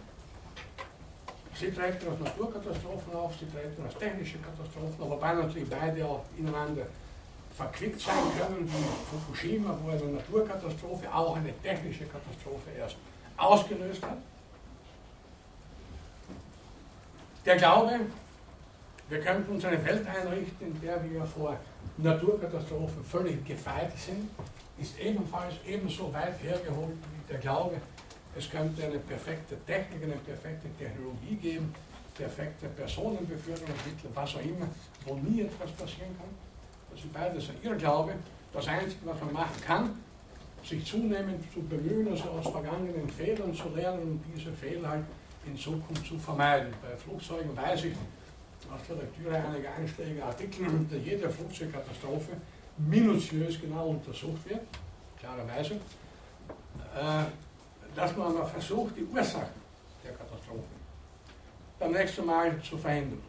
Sie 1.54 1.70
treten 1.70 2.08
als 2.08 2.20
Naturkatastrophen 2.20 3.14
auf, 3.14 3.34
sie 3.38 3.46
treten 3.46 3.82
als 3.84 3.94
technische 3.96 4.38
Katastrophen, 4.38 4.94
wobei 4.98 5.34
natürlich 5.34 5.68
beide 5.68 6.04
auch 6.04 6.24
ineinander 6.36 6.86
verquickt 7.56 8.00
sein 8.00 8.14
können, 8.38 8.66
wie 8.66 8.84
Fukushima, 9.10 9.76
wo 9.82 9.90
eine 9.90 10.04
Naturkatastrophe 10.04 11.12
auch 11.12 11.36
eine 11.36 11.52
technische 11.62 12.04
Katastrophe 12.04 12.70
erst 12.78 12.96
ausgelöst 13.36 14.02
hat. 14.02 14.18
Der 17.44 17.56
Glaube, 17.56 18.00
wir 19.08 19.20
könnten 19.20 19.52
uns 19.52 19.64
eine 19.64 19.84
Welt 19.84 20.06
einrichten, 20.06 20.68
in 20.68 20.80
der 20.80 21.02
wir 21.10 21.24
vor 21.24 21.56
Naturkatastrophen 21.96 23.04
völlig 23.04 23.44
gefeit 23.44 23.92
sind, 23.98 24.30
ist 24.78 24.98
ebenfalls 24.98 25.54
ebenso 25.66 26.12
weit 26.12 26.42
hergeholt 26.42 26.96
wie 27.12 27.32
der 27.32 27.38
Glaube, 27.38 27.76
es 28.36 28.48
könnte 28.48 28.84
eine 28.84 28.98
perfekte 28.98 29.56
Technik, 29.66 30.04
eine 30.04 30.14
perfekte 30.14 30.68
Technologie 30.78 31.34
geben, 31.36 31.74
perfekte 32.14 32.68
Personenbeförderungsmittel, 32.68 34.10
was 34.14 34.36
auch 34.36 34.42
immer, 34.42 34.68
wo 35.04 35.14
nie 35.16 35.42
etwas 35.42 35.72
passieren 35.72 36.16
kann. 36.16 36.49
Das 36.90 37.00
sind 37.00 37.12
beides 37.12 37.48
ein 37.48 37.56
Irrglaube. 37.62 38.14
Das 38.52 38.66
Einzige, 38.66 39.06
was 39.06 39.20
man 39.20 39.32
machen 39.32 39.60
kann, 39.64 39.90
sich 40.64 40.84
zunehmend 40.84 41.42
zu 41.52 41.62
bemühen, 41.62 42.08
also 42.08 42.24
aus 42.30 42.48
vergangenen 42.48 43.08
Fehlern 43.08 43.54
zu 43.54 43.68
lernen 43.70 44.02
und 44.02 44.24
diese 44.34 44.52
Fehler 44.52 44.88
halt 44.88 45.04
in 45.46 45.56
Zukunft 45.56 46.06
zu 46.06 46.18
vermeiden. 46.18 46.72
Bei 46.82 46.96
Flugzeugen 46.96 47.56
weiß 47.56 47.84
ich 47.84 47.94
aus 48.70 48.80
der 48.88 48.96
Lektüre 48.96 49.36
einiger 49.36 49.72
einschlägiger 49.72 50.26
Artikel, 50.26 50.66
dass 50.90 51.04
jede 51.04 51.30
Flugzeugkatastrophe 51.30 52.32
minutiös 52.76 53.60
genau 53.60 53.88
untersucht 53.88 54.48
wird, 54.48 54.60
klarerweise. 55.18 55.74
Äh, 56.94 57.24
dass 57.94 58.16
man 58.16 58.36
aber 58.36 58.46
versucht, 58.46 58.96
die 58.96 59.04
Ursachen 59.04 59.48
der 60.04 60.12
Katastrophe 60.12 60.62
beim 61.78 61.92
nächsten 61.92 62.24
Mal 62.26 62.60
zu 62.62 62.78
verhindern. 62.78 63.22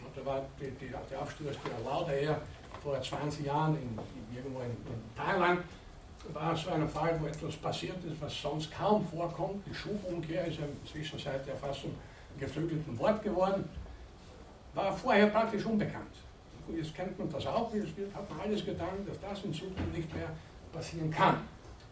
Und 0.00 0.16
da 0.16 0.26
war 0.26 0.42
die, 0.60 0.70
die, 0.72 0.92
der 1.10 1.20
Absturz 1.20 1.56
der 1.64 1.90
Lauda 1.90 2.12
Air 2.12 2.40
vor 2.84 3.00
20 3.00 3.46
Jahren 3.46 3.74
in, 3.76 3.98
irgendwo 4.36 4.60
in, 4.60 4.70
in 4.70 5.16
Thailand 5.16 5.60
war 6.32 6.56
so 6.56 6.70
ein 6.70 6.88
Fall, 6.88 7.18
wo 7.20 7.26
etwas 7.26 7.56
passiert 7.56 7.96
ist, 8.04 8.20
was 8.20 8.40
sonst 8.40 8.70
kaum 8.70 9.04
vorkommt. 9.06 9.66
Die 9.66 9.74
Schubumkehr 9.74 10.46
ist 10.46 10.58
inzwischen 10.58 11.18
seit 11.18 11.46
der 11.46 11.56
Fassung 11.56 11.94
geflügelten 12.38 12.98
Wort 12.98 13.22
geworden. 13.22 13.68
War 14.74 14.92
vorher 14.92 15.26
praktisch 15.28 15.64
unbekannt. 15.64 16.14
Und 16.66 16.76
jetzt 16.76 16.94
kennt 16.94 17.18
man 17.18 17.30
das 17.30 17.46
auch, 17.46 17.72
es 17.74 17.96
wird, 17.96 18.14
hat 18.14 18.28
man 18.30 18.40
alles 18.40 18.64
getan, 18.64 19.06
dass 19.06 19.20
das 19.20 19.44
in 19.44 19.52
Zukunft 19.52 19.94
nicht 19.94 20.14
mehr 20.14 20.30
passieren 20.72 21.10
kann. 21.10 21.36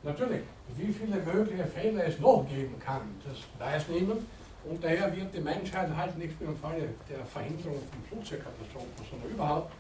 Natürlich, 0.03 0.43
wie 0.77 0.93
viele 0.93 1.17
mögliche 1.17 1.65
Fehler 1.67 2.07
es 2.07 2.19
noch 2.19 2.47
geben 2.49 2.79
kann, 2.79 3.03
das 3.25 3.39
weiß 3.59 3.89
niemand. 3.89 4.23
Und 4.65 4.83
daher 4.83 5.15
wird 5.15 5.35
die 5.35 5.41
Menschheit 5.41 5.95
halt 5.95 6.17
nicht 6.19 6.41
nur 6.41 6.51
im 6.51 6.57
Falle 6.57 6.89
der 7.09 7.25
Verhinderung 7.25 7.79
von 7.91 8.03
Flugzeugkatastrophen, 8.09 9.05
sondern 9.11 9.31
überhaupt 9.31 9.73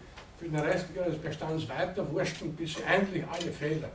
für 0.42 0.48
den 0.48 0.58
Rest 0.58 0.86
ihres 0.94 1.16
Bestands 1.18 1.68
weiter 1.68 2.10
wurschteln, 2.10 2.52
bis 2.56 2.74
sie 2.74 2.82
endlich 2.82 3.22
alle 3.30 3.52
Fehler 3.52 3.88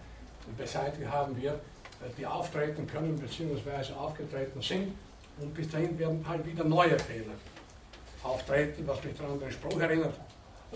beseitigt 0.58 1.10
haben 1.12 1.36
wird, 1.42 1.60
die 2.18 2.26
auftreten 2.26 2.88
können 2.88 3.20
bzw. 3.20 3.94
aufgetreten 3.94 4.62
sind. 4.62 4.94
Und 5.40 5.54
bis 5.54 5.70
dahin 5.70 6.00
werden 6.00 6.26
halt 6.28 6.46
wieder 6.46 6.64
neue 6.64 6.98
Fehler 6.98 7.34
auftreten, 8.24 8.84
was 8.88 9.04
mich 9.04 9.16
daran 9.16 9.34
an 9.34 9.40
den 9.40 9.52
Spruch 9.52 9.80
erinnert. 9.80 10.14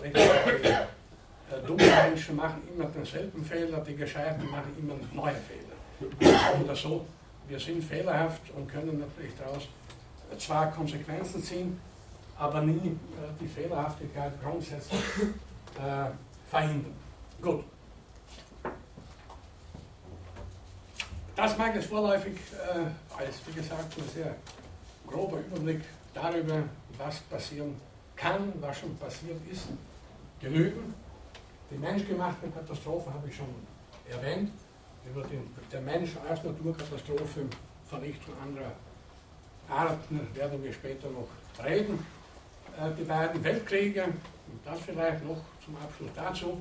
Äh, 0.02 1.66
dumme 1.66 1.84
Menschen 1.84 2.36
machen 2.36 2.62
immer 2.72 2.86
denselben 2.86 3.44
Fehler, 3.44 3.78
die 3.80 3.96
Gescheiten 3.96 4.50
machen 4.50 4.76
immer 4.78 4.94
neue 5.12 5.34
Fehler. 5.34 6.62
Oder 6.62 6.76
so, 6.76 7.06
wir 7.48 7.58
sind 7.58 7.82
fehlerhaft 7.82 8.42
und 8.54 8.70
können 8.70 9.00
natürlich 9.00 9.32
daraus 9.36 9.68
zwar 10.38 10.70
Konsequenzen 10.70 11.42
ziehen, 11.42 11.80
aber 12.38 12.60
nie 12.60 12.88
äh, 12.88 12.92
die 13.40 13.48
Fehlerhaftigkeit 13.48 14.32
grundsätzlich 14.42 15.00
äh, 15.78 16.10
verhindern. 16.48 16.94
Gut. 17.40 17.64
Das 21.34 21.56
mag 21.56 21.74
es 21.76 21.86
vorläufig 21.86 22.36
äh, 22.52 23.18
als, 23.18 23.40
wie 23.46 23.52
gesagt, 23.52 23.96
ein 23.98 24.08
sehr 24.14 24.34
grober 25.06 25.38
Überblick 25.38 25.82
darüber, 26.14 26.62
was 26.98 27.20
passieren 27.20 27.74
kann, 28.14 28.52
was 28.60 28.78
schon 28.78 28.96
passiert 28.96 29.38
ist, 29.50 29.68
genügen. 30.40 30.94
Die 31.70 31.78
menschgemachten 31.78 32.52
Katastrophen 32.54 33.14
habe 33.14 33.28
ich 33.28 33.36
schon 33.36 33.54
erwähnt. 34.08 34.52
Über 35.10 35.22
den, 35.24 35.50
der 35.72 35.80
Mensch 35.80 36.10
als 36.28 36.44
Naturkatastrophe, 36.44 37.46
Vernichtung 37.88 38.34
anderer 38.40 38.72
Arten 39.68 40.28
werden 40.34 40.62
wir 40.62 40.72
später 40.72 41.08
noch 41.10 41.28
reden. 41.64 41.98
Äh, 42.78 42.90
die 42.96 43.04
beiden 43.04 43.42
Weltkriege, 43.42 44.04
und 44.04 44.60
das 44.64 44.80
vielleicht 44.80 45.24
noch 45.24 45.40
zum 45.64 45.76
Abschluss 45.76 46.10
dazu, 46.14 46.60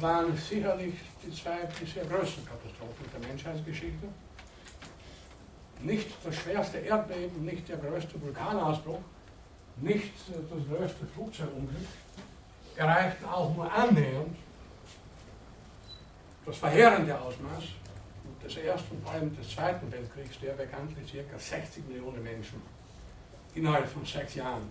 waren 0.00 0.36
sicherlich 0.36 0.94
die 1.22 1.32
zwei 1.34 1.64
bisher 1.78 2.04
größten 2.04 2.44
Katastrophen 2.44 3.04
der 3.12 3.28
Menschheitsgeschichte. 3.28 4.08
Nicht 5.80 6.08
das 6.24 6.34
schwerste 6.36 6.78
Erdbeben, 6.78 7.44
nicht 7.44 7.68
der 7.68 7.76
größte 7.76 8.20
Vulkanausbruch, 8.20 9.00
nicht 9.76 10.12
das 10.28 10.78
größte 10.78 11.06
Flugzeugunglück, 11.14 11.86
erreichten 12.76 13.24
auch 13.26 13.54
nur 13.54 13.70
annähernd 13.70 14.36
das 16.46 16.56
verheerende 16.56 17.18
Ausmaß 17.18 17.64
des 18.44 18.56
Ersten 18.56 18.96
und 18.96 19.02
vor 19.02 19.12
allem 19.12 19.36
des 19.36 19.48
Zweiten 19.50 19.90
Weltkriegs, 19.90 20.38
der 20.40 20.52
bekanntlich 20.52 21.12
ca. 21.12 21.38
60 21.38 21.86
Millionen 21.88 22.22
Menschen 22.22 22.60
innerhalb 23.54 23.88
von 23.88 24.04
sechs 24.04 24.34
Jahren 24.34 24.68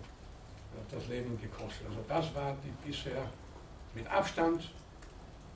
das 0.90 1.06
Leben 1.08 1.38
gekostet. 1.40 1.86
Also 1.88 2.00
das 2.08 2.34
war 2.34 2.56
die 2.64 2.88
bisher 2.88 3.24
mit 3.94 4.06
Abstand 4.08 4.70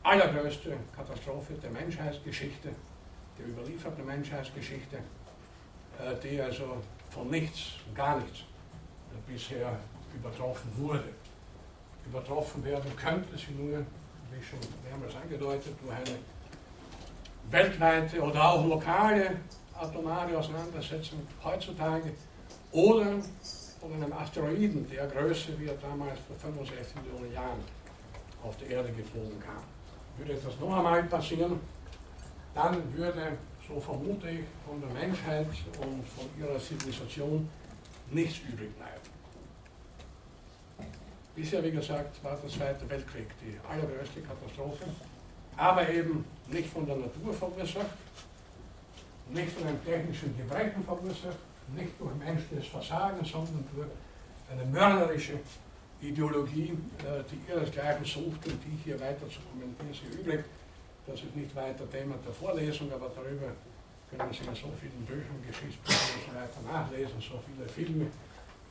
allergrößte 0.03 0.77
Katastrophe 0.95 1.55
der 1.55 1.71
Menschheitsgeschichte, 1.71 2.71
der 3.39 3.47
überlieferten 3.47 4.05
Menschheitsgeschichte, 4.05 4.97
äh, 4.97 6.15
die 6.23 6.41
also 6.41 6.83
von 7.11 7.29
nichts, 7.31 7.73
gar 7.95 8.19
nichts 8.21 8.41
bisher 9.27 9.79
übertroffen 10.15 10.71
wurde 10.77 11.05
übertroffen 12.09 12.65
werden 12.65 12.91
könnte 12.97 13.37
sie 13.37 13.53
nur, 13.53 13.79
wie 13.79 14.43
schon 14.43 14.59
mehrmals 14.89 15.15
angedeutet, 15.17 15.75
durch 15.83 15.95
eine 15.95 16.19
weltweite 17.51 18.21
oder 18.21 18.51
auch 18.51 18.67
lokale 18.67 19.37
atomare 19.75 20.37
Auseinandersetzung 20.37 21.27
heutzutage 21.43 22.13
oder 22.73 23.17
von 23.81 23.93
einem 23.93 24.13
Asteroiden 24.13 24.89
der 24.91 25.07
Größe, 25.07 25.59
wie 25.59 25.67
er 25.67 25.75
damals 25.75 26.19
vor 26.27 26.37
65 26.37 26.97
Millionen 27.03 27.33
Jahren 27.33 27.61
auf 28.43 28.57
die 28.57 28.73
Erde 28.73 28.91
geflogen 28.93 29.41
kam. 29.41 29.63
Würde 30.17 30.35
das 30.35 30.59
noch 30.61 30.77
einmal 30.77 31.03
passieren, 31.05 31.61
dann 32.55 32.95
würde 32.95 33.39
so 33.69 33.79
vermute 33.79 34.31
ich, 34.31 34.41
von 34.67 34.81
der 34.81 34.91
Menschheit 34.91 35.47
und 35.47 36.09
von 36.09 36.27
ihrer 36.41 36.59
Zivilisation 36.59 37.49
nichts 38.11 38.39
übrig 38.39 38.75
bleiben. 38.77 39.03
Bisher, 41.37 41.63
wie 41.63 41.71
gesagt, 41.71 42.25
war 42.25 42.37
der 42.37 42.51
Zweite 42.51 42.89
Weltkrieg 42.89 43.29
die 43.41 43.59
allergrößte 43.69 44.23
Katastrophe, 44.23 44.85
aber 45.57 45.89
eben 45.89 46.25
nicht 46.49 46.71
von 46.71 46.87
der 46.87 46.97
Natur 46.97 47.33
verursacht, 47.33 47.87
nicht 49.31 49.53
von 49.53 49.69
einem 49.69 49.85
technischen 49.85 50.37
Gebrechen 50.37 50.83
verursacht, 50.83 51.39
nicht 51.75 51.93
durch 51.99 52.15
menschliches 52.17 52.67
Versagen, 52.67 53.25
sondern 53.25 53.65
durch 53.75 53.89
eine 54.51 54.65
mörderische 54.65 55.39
Ideologie, 56.01 56.79
äh, 57.03 57.23
die 57.31 57.51
ihresgleichen 57.51 58.05
sucht 58.05 58.47
und 58.47 58.59
die 58.65 58.79
hier 58.85 59.01
weiter 59.01 59.29
zu 59.29 59.41
kommentieren 59.51 59.91
ist 59.91 60.03
übrig. 60.15 60.45
Das 61.07 61.21
ist 61.21 61.35
nicht 61.35 61.55
weiter 61.57 61.91
Thema 61.91 62.15
der 62.25 62.33
Vorlesung, 62.33 62.93
aber 62.93 63.11
darüber 63.15 63.53
können 64.11 64.33
Sie 64.33 64.45
in 64.47 64.55
so 64.55 64.69
vielen 64.81 65.05
Büchern, 65.05 65.43
Geschichtsbüchern 65.47 66.09
und 66.17 66.25
so 66.29 66.33
weiter 66.39 66.61
nachlesen, 66.73 67.21
so 67.21 67.41
viele 67.45 67.69
Filme, 67.69 68.07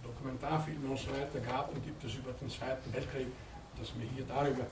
Dokumentarfilme 0.02 0.90
und 0.90 0.98
so 0.98 1.12
weiter 1.12 1.40
gab 1.46 1.74
und 1.74 1.84
gibt 1.84 2.04
es 2.04 2.16
über 2.16 2.32
den 2.34 2.50
Zweiten 2.50 2.94
Weltkrieg, 2.94 3.28
dass 3.78 3.94
mir 3.96 4.08
hier 4.16 4.26
darüber 4.26 4.66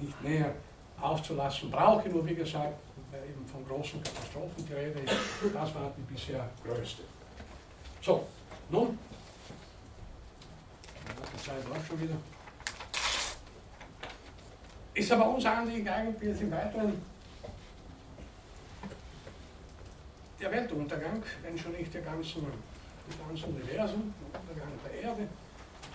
nicht 0.00 0.22
näher 0.22 0.54
auszulassen 1.00 1.70
brauche, 1.70 2.08
nur 2.08 2.26
wie 2.26 2.34
gesagt, 2.34 2.74
eben 3.12 3.46
von 3.46 3.64
großen 3.66 4.02
Katastrophen 4.02 4.66
die 4.66 4.72
Rede 4.72 5.00
ist, 5.00 5.14
das 5.52 5.74
war 5.74 5.92
die 5.96 6.12
bisher 6.12 6.48
größte. 6.64 7.02
So, 8.02 8.26
nun, 8.70 8.98
die 11.32 11.42
Zeit 11.44 11.68
läuft 11.68 11.86
schon 11.86 12.00
wieder. 12.00 12.16
Ist 14.94 15.12
aber 15.12 15.28
unser 15.28 15.58
Anliegen 15.58 15.88
eigentlich 15.88 16.30
jetzt 16.30 16.42
im 16.42 16.50
Weiteren 16.50 17.00
der 20.40 20.50
Weltuntergang, 20.50 21.22
wenn 21.42 21.56
schon 21.56 21.72
nicht 21.72 21.94
der 21.94 22.02
ganzen 22.02 22.44
des 23.08 23.18
ganzen 23.18 23.54
Universum, 23.54 24.12
der 24.32 24.40
Untergang 24.40 24.72
der 24.84 25.00
Erde, 25.00 25.28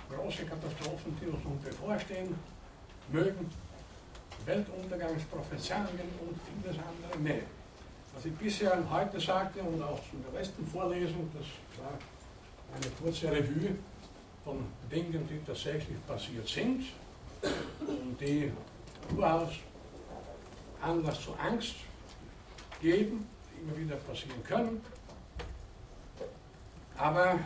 große 0.09 0.45
Katastrophen, 0.45 1.17
die 1.21 1.27
uns 1.27 1.43
nun 1.43 1.61
bevorstehen 1.61 2.35
mögen, 3.11 3.51
Weltuntergangsprophezeiungen 4.45 6.09
und 6.21 6.39
vieles 6.63 6.77
andere 6.77 7.19
mehr. 7.19 7.56
Was 8.17 8.25
ich 8.25 8.33
bisher 8.33 8.75
und 8.75 8.89
heute 8.89 9.19
sagte 9.19 9.61
und 9.61 9.79
auch 9.79 10.01
in 10.11 10.23
der 10.23 10.41
letzten 10.41 10.65
Vorlesung, 10.65 11.29
das 11.37 11.45
war 11.79 11.93
eine 12.73 12.89
kurze 12.99 13.31
Revue 13.31 13.75
von 14.43 14.65
Dingen, 14.91 15.29
die 15.29 15.39
tatsächlich 15.45 16.03
passiert 16.07 16.47
sind 16.47 16.83
und 17.79 18.19
die 18.19 18.51
durchaus 19.07 19.51
Anlass 20.81 21.21
zu 21.21 21.35
Angst 21.35 21.75
geben, 22.81 23.27
die 23.51 23.61
immer 23.61 23.77
wieder 23.77 23.97
passieren 23.97 24.43
können 24.43 24.81
aber 26.97 27.39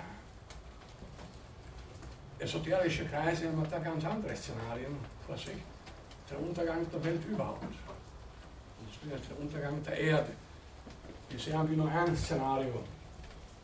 esoterische 2.40 3.06
Kreise 3.06 3.48
haben 3.50 3.68
da 3.70 3.80
ganz 3.80 4.06
andere 4.06 4.36
Szenarien 4.36 4.96
vor 5.28 5.38
sich. 5.38 5.58
Der 6.30 6.40
Untergang 6.40 6.90
der 6.90 7.04
Welt 7.04 7.22
überhaupt. 7.30 7.64
Das 7.64 9.20
ist 9.20 9.30
der 9.30 9.40
Untergang 9.40 9.84
der 9.84 9.98
Erde. 10.00 10.32
Bisher 11.32 11.58
haben 11.58 11.70
wir 11.70 11.78
nur 11.78 11.90
ein 11.90 12.16
Szenario 12.18 12.84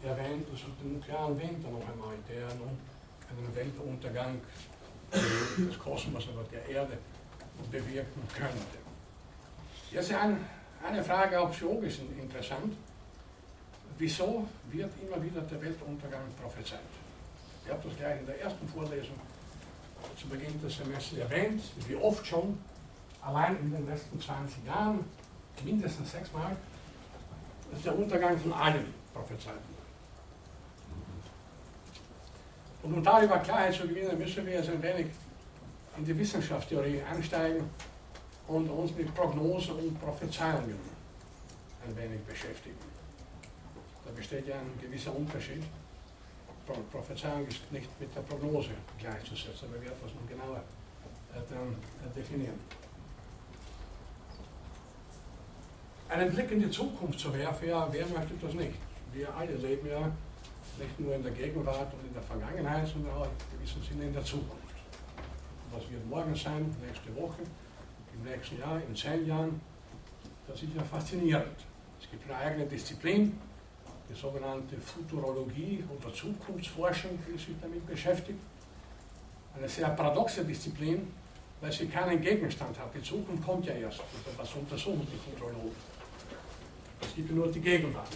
erwähnt, 0.02 0.46
das 0.50 0.62
ist 0.62 0.70
der 0.82 0.90
nuklearen 0.90 1.38
Winter 1.38 1.70
noch 1.70 1.82
einmal, 1.90 2.16
der 2.30 2.48
nun 2.56 2.78
einen 3.30 3.56
Weltuntergang 3.56 4.40
des 5.12 5.78
Kosmos, 5.78 6.28
aber 6.30 6.44
der 6.46 6.66
Erde 6.70 6.98
bewirken 7.70 8.22
könnte. 8.34 8.78
Jetzt 9.92 10.14
ein, 10.14 10.46
eine 10.82 11.04
Frage 11.04 11.40
auch 11.40 11.52
psychologisch 11.52 12.00
interessant. 12.00 12.74
Wieso 13.98 14.48
wird 14.72 14.92
immer 15.02 15.22
wieder 15.22 15.42
der 15.42 15.62
Weltuntergang 15.62 16.22
prophezeit? 16.42 16.80
Ich 17.66 17.72
habe 17.72 17.82
das 17.84 17.98
gleich 17.98 18.20
in 18.22 18.26
der 18.28 18.40
ersten 18.40 18.68
Vorlesung 18.70 19.20
zu 20.18 20.28
Beginn 20.28 20.62
des 20.62 20.78
Semesters 20.78 21.20
erwähnt, 21.20 21.62
wie 21.86 21.96
oft 21.96 22.26
schon, 22.26 22.58
allein 23.22 23.58
in 23.58 23.72
den 23.72 23.88
letzten 23.88 24.22
20 24.22 24.66
Jahren, 24.66 25.04
mindestens 25.66 26.12
sechsmal, 26.12 26.56
dass 27.72 27.82
der 27.82 27.98
Untergang 27.98 28.38
von 28.38 28.54
allen 28.54 28.94
prophezeit 29.14 29.54
wird. 29.54 29.78
Und 32.84 32.94
um 32.94 33.04
darüber 33.04 33.40
Klarheit 33.40 33.74
zu 33.74 33.88
gewinnen, 33.88 34.18
müssen 34.18 34.46
wir 34.46 34.54
jetzt 34.54 34.70
ein 34.70 34.82
wenig 34.82 35.08
in 35.98 36.06
die 36.06 36.18
Wissenschaftstheorie 36.18 37.02
einsteigen 37.02 37.70
und 38.48 38.70
uns 38.70 38.96
mit 38.96 39.14
Prognosen 39.14 39.76
und 39.76 40.00
Prophezeiungen 40.00 40.80
ein 41.86 41.98
wenig 41.98 42.22
beschäftigen. 42.22 42.78
Da 44.06 44.12
besteht 44.12 44.48
ja 44.48 44.56
ein 44.56 44.80
gewisser 44.82 45.16
Unterschied. 45.16 45.64
Prophezeiung 46.92 47.48
ist 47.48 47.72
nicht 47.72 47.90
mit 48.00 48.14
der 48.16 48.22
Prognose 48.22 48.72
gleichzusetzen, 49.00 49.70
aber 49.70 49.76
wir 49.76 49.90
werden 49.90 50.00
das 50.04 50.14
noch 50.14 50.28
genauer 50.28 50.64
äh, 51.34 51.40
dann 51.50 51.74
äh, 51.74 52.14
definieren. 52.16 52.60
Einen 56.10 56.34
Blick 56.34 56.50
in 56.52 56.62
die 56.62 56.72
Zukunft 56.72 57.20
zu 57.20 57.34
werfen, 57.34 57.68
ja, 57.68 57.86
wer 57.92 58.08
möchte 58.08 58.34
das 58.42 58.54
nicht? 58.54 58.76
Wir 59.12 59.34
alle 59.36 59.54
leben 59.56 59.90
ja 59.90 60.10
nicht 60.80 61.00
nur 61.02 61.14
in 61.14 61.22
der 61.22 61.34
Gegenwart 61.34 61.94
und 61.94 62.08
in 62.08 62.14
der 62.14 62.22
Vergangenheit, 62.22 62.88
sondern 62.88 63.14
auch 63.14 63.26
in 63.26 63.58
gewissem 63.58 63.84
Sinne 63.84 64.06
in 64.06 64.14
der 64.14 64.24
Zukunft. 64.24 64.78
Was 65.74 65.90
wird 65.92 66.08
morgen 66.08 66.34
sein, 66.34 66.74
nächste 66.82 67.14
Woche, 67.14 67.42
im 68.14 68.24
nächsten 68.24 68.58
Jahr, 68.58 68.82
in 68.88 68.96
zehn 68.96 69.28
Jahren, 69.28 69.60
das 70.48 70.64
ist 70.64 70.74
ja 70.74 70.84
faszinierend. 70.84 71.58
Es 72.02 72.10
gibt 72.10 72.24
eine 72.30 72.40
eigene 72.40 72.66
Disziplin, 72.68 73.38
die 74.10 74.16
sogenannte 74.16 74.78
Futurologie 74.78 75.84
oder 76.00 76.14
Zukunftsforschung, 76.14 77.20
die 77.28 77.38
sich 77.38 77.56
damit 77.62 77.86
beschäftigt. 77.86 78.40
Eine 79.58 79.68
sehr 79.68 79.90
paradoxe 79.90 80.46
Disziplin, 80.46 81.12
weil 81.60 81.72
sie 81.74 81.88
keinen 81.88 82.22
Gegenstand 82.22 82.80
hat. 82.80 82.96
Die 82.96 83.04
Zukunft 83.04 83.44
kommt 83.44 83.66
ja 83.66 83.74
erst. 83.74 84.00
Was 84.38 84.54
untersuchen 84.54 85.06
die 85.12 85.18
Futurologen? 85.18 85.97
Es 87.02 87.16
gibt 87.16 87.32
nur 87.32 87.52
die 87.52 87.60
Gegenwart. 87.60 88.16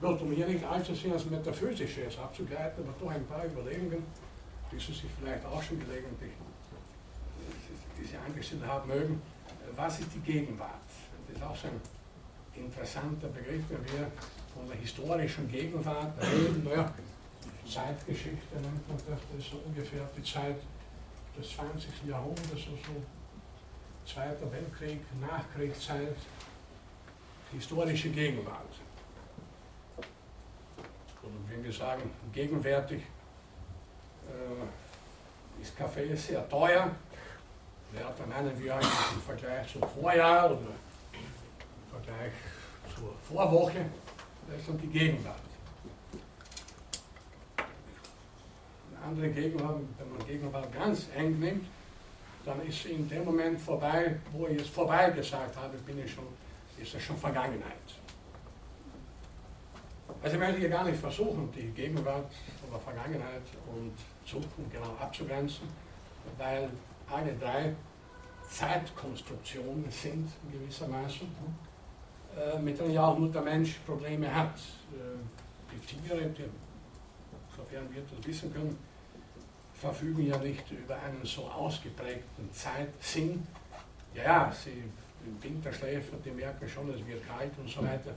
Gut, 0.00 0.20
um 0.22 0.32
hier 0.32 0.46
nicht 0.46 0.64
allzu 0.64 0.94
sehr 0.94 1.12
als 1.12 1.26
Metaphysisches 1.26 2.18
abzugleiten, 2.18 2.84
aber 2.84 2.94
doch 2.98 3.10
ein 3.10 3.26
paar 3.26 3.44
Überlegungen, 3.44 4.02
die 4.72 4.78
Sie 4.78 4.92
sich 4.92 5.10
vielleicht 5.18 5.44
auch 5.44 5.62
schon 5.62 5.78
gelegentlich 5.78 6.32
die 8.00 8.06
Sie 8.06 8.16
angestellt 8.16 8.66
haben 8.66 8.88
mögen. 8.88 9.20
Was 9.76 10.00
ist 10.00 10.08
die 10.14 10.20
Gegenwart? 10.20 10.88
Das 11.28 11.36
ist 11.36 11.42
auch 11.42 11.56
so 11.56 11.68
ein 11.68 11.80
interessanter 12.54 13.28
Begriff, 13.28 13.64
wenn 13.68 13.84
wir 13.84 14.10
von 14.54 14.66
der 14.68 14.78
historischen 14.78 15.48
Gegenwart 15.50 16.12
reden, 16.20 16.64
naja, 16.64 16.92
Zeitgeschichte 17.68 18.54
nennt 18.54 18.88
man 18.88 18.96
das, 18.96 19.06
das 19.06 19.44
ist 19.44 19.50
so 19.50 19.58
ungefähr 19.64 20.08
die 20.16 20.22
Zeit 20.24 20.56
des 21.38 21.50
20. 21.54 21.88
Jahrhunderts, 22.08 22.50
also 22.50 23.02
Zweiter 24.04 24.50
Weltkrieg, 24.50 25.00
Nachkriegszeit, 25.20 26.16
historische 27.52 28.10
Gegenwart. 28.10 28.74
Und 31.22 31.50
wenn 31.50 31.64
wir 31.64 31.72
sagen, 31.72 32.10
gegenwärtig 32.32 33.02
äh, 34.28 35.62
ist 35.62 35.76
Kaffee 35.76 36.14
sehr 36.14 36.48
teuer, 36.48 36.90
ja, 37.94 38.14
dann 38.16 38.28
meinen 38.28 38.58
wir 38.58 38.74
eigentlich 38.74 39.12
im 39.14 39.22
Vergleich 39.22 39.72
zum 39.72 39.82
Vorjahr 39.82 40.46
oder 40.46 40.60
im 41.12 41.90
Vergleich 41.90 42.32
zur 42.94 43.14
Vorwoche 43.28 43.84
das 44.50 44.60
ist 44.60 44.68
dann 44.68 44.78
die 44.78 44.86
Gegenwart. 44.88 45.36
Eine 48.88 49.06
andere 49.06 49.28
Gegenwart, 49.28 49.80
wenn 49.98 50.10
man 50.10 50.26
Gegenwart 50.26 50.72
ganz 50.72 51.06
eng 51.16 51.38
nimmt, 51.38 51.66
dann 52.44 52.66
ist 52.66 52.86
in 52.86 53.08
dem 53.08 53.24
Moment 53.24 53.60
vorbei, 53.60 54.16
wo 54.32 54.48
ich 54.48 54.60
es 54.60 54.68
vorbei 54.68 55.10
gesagt 55.10 55.56
habe, 55.56 55.76
bin 55.78 56.04
ich 56.04 56.12
schon, 56.12 56.24
ist 56.80 56.94
es 56.94 57.02
schon 57.02 57.16
Vergangenheit. 57.16 57.76
Also 60.22 60.36
ich 60.36 60.40
möchte 60.40 60.58
hier 60.60 60.68
gar 60.68 60.84
nicht 60.84 60.98
versuchen, 60.98 61.50
die 61.52 61.68
Gegenwart 61.68 62.32
von 62.60 62.70
der 62.70 62.80
Vergangenheit 62.80 63.42
und 63.72 63.92
Zukunft 64.26 64.70
genau 64.70 64.94
abzugrenzen, 65.00 65.68
weil 66.36 66.68
alle 67.10 67.34
drei 67.34 67.74
Zeitkonstruktionen 68.48 69.90
sind 69.90 70.28
gewissermaßen 70.50 71.28
äh, 72.36 72.58
mit 72.60 72.78
denen 72.78 72.92
ja 72.92 73.06
auch 73.06 73.18
nur 73.18 73.30
der 73.30 73.42
Mensch 73.42 73.80
Probleme 73.86 74.32
hat. 74.32 74.54
Äh, 74.92 75.18
die 75.72 75.86
Tiere, 75.86 76.26
die, 76.28 76.44
sofern 77.56 77.92
wir 77.92 78.02
das 78.02 78.26
wissen 78.26 78.52
können, 78.52 78.76
verfügen 79.74 80.26
ja 80.26 80.38
nicht 80.38 80.70
über 80.70 80.96
einen 80.96 81.24
so 81.24 81.42
ausgeprägten 81.46 82.52
Zeitsinn. 82.52 83.46
Ja, 84.14 84.22
ja, 84.22 84.52
sie 84.52 84.84
Winterschläfer, 85.40 86.16
die 86.24 86.30
merken 86.30 86.68
schon, 86.68 86.90
es 86.90 87.06
wird 87.06 87.26
kalt 87.26 87.52
und 87.58 87.68
so 87.68 87.82
weiter. 87.82 88.14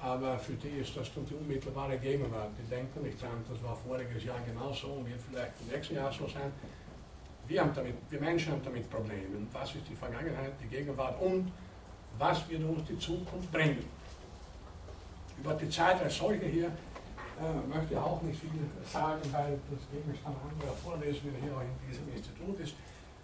Aber 0.00 0.38
für 0.38 0.52
die 0.52 0.80
ist 0.80 0.96
das 0.96 1.12
dann 1.12 1.26
die 1.26 1.34
unmittelbare 1.34 1.98
Gegenwart. 1.98 2.50
Die 2.58 2.68
denken 2.70 3.02
nicht 3.02 3.20
dran, 3.20 3.44
das 3.48 3.62
war 3.62 3.74
voriges 3.74 4.24
Jahr 4.24 4.38
genauso 4.46 4.88
und 4.88 5.06
wird 5.08 5.20
vielleicht 5.20 5.52
im 5.60 5.74
nächsten 5.74 5.94
Jahr 5.96 6.12
so 6.12 6.28
sein. 6.28 6.52
Wir, 7.48 7.62
haben 7.62 7.72
damit, 7.74 7.94
wir 8.08 8.20
Menschen 8.20 8.52
haben 8.52 8.62
damit 8.62 8.88
Probleme. 8.88 9.46
Was 9.52 9.74
ist 9.74 9.88
die 9.88 9.94
Vergangenheit, 9.94 10.52
die 10.62 10.68
Gegenwart 10.68 11.20
und 11.20 11.50
was 12.18 12.48
wird 12.48 12.62
uns 12.64 12.84
die 12.88 12.98
Zukunft 12.98 13.50
bringen. 13.52 13.84
Über 15.38 15.54
die 15.54 15.70
Zeit 15.70 16.02
als 16.02 16.16
solche 16.16 16.46
hier 16.46 16.66
äh, 16.66 17.68
möchte 17.68 17.94
ich 17.94 17.98
auch 17.98 18.20
nicht 18.22 18.40
viel 18.40 18.50
sagen, 18.84 19.20
weil 19.30 19.58
das 19.70 19.80
Gegenstand 19.90 20.36
anderer 20.50 20.72
Vorlesungen 20.72 21.34
hier 21.40 21.52
auch 21.54 21.62
in 21.62 21.88
diesem 21.88 22.12
Institut 22.12 22.58
ist. 22.60 22.74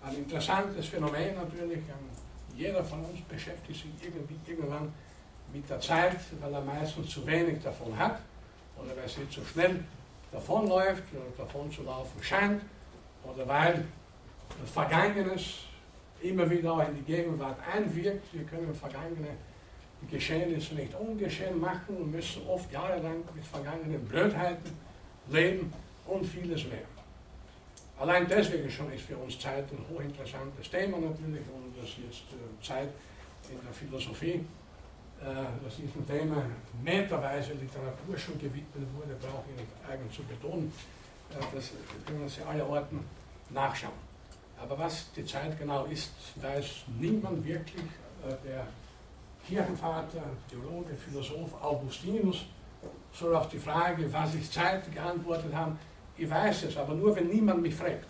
Ein 0.02 0.16
interessantes 0.16 0.86
Phänomen 0.86 1.34
natürlich. 1.34 1.78
Ähm, 1.78 2.23
jeder 2.56 2.84
von 2.84 3.04
uns 3.04 3.20
beschäftigt 3.22 3.82
sich 3.82 4.04
irgendwie 4.04 4.38
irgendwann 4.46 4.92
mit 5.52 5.68
der 5.68 5.80
Zeit, 5.80 6.18
weil 6.40 6.52
er 6.52 6.60
meistens 6.60 7.10
zu 7.10 7.26
wenig 7.26 7.62
davon 7.62 7.96
hat 7.96 8.20
oder 8.76 8.96
weil 8.96 9.08
sie 9.08 9.28
zu 9.28 9.44
schnell 9.44 9.84
davonläuft 10.32 11.04
oder 11.12 11.44
davon 11.44 11.70
zu 11.70 11.82
laufen 11.82 12.22
scheint 12.22 12.62
oder 13.22 13.46
weil 13.46 13.84
Vergangenes 14.72 15.64
immer 16.20 16.48
wieder 16.48 16.72
auch 16.72 16.88
in 16.88 16.96
die 16.96 17.02
Gegenwart 17.02 17.58
einwirkt. 17.72 18.32
Wir 18.32 18.44
können 18.44 18.74
vergangene 18.74 19.36
Geschehnisse 20.10 20.74
nicht 20.74 20.94
ungeschehen 20.94 21.58
machen 21.58 21.96
und 21.96 22.10
müssen 22.10 22.46
oft 22.46 22.70
jahrelang 22.72 23.22
mit 23.34 23.44
vergangenen 23.44 24.04
Blödheiten 24.04 24.72
leben 25.30 25.72
und 26.06 26.24
vieles 26.24 26.64
mehr. 26.66 26.84
Allein 27.98 28.26
deswegen 28.28 28.68
schon 28.70 28.92
ist 28.92 29.04
für 29.04 29.16
uns 29.16 29.38
Zeit 29.38 29.64
ein 29.70 29.84
hochinteressantes 29.88 30.68
Thema 30.70 30.98
natürlich 30.98 31.44
und 31.54 31.63
dass 31.80 31.90
jetzt 31.98 32.28
äh, 32.32 32.62
Zeit 32.62 32.88
in 33.50 33.58
der 33.64 33.72
Philosophie, 33.72 34.44
äh, 35.20 35.24
dass 35.62 35.76
diesem 35.76 36.06
Thema 36.06 36.44
meterweise 36.82 37.52
Literatur 37.54 38.16
schon 38.16 38.38
gewidmet 38.38 38.88
wurde, 38.96 39.14
brauche 39.20 39.44
ich 39.50 39.60
nicht 39.60 39.72
eigen 39.88 40.10
zu 40.12 40.22
betonen. 40.24 40.72
Äh, 41.30 41.42
das 41.54 41.70
können 42.06 42.28
Sie 42.28 42.42
alle 42.42 42.64
Orten 42.64 43.00
nachschauen. 43.50 44.04
Aber 44.60 44.78
was 44.78 45.12
die 45.12 45.24
Zeit 45.24 45.58
genau 45.58 45.84
ist, 45.86 46.12
weiß 46.36 46.84
niemand 46.98 47.44
wirklich. 47.44 47.84
Der 48.42 48.66
Kirchenvater, 49.46 50.22
Theologe, 50.48 50.94
Philosoph 50.94 51.62
Augustinus 51.62 52.46
soll 53.12 53.36
auf 53.36 53.48
die 53.48 53.58
Frage, 53.58 54.10
was 54.10 54.34
ist 54.34 54.52
Zeit, 54.52 54.90
geantwortet 54.92 55.54
haben, 55.54 55.78
ich 56.16 56.30
weiß 56.30 56.64
es, 56.64 56.76
aber 56.76 56.94
nur 56.94 57.14
wenn 57.14 57.28
niemand 57.28 57.60
mich 57.60 57.74
fragt. 57.74 58.06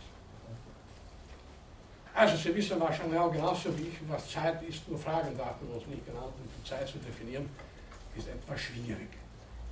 Also 2.15 2.37
Sie 2.37 2.55
wissen 2.55 2.79
wahrscheinlich 2.79 3.19
auch 3.19 3.33
genauso 3.33 3.77
wie 3.77 3.89
ich, 3.89 3.99
was 4.09 4.31
Zeit 4.31 4.63
ist, 4.63 4.89
nur 4.89 4.97
fragen 4.99 5.37
darf 5.37 5.61
man 5.61 5.73
uns 5.73 5.87
nicht 5.89 6.07
genau, 6.07 6.27
um 6.27 6.49
die 6.49 6.69
Zeit 6.69 6.87
zu 6.87 6.99
definieren, 6.99 7.49
ist 8.17 8.29
etwas 8.29 8.61
schwierig. 8.61 9.09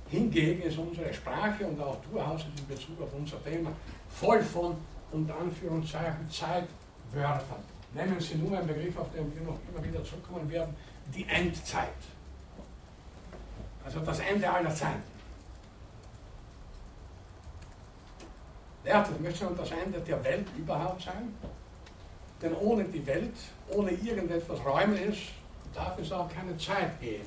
Hingegen 0.09 0.61
ist 0.63 0.77
unsere 0.77 1.13
Sprache 1.13 1.65
und 1.65 1.79
auch 1.79 1.97
durchaus 2.11 2.41
in 2.57 2.67
Bezug 2.67 3.01
auf 3.01 3.13
unser 3.13 3.41
Thema 3.45 3.71
voll 4.09 4.43
von, 4.43 4.75
unter 5.13 5.39
Anführungszeichen, 5.39 6.29
Zeitwörtern. 6.29 7.63
Nehmen 7.93 8.19
Sie 8.19 8.35
nur 8.35 8.57
einen 8.57 8.67
Begriff, 8.67 8.97
auf 8.97 9.11
den 9.13 9.33
wir 9.33 9.41
noch 9.41 9.57
immer 9.71 9.83
wieder 9.83 10.03
zurückkommen 10.03 10.49
werden, 10.51 10.75
die 11.15 11.25
Endzeit. 11.29 11.87
Also 13.85 14.01
das 14.01 14.19
Ende 14.19 14.51
aller 14.51 14.73
Zeiten. 14.75 15.03
Ja, 18.83 19.07
möchte 19.21 19.45
schon 19.45 19.55
das 19.55 19.71
Ende 19.71 20.01
der 20.01 20.21
Welt 20.25 20.47
überhaupt 20.57 21.03
sein. 21.03 21.33
Denn 22.43 22.53
ohne 22.55 22.83
die 22.83 23.05
Welt, 23.07 23.35
ohne 23.69 23.91
irgendetwas 23.91 24.59
Räumliches, 24.65 25.17
darf 25.73 25.97
es 25.97 26.11
auch 26.11 26.27
keine 26.27 26.57
Zeit 26.57 26.99
geben. 26.99 27.25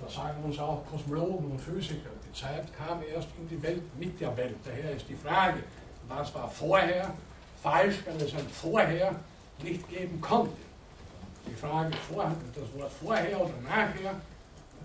Das 0.00 0.14
sagen 0.14 0.42
uns 0.44 0.58
auch 0.60 0.84
Kosmologen 0.88 1.50
und 1.50 1.60
Physiker. 1.60 2.10
Die 2.24 2.32
Zeit 2.38 2.66
kam 2.76 3.02
erst 3.02 3.28
in 3.38 3.48
die 3.48 3.60
Welt 3.60 3.82
mit 3.98 4.20
der 4.20 4.36
Welt. 4.36 4.56
Daher 4.64 4.96
ist 4.96 5.08
die 5.08 5.16
Frage, 5.16 5.62
was 6.08 6.32
war 6.34 6.48
vorher 6.48 7.12
falsch, 7.62 7.96
wenn 8.04 8.16
es 8.16 8.32
ein 8.34 8.48
Vorher 8.48 9.14
nicht 9.62 9.88
geben 9.88 10.20
konnte. 10.20 10.56
Die 11.46 11.54
Frage, 11.54 11.90
das 11.90 12.80
Wort 12.80 12.92
vorher 12.92 13.40
oder 13.40 13.54
nachher, 13.64 14.14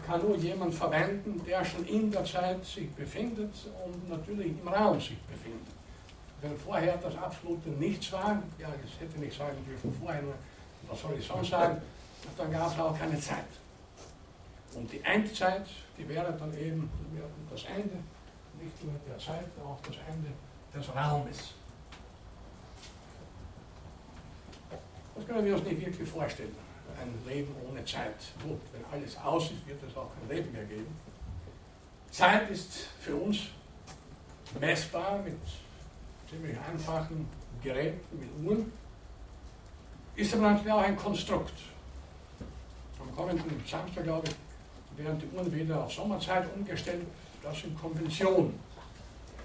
kann 0.06 0.22
nur 0.22 0.36
jemand 0.38 0.74
verwenden, 0.74 1.42
der 1.46 1.64
schon 1.64 1.86
in 1.86 2.12
der 2.12 2.24
Zeit 2.26 2.64
sich 2.66 2.90
befindet 2.92 3.54
und 3.86 4.10
natürlich 4.10 4.54
im 4.60 4.68
Raum 4.68 5.00
sich 5.00 5.18
befindet. 5.22 5.77
Wenn 6.48 6.58
vorher 6.58 6.98
das 6.98 7.16
absolute 7.18 7.70
Nichts 7.70 8.12
war, 8.14 8.42
ja, 8.58 8.70
ich 8.84 9.00
hätte 9.02 9.20
nicht 9.20 9.38
sagen 9.38 9.58
dürfen 9.68 9.94
vorher, 10.02 10.24
was 10.88 11.02
soll 11.02 11.16
ich 11.20 11.28
sonst 11.28 11.50
sagen, 11.50 11.82
dann 12.38 12.52
gab 12.52 12.72
es 12.72 12.80
auch 12.80 12.98
keine 12.98 13.20
Zeit. 13.20 13.48
Und 14.74 14.92
die 14.92 15.02
Endzeit, 15.02 15.66
die 15.98 16.08
wäre 16.08 16.32
dann 16.34 16.58
eben 16.58 16.90
das 17.52 17.66
Ende, 17.66 17.98
nicht 18.62 18.84
nur 18.84 18.94
der 19.08 19.18
Zeit, 19.18 19.48
auch 19.64 19.80
das 19.86 19.98
Ende 20.08 20.30
des 20.74 20.96
Raumes. 20.96 21.54
Das 25.16 25.26
können 25.26 25.46
wir 25.46 25.56
uns 25.56 25.64
nicht 25.64 25.86
wirklich 25.86 26.08
vorstellen 26.08 26.56
ein 27.02 27.14
Leben 27.28 27.54
ohne 27.70 27.84
Zeit. 27.86 28.16
Gut, 28.42 28.60
wenn 28.72 28.84
alles 28.92 29.18
aus 29.18 29.52
ist, 29.52 29.68
wird 29.68 29.82
es 29.84 29.96
auch 29.96 30.10
kein 30.20 30.36
Leben 30.36 30.52
mehr 30.52 30.64
geben. 30.64 30.96
Zeit 32.10 32.50
ist 32.50 32.88
für 33.00 33.16
uns 33.16 33.40
messbar 34.60 35.22
mit 35.22 35.36
ziemlich 36.30 36.58
einfachen 36.60 37.28
Geräten, 37.64 38.20
mit 38.20 38.30
Uhren, 38.46 38.72
ist 40.16 40.34
aber 40.34 40.52
natürlich 40.52 40.72
auch 40.72 40.82
ein 40.82 40.98
Konstrukt. 40.98 41.54
Am 43.00 43.16
kommenden 43.16 43.64
Samstag, 43.66 44.04
glaube 44.04 44.28
ich, 44.28 44.98
werden 45.04 45.20
die 45.20 45.36
Uhren 45.36 45.54
wieder 45.54 45.84
auf 45.84 45.94
Sommerzeit 45.94 46.48
umgestellt. 46.56 47.06
Das 47.44 47.60
sind 47.60 47.80
Konventionen. 47.80 48.60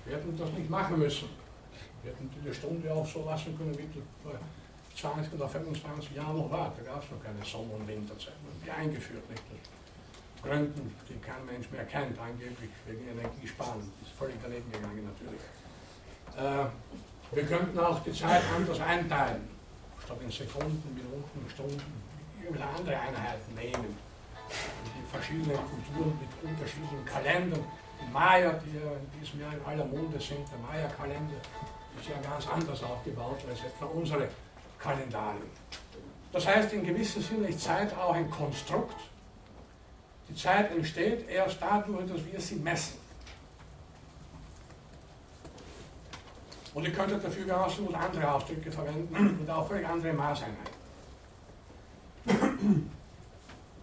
Wir 0.04 0.16
hätten 0.16 0.36
das 0.36 0.50
nicht 0.52 0.68
machen 0.68 0.98
müssen. 0.98 1.28
Wir 2.02 2.12
hätten 2.12 2.30
die 2.44 2.54
Stunde 2.54 2.92
auch 2.92 3.06
so 3.06 3.24
lassen 3.24 3.56
können, 3.56 3.76
wie 3.78 3.86
20 4.96 5.32
oder 5.34 5.48
25 5.48 6.16
Jahre 6.16 6.34
noch 6.34 6.50
war. 6.50 6.72
Da 6.76 6.82
gab 6.82 7.04
es 7.04 7.10
noch 7.10 7.22
keine 7.22 7.44
Sommer- 7.44 7.74
und 7.74 7.86
Winterzeit. 7.86 8.34
Die 8.64 8.70
eingeführt, 8.70 9.28
nicht? 9.30 9.42
Aus 9.42 10.42
Gründen, 10.42 10.94
die 11.08 11.14
kein 11.20 11.46
Mensch 11.46 11.70
mehr 11.70 11.84
kennt, 11.84 12.18
angeblich 12.18 12.70
wegen 12.86 13.06
Energiesparen. 13.08 13.82
Ist 14.02 14.12
völlig 14.18 14.36
daneben 14.42 14.70
gegangen 14.72 15.04
natürlich. 15.04 15.40
Äh, 16.36 17.34
wir 17.34 17.44
könnten 17.44 17.78
auch 17.78 18.02
die 18.02 18.12
Zeit 18.12 18.42
anders 18.54 18.80
einteilen. 18.80 19.48
Statt 20.04 20.18
in 20.22 20.30
Sekunden, 20.30 20.82
Minuten, 20.94 21.50
Stunden, 21.50 21.80
irgendwelche 22.42 22.68
andere 22.68 22.96
Einheiten 22.96 23.54
nehmen. 23.54 23.96
Die 24.48 25.10
verschiedenen 25.10 25.56
Kulturen 25.56 26.18
mit 26.20 26.50
unterschiedlichen 26.50 27.04
Kalendern. 27.04 27.64
Die 28.00 28.12
Maya, 28.12 28.52
die 28.52 28.76
ja 28.76 28.92
in 28.92 29.20
diesem 29.20 29.40
Jahr 29.40 29.52
in 29.52 29.64
aller 29.64 29.84
Munde 29.84 30.20
sind, 30.20 30.44
der 30.50 30.58
Maya-Kalender, 30.58 31.36
ist 31.98 32.08
ja 32.08 32.30
ganz 32.30 32.48
anders 32.48 32.82
aufgebaut 32.82 33.38
als 33.48 33.60
etwa 33.60 33.86
unsere 33.86 34.28
Kalendarien. 34.78 35.50
Das 36.32 36.46
heißt, 36.46 36.72
in 36.72 36.84
gewissem 36.84 37.22
Sinne 37.22 37.48
ist 37.48 37.60
Zeit 37.60 37.96
auch 37.96 38.14
ein 38.14 38.30
Konstrukt. 38.30 38.96
Die 40.28 40.34
Zeit 40.34 40.70
entsteht 40.72 41.28
erst 41.28 41.58
dadurch, 41.60 42.06
dass 42.06 42.24
wir 42.24 42.40
sie 42.40 42.56
messen. 42.56 43.01
Und 46.74 46.84
ihr 46.84 46.92
könntet 46.92 47.22
dafür 47.22 47.44
genauso 47.44 47.82
gut 47.82 47.94
andere 47.94 48.32
Ausdrücke 48.32 48.72
verwenden 48.72 49.14
und 49.40 49.50
auch 49.50 49.68
völlig 49.68 49.86
andere 49.86 50.12
Maßeinheiten. 50.12 50.72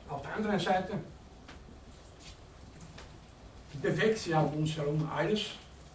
Auf 0.09 0.21
der 0.23 0.35
anderen 0.35 0.59
Seite 0.59 0.93
bewegt 3.81 4.17
sich 4.17 4.33
um 4.33 4.53
uns 4.53 4.75
herum 4.75 5.09
alles, 5.13 5.51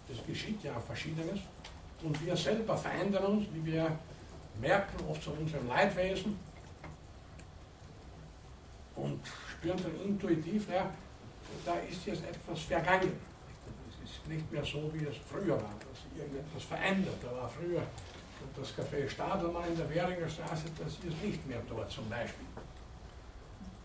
das 0.08 0.24
geschieht 0.26 0.62
ja 0.62 0.78
Verschiedenes, 0.78 1.40
und 2.02 2.24
wir 2.24 2.36
selber 2.36 2.76
verändern 2.76 3.24
uns, 3.24 3.46
wie 3.52 3.72
wir 3.72 3.98
merken 4.60 5.04
oft 5.08 5.22
zu 5.22 5.32
unserem 5.32 5.66
Leidwesen 5.66 6.38
und 8.96 9.20
spüren 9.50 9.78
dann 9.82 10.00
intuitiv, 10.08 10.68
ja, 10.70 10.90
da 11.64 11.74
ist 11.90 12.06
jetzt 12.06 12.24
etwas 12.24 12.60
vergangen. 12.60 13.12
Es 14.04 14.10
ist 14.10 14.28
nicht 14.28 14.50
mehr 14.52 14.64
so, 14.64 14.90
wie 14.92 15.04
es 15.04 15.16
früher 15.28 15.56
war, 15.56 15.74
irgendetwas 16.16 16.64
verändert. 16.64 17.16
Da 17.22 17.32
war 17.36 17.48
früher 17.48 17.82
das 18.56 18.68
Café 18.76 19.08
Stadelmann 19.08 19.68
in 19.68 19.76
der 19.76 19.88
Währinger 19.90 20.28
Straße, 20.28 20.64
das 20.78 20.92
ist 20.92 21.22
nicht 21.22 21.46
mehr 21.46 21.60
dort 21.68 21.90
zum 21.90 22.08
Beispiel. 22.08 22.46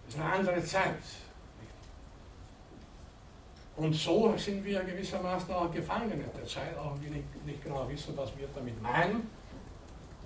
Das 0.06 0.16
ist 0.16 0.22
eine 0.22 0.34
andere 0.34 0.64
Zeit. 0.64 0.96
Und 3.76 3.94
so 3.94 4.36
sind 4.38 4.64
wir 4.66 4.84
gewissermaßen 4.84 5.54
auch 5.54 5.72
gefangen 5.72 6.12
in 6.12 6.20
der 6.20 6.46
Zeit, 6.46 6.78
auch 6.78 6.96
wenn 6.96 7.04
wir 7.04 7.12
nicht, 7.12 7.46
nicht 7.46 7.64
genau 7.64 7.88
wissen, 7.88 8.16
was 8.18 8.38
wir 8.38 8.48
damit 8.54 8.82
meinen. 8.82 9.30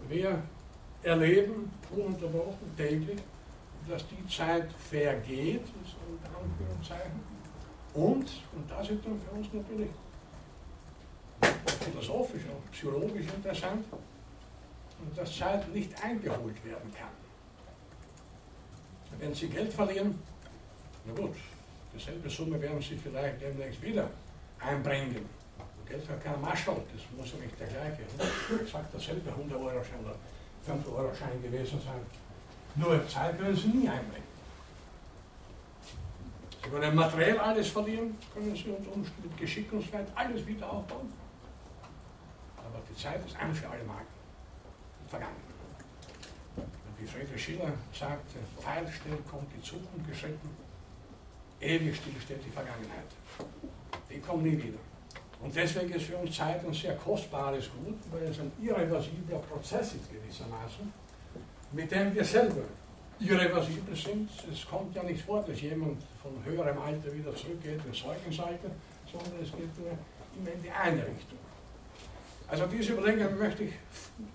Wir 0.07 0.41
erleben 1.03 1.71
ununterbrochen 1.91 2.75
täglich, 2.75 3.19
dass 3.88 4.03
die 4.07 4.27
Zeit 4.27 4.71
vergeht, 4.71 5.61
unter 6.09 6.39
Anführungszeichen. 6.39 7.19
Und, 7.93 8.25
und 8.55 8.71
das 8.71 8.89
ist 8.89 9.05
dann 9.05 9.19
für 9.21 9.35
uns 9.35 9.47
natürlich 9.53 9.89
philosophisch 11.84 12.43
und 12.45 12.72
psychologisch 12.72 13.27
interessant, 13.35 13.85
dass 15.15 15.38
Zeit 15.38 15.68
nicht 15.73 15.91
eingeholt 16.03 16.64
werden 16.65 16.93
kann. 16.93 17.10
Wenn 19.19 19.34
Sie 19.34 19.47
Geld 19.47 19.72
verlieren, 19.72 20.19
na 21.05 21.14
gut, 21.14 21.35
dieselbe 21.93 22.30
Summe 22.30 22.60
werden 22.61 22.81
Sie 22.81 22.95
vielleicht 22.97 23.41
demnächst 23.41 23.81
wieder 23.81 24.10
einbringen. 24.60 25.26
Geld 25.88 26.10
hat 26.10 26.23
kein 26.23 26.39
Marschall, 26.41 26.81
das 26.91 27.01
muss 27.18 27.31
ja 27.34 27.39
nicht 27.45 27.60
der 27.60 27.68
gleiche. 27.68 28.03
Exakt 28.61 28.93
dasselbe 28.93 29.30
100 29.30 29.60
Euro 29.60 29.84
Schein 29.84 29.99
oder 30.03 30.15
5 30.64 30.88
Euro 30.88 31.14
Schein 31.14 31.41
gewesen 31.41 31.80
sein. 31.85 32.01
Nur 32.76 33.07
Zeit 33.07 33.38
können 33.38 33.55
Sie 33.55 33.68
nie 33.68 33.88
einbringen. 33.89 34.34
Sie 36.64 36.69
können 36.69 36.95
materiell 36.95 37.38
alles 37.38 37.68
verlieren, 37.68 38.18
können 38.34 38.55
Sie 38.55 38.69
uns 38.69 39.07
mit 39.22 39.38
Geschick 39.38 39.72
und 39.73 39.91
Zeit 39.91 40.07
alles 40.15 40.45
wieder 40.47 40.72
aufbauen. 40.72 41.11
Aber 42.73 42.83
die 42.89 42.95
Zeit 42.95 43.25
ist 43.25 43.35
ein 43.37 43.53
für 43.53 43.69
alle 43.69 43.83
Mal 43.83 44.01
vergangen. 45.07 45.35
Wie 46.97 47.05
Friedrich 47.05 47.43
Schiller 47.43 47.71
sagte, 47.93 48.39
pfeilschnell 48.59 49.17
kommt 49.29 49.47
die 49.55 49.61
Zukunft 49.61 50.07
geschritten, 50.09 50.49
ewig 51.59 51.95
still 51.95 52.19
steht 52.19 52.43
die 52.45 52.49
Vergangenheit. 52.49 53.09
Die 54.09 54.19
kommt 54.19 54.43
nie 54.43 54.57
wieder. 54.57 54.79
Und 55.41 55.53
deswegen 55.55 55.93
ist 55.93 56.05
für 56.05 56.17
uns 56.17 56.35
Zeit 56.35 56.65
ein 56.65 56.73
sehr 56.73 56.95
kostbares 56.95 57.69
Gut, 57.69 57.97
weil 58.11 58.23
es 58.23 58.39
ein 58.39 58.51
irreversibler 58.61 59.39
Prozess 59.39 59.93
ist 59.93 60.09
gewissermaßen, 60.09 60.91
mit 61.73 61.91
dem 61.91 62.15
wir 62.15 62.23
selber 62.23 62.63
irreversibel 63.19 63.95
sind. 63.95 64.29
Es 64.51 64.65
kommt 64.65 64.95
ja 64.95 65.03
nicht 65.03 65.23
vor, 65.23 65.43
dass 65.43 65.59
jemand 65.61 66.01
von 66.21 66.31
höherem 66.45 66.77
Alter 66.77 67.13
wieder 67.13 67.35
zurückgeht 67.35 67.85
ins 67.85 67.99
Säuglingsalter, 67.99 68.71
sondern 69.11 69.43
es 69.43 69.51
geht 69.51 69.77
nur 69.77 69.91
immer 70.37 70.51
in 70.53 70.63
die 70.63 70.71
eine 70.71 71.05
Richtung. 71.05 71.39
Also 72.53 72.67
diese 72.67 72.93
Überlegung 72.93 73.35
möchte 73.39 73.63
ich 73.63 73.73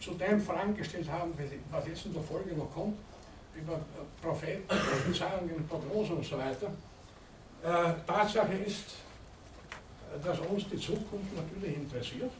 zu 0.01 0.15
dem 0.15 0.41
vorangestellt 0.41 1.09
haben, 1.09 1.33
was 1.71 1.87
jetzt 1.87 2.07
in 2.07 2.13
der 2.13 2.23
Folge 2.25 2.53
noch 2.53 2.69
kommt, 2.75 2.99
über 3.55 3.79
Propheten, 4.21 4.67
Prophezeiungen, 4.67 5.69
Prognosen 5.69 6.17
und 6.17 6.27
so 6.27 6.37
weiter. 6.37 6.67
Äh, 7.63 7.95
Tatsache 8.05 8.55
ist, 8.55 8.97
dass 10.25 10.41
uns 10.41 10.69
die 10.69 10.79
Zukunft 10.79 11.33
natürlich 11.37 11.77
interessiert, 11.77 12.33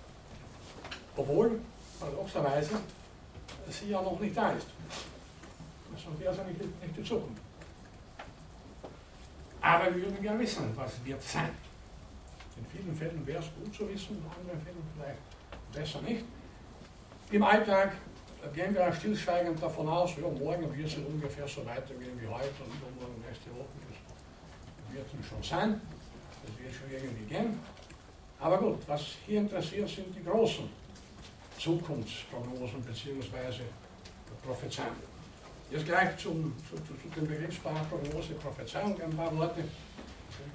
obwohl 1.17 1.61
paradoxerweise 2.01 2.81
sie 3.71 3.91
ja 3.91 4.03
noch 4.03 4.19
nicht 4.19 4.37
da 4.37 4.51
ist. 4.51 4.67
Sonst 5.97 6.19
wäre 6.19 6.35
es 6.35 6.41
eigentlich 6.41 6.59
nicht 6.59 6.97
die 6.97 7.05
Zukunft. 7.05 7.41
Aber 9.61 9.95
wir 9.95 10.03
würden 10.03 10.21
gerne 10.21 10.41
wissen, 10.41 10.73
was 10.75 11.05
wird 11.05 11.23
sein. 11.23 11.51
In 12.57 12.67
vielen 12.67 12.97
Fällen 12.97 13.25
wäre 13.25 13.39
es 13.39 13.47
gut 13.55 13.73
zu 13.73 13.89
wissen, 13.89 14.17
in 14.17 14.25
anderen 14.25 14.61
Fällen 14.61 14.83
vielleicht 14.97 15.28
besser 15.73 16.01
nicht. 16.03 16.25
Im 17.31 17.43
Alltag 17.43 17.93
gehen 18.55 18.75
wir 18.75 18.93
stillschweigend 18.93 19.63
davon 19.63 19.89
aus, 19.89 20.17
ja, 20.17 20.29
morgen 20.29 20.75
wird 20.77 20.87
es 20.87 20.97
ungefähr 20.97 21.47
so 21.47 21.65
weitergehen 21.67 22.19
wie 22.21 22.27
heute 22.27 22.63
und 22.65 22.75
übermorgen 22.75 23.23
nächste 23.27 23.51
Woche. 23.51 23.69
Das 23.89 25.13
wird 25.13 25.25
schon 25.25 25.43
sein. 25.43 25.81
Das 26.43 26.59
wird 26.59 26.75
schon 26.75 26.91
irgendwie 26.91 27.25
gehen. 27.25 27.59
Aber 28.41 28.59
gut, 28.59 28.79
was 28.87 29.03
hier 29.27 29.41
interessiert, 29.41 29.89
sind 29.89 30.15
die 30.15 30.25
großen 30.25 30.69
Zukunftsprognosen 31.59 32.83
bzw. 32.83 33.65
Prophezeiungen. 34.45 35.19
Jetzt 35.71 35.85
gleich 35.85 36.17
zum, 36.17 36.55
zu, 36.69 36.77
zu, 36.77 36.95
zu 36.95 37.09
dem 37.15 37.27
Begriffspaar 37.27 37.85
Prognose, 37.91 38.35
Prophezeiung 38.35 38.99
ein 39.01 39.15
paar 39.15 39.37
Worte, 39.37 39.65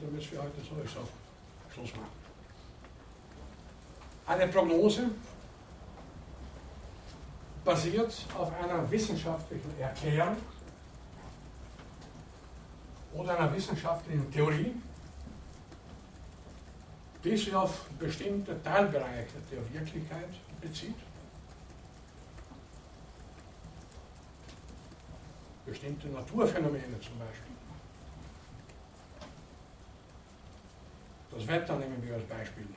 damit 0.02 0.32
wir 0.32 0.42
heute 0.42 0.62
sowieso 0.62 1.08
Schluss 1.72 1.92
machen. 1.96 2.23
Eine 4.26 4.48
Prognose 4.48 5.10
basiert 7.66 8.26
auf 8.38 8.52
einer 8.54 8.90
wissenschaftlichen 8.90 9.80
Erklärung 9.80 10.38
oder 13.14 13.38
einer 13.38 13.54
wissenschaftlichen 13.54 14.32
Theorie, 14.32 14.76
die 17.24 17.38
sich 17.38 17.54
auf 17.54 17.86
bestimmte 18.00 18.62
Teilbereiche 18.64 19.28
der 19.52 19.74
Wirklichkeit 19.74 20.30
bezieht. 20.62 20.96
Bestimmte 25.66 26.08
Naturphänomene 26.08 27.00
zum 27.00 27.18
Beispiel. 27.20 27.56
Das 31.32 31.48
Wetter 31.48 31.78
nehmen 31.78 32.02
wir 32.04 32.16
als 32.16 32.26
Beispiel. 32.26 32.68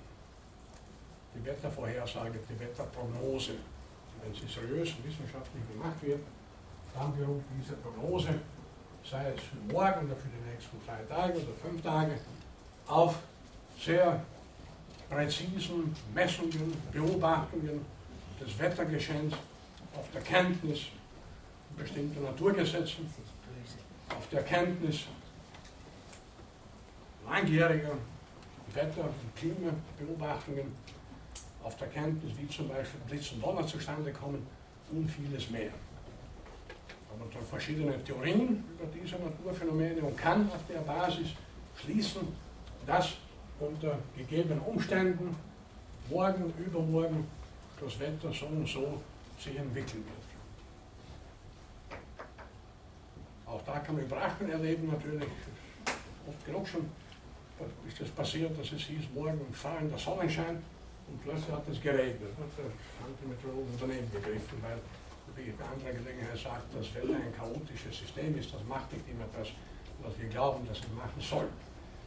Wettervorhersage, 1.47 2.39
die 2.49 2.61
Wetterprognose. 2.61 3.53
Wenn 4.23 4.35
sie 4.35 4.53
seriös 4.53 4.91
und 4.91 5.07
wissenschaftlich 5.07 5.63
gemacht 5.71 6.03
wird, 6.03 6.21
dann 6.95 7.17
beruht 7.17 7.45
diese 7.59 7.75
Prognose, 7.75 8.41
sei 9.05 9.33
es 9.33 9.43
für 9.43 9.73
morgen 9.73 10.07
oder 10.07 10.17
für 10.17 10.29
die 10.29 10.51
nächsten 10.51 10.79
drei 10.85 11.03
Tage 11.05 11.35
oder 11.35 11.55
fünf 11.63 11.83
Tage, 11.83 12.19
auf 12.89 13.19
sehr 13.79 14.25
präzisen 15.09 15.95
Messungen, 16.15 16.75
Beobachtungen 16.93 17.85
des 18.41 18.59
Wettergeschehens, 18.59 19.35
auf 19.95 20.11
der 20.13 20.23
Kenntnis 20.23 20.87
bestimmter 21.77 22.21
Naturgesetzen, 22.21 23.09
auf 24.11 24.29
der 24.31 24.43
Kenntnis 24.43 25.05
langjähriger 27.29 27.97
Wetter- 28.73 29.05
und 29.05 29.37
Klimabeobachtungen, 29.37 30.73
auf 31.67 31.77
der 31.79 31.89
Kenntnis, 31.89 32.33
wie 32.39 32.49
zum 32.49 32.69
Beispiel 32.69 33.01
Blitz 33.09 33.33
und 33.33 33.43
Donner 33.43 33.67
zustande 33.67 34.13
kommen 34.13 34.47
und 34.93 35.11
vieles 35.11 35.51
mehr. 35.51 35.71
Man 37.19 37.29
hat 37.29 37.43
verschiedene 37.49 38.03
Theorien 38.05 38.63
über 38.79 38.87
diese 38.95 39.17
Naturphänomene 39.17 40.01
und 40.03 40.17
kann 40.17 40.49
auf 40.49 40.61
der 40.69 40.81
Basis 40.81 41.29
schließen, 41.75 42.29
dass 42.87 43.15
unter 43.59 43.99
gegebenen 44.17 44.61
Umständen 44.61 45.35
morgen, 46.09 46.53
übermorgen 46.65 47.27
das 47.81 47.99
Wetter 47.99 48.33
so 48.33 48.47
und 48.47 48.69
so 48.69 49.03
sich 49.37 49.57
entwickeln 49.57 50.05
wird. 50.05 50.27
Auch 53.47 53.63
da 53.65 53.81
kann 53.81 53.97
man 53.97 54.05
Überraschungen 54.05 54.53
erleben 54.53 54.87
natürlich. 54.87 55.29
Oft 56.29 56.47
genug 56.47 56.69
schon 56.69 56.89
ist 57.89 58.01
das 58.01 58.11
passiert, 58.11 58.57
dass 58.57 58.71
es 58.71 58.83
hieß, 58.83 59.07
morgen 59.15 59.41
strahlender 59.53 59.99
Sonnenschein 59.99 60.63
und 61.09 61.23
plötzlich 61.23 61.53
hat 61.53 61.67
es 61.69 61.81
geregnet. 61.81 62.31
Da 62.35 62.43
haben 62.43 63.15
die 63.23 63.29
Meteorologen 63.29 63.75
daneben 63.79 64.11
gegriffen, 64.11 64.59
weil, 64.63 64.79
wie 65.37 65.51
bei 65.53 65.65
anderer 65.65 65.93
Gelegenheit 65.93 66.39
sagt, 66.39 66.67
das 66.75 66.91
Wetter 66.95 67.15
ein 67.15 67.35
chaotisches 67.35 67.99
System 67.99 68.37
ist. 68.39 68.53
Das 68.53 68.63
macht 68.65 68.93
nicht 68.93 69.07
immer 69.09 69.27
das, 69.37 69.49
was 70.03 70.13
wir 70.19 70.29
glauben, 70.29 70.67
dass 70.67 70.79
es 70.79 70.91
machen 70.91 71.21
soll. 71.21 71.49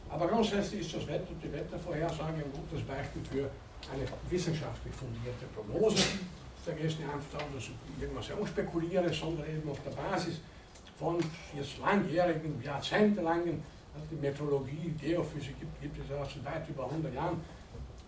Aber 0.10 0.28
grundsätzlich 0.28 0.82
ist 0.82 0.96
das 0.96 1.08
Wetter, 1.08 1.32
die 1.42 1.52
Wettervorhersage 1.54 2.44
ein 2.44 2.52
gutes 2.52 2.84
Beispiel 2.86 3.24
für 3.30 3.46
eine 3.94 4.04
wissenschaftlich 4.30 4.94
fundierte 4.94 5.46
Prognose. 5.54 6.18
Da 6.66 6.74
geht 6.74 6.92
es 6.92 7.00
nicht 7.00 7.08
einfach 7.08 7.40
darum, 7.40 7.54
dass 7.56 7.64
ich 7.64 8.02
irgendwas 8.02 8.30
herumspekuliere, 8.30 9.14
sondern 9.14 9.48
eben 9.48 9.70
auf 9.70 9.80
der 9.84 9.92
Basis 9.92 10.42
von 10.98 11.18
jetzt 11.56 11.80
langjährigen, 11.80 12.62
jahrzehntelangen, 12.62 13.64
die 14.12 14.16
Meteorologie, 14.16 14.94
Geophysik 15.00 15.60
gibt, 15.60 15.82
gibt 15.82 15.98
es 16.00 16.10
ja 16.10 16.26
schon 16.26 16.44
weit 16.46 16.68
über 16.68 16.86
100 16.86 17.14
Jahren. 17.14 17.42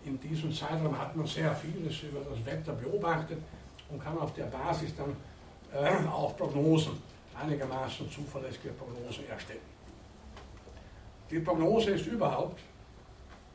In 0.04 0.20
diesem 0.20 0.52
Zeitraum 0.54 0.98
hat 0.98 1.16
man 1.16 1.28
sehr 1.28 1.54
vieles 1.56 2.04
über 2.04 2.22
das 2.22 2.44
Wetter 2.46 2.74
beobachtet 2.74 3.38
und 3.90 4.04
kann 4.04 4.18
auf 4.18 4.34
der 4.34 4.46
Basis 4.46 4.92
dann 4.96 5.16
äh, 5.74 6.08
auch 6.08 6.36
Prognosen, 6.36 7.02
einigermaßen 7.40 8.10
zuverlässige 8.10 8.70
Prognosen 8.70 9.28
erstellen. 9.30 9.60
Die 11.30 11.40
Prognose 11.40 11.92
ist 11.92 12.08
überhaupt 12.08 12.60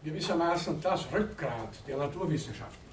gewissermaßen 0.02 0.80
das 0.80 1.12
Rückgrat 1.12 1.76
der 1.86 1.98
Naturwissenschaften. 1.98 2.86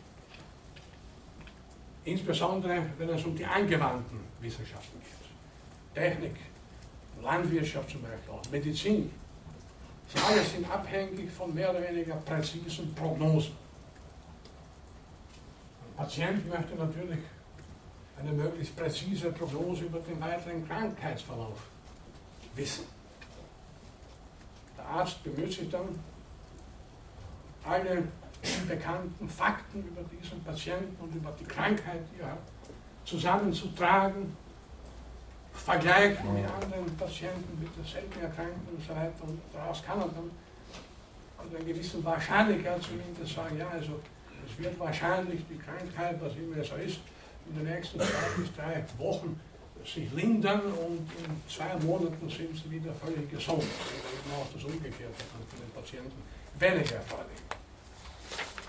Insbesondere 2.05 2.83
wenn 2.97 3.09
es 3.09 3.23
um 3.23 3.35
die 3.35 3.45
angewandten 3.45 4.19
Wissenschaften 4.41 4.99
geht. 4.99 6.03
Technik, 6.03 6.35
Landwirtschaft 7.21 7.91
zum 7.91 8.01
Beispiel, 8.01 8.51
Medizin. 8.51 9.11
Sie 10.07 10.19
alle 10.19 10.43
sind 10.43 10.69
abhängig 10.69 11.31
von 11.31 11.53
mehr 11.53 11.69
oder 11.71 11.81
weniger 11.81 12.15
präzisen 12.15 12.93
Prognosen. 12.93 13.55
Ein 15.87 15.95
Patient 16.05 16.47
möchte 16.49 16.75
natürlich 16.75 17.19
eine 18.19 18.31
möglichst 18.31 18.75
präzise 18.75 19.31
Prognose 19.31 19.85
über 19.85 19.99
den 19.99 20.19
weiteren 20.21 20.67
Krankheitsverlauf 20.67 21.59
wissen. 22.55 22.85
Der 24.77 24.85
Arzt 24.85 25.23
bemüht 25.23 25.51
sich 25.51 25.69
dann, 25.69 25.87
alle 27.65 28.03
bekannten 28.67 29.29
Fakten 29.29 29.85
über 29.85 30.01
diesen 30.03 30.43
Patienten 30.43 31.01
und 31.01 31.15
über 31.15 31.31
die 31.39 31.45
Krankheit, 31.45 32.01
die 32.13 32.21
er 32.21 32.31
hat, 32.31 32.39
zusammenzutragen, 33.05 34.35
vergleichen 35.53 36.33
mit 36.33 36.45
anderen 36.45 36.97
Patienten 36.97 37.59
mit 37.61 37.69
derselben 37.77 38.21
Erkrankung 38.21 38.67
und 38.71 38.83
so 38.83 38.93
weiter. 38.93 39.23
Und 39.23 39.39
daraus 39.53 39.83
kann 39.83 39.99
er 39.99 40.07
dann 40.07 40.31
mit 41.43 41.55
einer 41.55 41.65
gewissen 41.65 42.03
Wahrscheinlichkeit 42.03 42.81
zumindest 42.81 43.35
sagen, 43.35 43.57
ja, 43.57 43.69
also 43.69 43.99
es 44.45 44.63
wird 44.63 44.79
wahrscheinlich 44.79 45.41
die 45.49 45.57
Krankheit, 45.57 46.17
was 46.19 46.35
immer 46.35 46.57
es 46.57 46.67
so 46.67 46.75
ist, 46.75 46.99
in 47.47 47.55
den 47.55 47.73
nächsten 47.73 47.99
zwei 47.99 48.27
bis 48.37 48.55
drei 48.55 48.83
Wochen 48.97 49.39
sich 49.85 50.11
lindern 50.13 50.61
und 50.61 51.07
in 51.19 51.41
zwei 51.49 51.75
Monaten 51.85 52.29
sind 52.29 52.55
sie 52.55 52.71
wieder 52.71 52.93
völlig 52.93 53.29
gesund. 53.29 53.63
Also 53.63 54.07
eben 54.15 54.31
auch 54.35 54.47
das 54.53 54.63
Umgekehrte 54.63 55.23
kann 55.27 55.43
für 55.49 55.59
den 55.59 55.71
Patienten 55.71 56.21
weniger 56.57 56.95
erforderlich. 56.95 57.39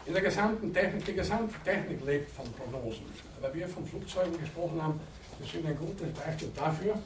In 0.07 0.13
der 0.13 0.23
gesamten 0.23 0.75
Technik, 0.75 1.05
die 1.07 1.15
gesamte 1.15 1.55
Technik 1.65 2.05
lebt 2.05 2.31
von 2.33 2.45
Prognosen. 2.53 3.07
Weil 3.41 3.55
wir 3.55 3.69
von 3.69 3.87
Flugzeugen 3.87 4.39
gesprochen 4.39 4.83
haben, 4.83 5.01
das 5.41 5.51
sind 5.51 5.67
ein 5.67 5.77
gutes 5.77 6.13
Beispiel 6.13 6.51
dafür, 6.55 6.99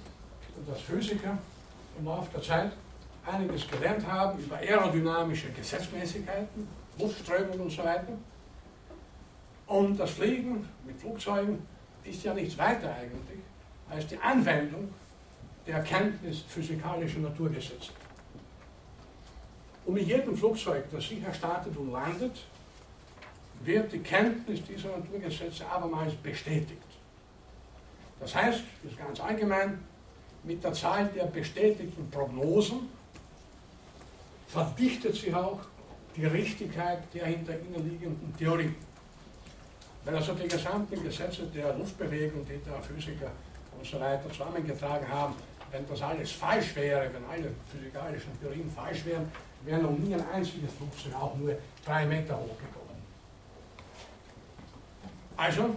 dass 0.67 0.81
Physiker 0.81 1.39
im 1.99 2.05
Laufe 2.05 2.31
der 2.35 2.43
Zeit 2.43 2.73
einiges 3.27 3.69
gelernt 3.69 4.07
haben 4.07 4.39
über 4.39 4.57
aerodynamische 4.57 5.51
Gesetzmäßigkeiten, 5.51 6.67
Luftströmung 6.99 7.61
und 7.61 7.71
so 7.71 7.85
weiter. 7.85 8.13
Und 9.67 9.99
das 9.99 10.11
Fliegen 10.11 10.67
mit 10.87 10.99
Flugzeugen 11.01 11.59
ist 12.05 12.25
ja 12.25 12.35
nichts 12.35 12.57
weiter 12.57 12.95
eigentlich 12.95 13.41
als 13.91 14.07
die 14.07 14.19
Anwendung 14.19 14.93
der 15.67 15.77
Erkenntnis 15.77 16.43
physikalischer 16.49 17.21
Naturgesetze. 17.21 17.93
Und 19.85 19.95
mit 19.95 20.07
jedem 20.07 20.37
Flugzeug, 20.37 20.85
das 20.91 21.09
sicher 21.09 21.33
startet 21.33 21.77
und 21.77 21.93
landet, 21.93 22.45
wird 23.65 23.93
die 23.93 24.01
Kenntnis 24.01 24.61
dieser 24.65 24.91
Naturgesetze 24.91 25.67
abermals 25.67 26.15
bestätigt. 26.15 26.88
Das 28.21 28.35
heißt, 28.35 28.61
das 28.83 28.93
ist 28.93 28.99
ganz 28.99 29.21
allgemein, 29.21 29.79
mit 30.43 30.63
der 30.63 30.73
Zahl 30.73 31.09
der 31.15 31.25
bestätigten 31.25 32.11
Prognosen 32.11 32.89
verdichtet 34.49 35.15
sich 35.15 35.35
auch 35.35 35.61
die 36.17 36.27
Richtigkeit 36.27 37.03
der 37.15 37.27
hinter 37.27 37.53
ihnen 37.53 37.89
liegenden 37.89 38.35
Theorie. 38.37 38.75
Wenn 40.05 40.15
also 40.15 40.33
die 40.35 40.49
gesamten 40.49 41.03
Gesetze 41.03 41.43
der 41.55 41.75
Luftbewegung, 41.77 42.45
die 42.47 42.59
der 42.59 42.81
Physiker 42.83 43.31
und 43.77 43.87
so 43.87 44.01
weiter 44.01 44.29
zusammengetragen 44.31 45.07
haben, 45.09 45.35
wenn 45.71 45.87
das 45.87 46.01
alles 46.01 46.33
falsch 46.33 46.75
wäre, 46.75 47.11
wenn 47.13 47.25
alle 47.27 47.53
physikalischen 47.71 48.31
Theorien 48.41 48.71
falsch 48.71 49.05
wären, 49.05 49.31
wäre 49.65 49.83
noch 49.83 49.99
nie 49.99 50.15
ein 50.15 50.25
einziges 50.33 50.73
Flugzeug 50.73 51.15
auch 51.15 51.37
nur 51.37 51.55
drei 51.85 52.07
Meter 52.07 52.37
hoch 52.37 52.57
gekommen. 52.57 53.03
Also, 55.37 55.77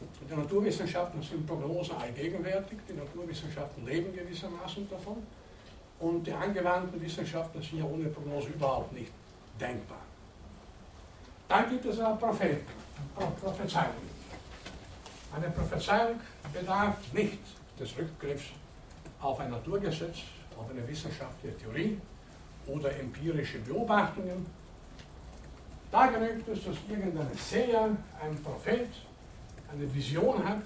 die 0.00 0.34
Naturwissenschaften 0.34 1.22
sind 1.22 1.46
Prognosen 1.46 1.96
allgegenwärtig, 1.96 2.78
die 2.88 2.92
Naturwissenschaften 2.92 3.84
leben 3.86 4.14
gewissermaßen 4.14 4.88
davon 4.88 5.16
und 6.00 6.26
die 6.26 6.32
angewandten 6.32 7.00
Wissenschaften 7.00 7.60
sind 7.62 7.78
ja 7.80 7.84
ohne 7.84 8.08
Prognose 8.08 8.48
überhaupt 8.48 8.92
nicht 8.92 9.10
denkbar. 9.60 9.98
Dann 11.48 11.70
gibt 11.70 11.84
es 11.86 11.98
auch 12.00 12.18
Propheten, 12.18 12.66
Prophezeiungen. 13.40 14.08
Eine 15.34 15.50
Prophezeiung 15.50 16.20
bedarf 16.52 16.96
nicht 17.12 17.38
des 17.78 17.96
Rückgriffs 17.96 18.46
auf 19.20 19.40
ein 19.40 19.50
Naturgesetz, 19.50 20.18
auf 20.56 20.70
eine 20.70 20.86
wissenschaftliche 20.86 21.56
Theorie 21.56 21.98
oder 22.66 22.94
empirische 22.98 23.58
Beobachtungen. 23.58 24.46
Da 25.90 26.06
genügt 26.06 26.48
es, 26.48 26.64
dass 26.64 26.76
irgendein 26.88 27.34
Seher, 27.34 27.88
ein 28.22 28.42
Prophet, 28.42 28.88
eine 29.72 29.94
Vision 29.94 30.44
hat 30.44 30.62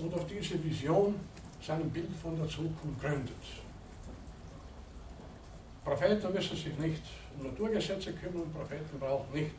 und 0.00 0.14
auf 0.14 0.26
diese 0.26 0.62
Vision 0.62 1.14
sein 1.62 1.88
Bild 1.90 2.14
von 2.22 2.36
der 2.36 2.48
Zukunft 2.48 3.00
gründet. 3.00 3.34
Propheten 5.84 6.32
müssen 6.32 6.56
sich 6.56 6.78
nicht 6.78 7.02
um 7.38 7.46
Naturgesetze 7.46 8.12
kümmern, 8.12 8.50
Propheten 8.52 8.98
brauchen 8.98 9.32
nicht 9.32 9.52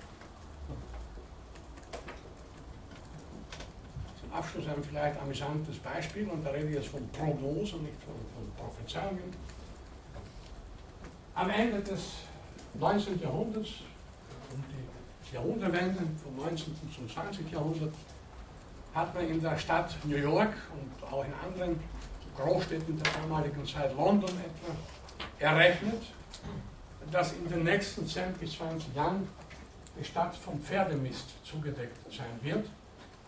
Zum 4.21 4.33
Abschluss 4.33 4.67
ein 4.69 4.83
vielleicht 4.83 5.21
amüsantes 5.21 5.79
Beispiel, 5.79 6.29
und 6.29 6.45
da 6.45 6.51
rede 6.51 6.69
ich 6.69 6.75
jetzt 6.77 6.89
von 6.89 7.07
Prognosen, 7.09 7.83
nicht 7.83 7.97
von, 8.05 8.15
von 8.35 8.53
Prophezeiungen. 8.57 9.35
Am 11.35 11.51
Ende 11.51 11.81
des 11.83 12.01
19. 12.75 13.21
Jahrhunderts, 13.21 13.71
um 14.53 14.63
die 14.71 15.35
Jahrhundertwende 15.35 16.03
vom 16.23 16.37
19. 16.37 16.75
zum 16.95 17.09
20. 17.09 17.51
Jahrhundert, 17.51 17.93
hat 18.95 19.13
man 19.15 19.29
in 19.29 19.41
der 19.41 19.59
Stadt 19.59 19.97
New 20.05 20.17
York 20.17 20.55
und 20.73 21.13
auch 21.13 21.25
in 21.25 21.33
anderen 21.45 21.81
Großstädten 22.37 23.01
der 23.01 23.13
damaligen 23.13 23.67
Zeit, 23.67 23.95
London 23.97 24.31
etwa, 24.31 24.75
errechnet, 25.39 26.03
dass 27.11 27.33
in 27.33 27.49
den 27.49 27.65
nächsten 27.65 28.07
10 28.07 28.33
bis 28.35 28.57
20 28.57 28.95
Jahren 28.95 29.29
die 29.99 30.05
Stadt 30.05 30.35
vom 30.37 30.61
Pferdemist 30.61 31.35
zugedeckt 31.45 32.13
sein 32.13 32.39
wird, 32.43 32.69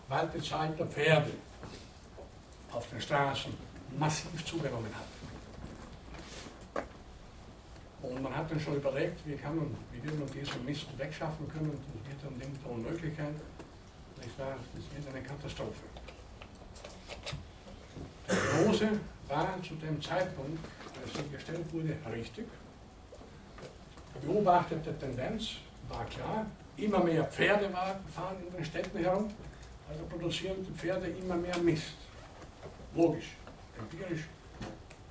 weil 0.07 0.27
die 0.35 0.41
Zahl 0.41 0.69
der 0.77 0.85
Pferde 0.87 1.31
auf 2.71 2.89
den 2.89 2.99
Straßen 3.01 3.53
massiv 3.97 4.45
zugenommen 4.45 4.91
hat. 4.93 5.07
Und 8.01 8.21
man 8.21 8.35
hat 8.35 8.51
dann 8.51 8.59
schon 8.59 8.75
überlegt, 8.75 9.19
wie, 9.25 9.35
kann 9.35 9.55
man, 9.55 9.75
wie 9.91 10.03
will 10.03 10.17
man 10.17 10.27
diesen 10.31 10.63
Mist 10.65 10.85
wegschaffen 10.97 11.47
können. 11.49 11.71
Das 11.71 12.11
wird 12.11 12.23
dann 12.23 12.37
nicht 12.37 12.65
ohne 12.65 12.83
Möglichkeit. 12.89 13.33
Das 14.17 14.27
wird 14.35 15.15
eine 15.15 15.23
Katastrophe. 15.23 15.73
Prognose 18.27 18.89
war 19.27 19.57
zu 19.63 19.75
dem 19.75 20.01
Zeitpunkt, 20.01 20.59
als 21.03 21.13
sie 21.13 21.29
gestellt 21.31 21.71
wurde, 21.71 21.95
richtig. 22.13 22.45
Beobachtete 24.21 24.97
Tendenz 24.97 25.51
war 25.87 26.05
klar. 26.05 26.45
Immer 26.75 27.03
mehr 27.03 27.23
Pferdewagen 27.23 28.05
fahren 28.13 28.35
in 28.45 28.55
den 28.55 28.65
Städten 28.65 28.99
herum, 28.99 29.31
also 29.89 30.03
produzieren 30.05 30.57
die 30.63 30.77
Pferde 30.77 31.07
immer 31.07 31.35
mehr 31.35 31.57
Mist. 31.59 31.95
Logisch, 32.95 33.35
empirisch, 33.79 34.25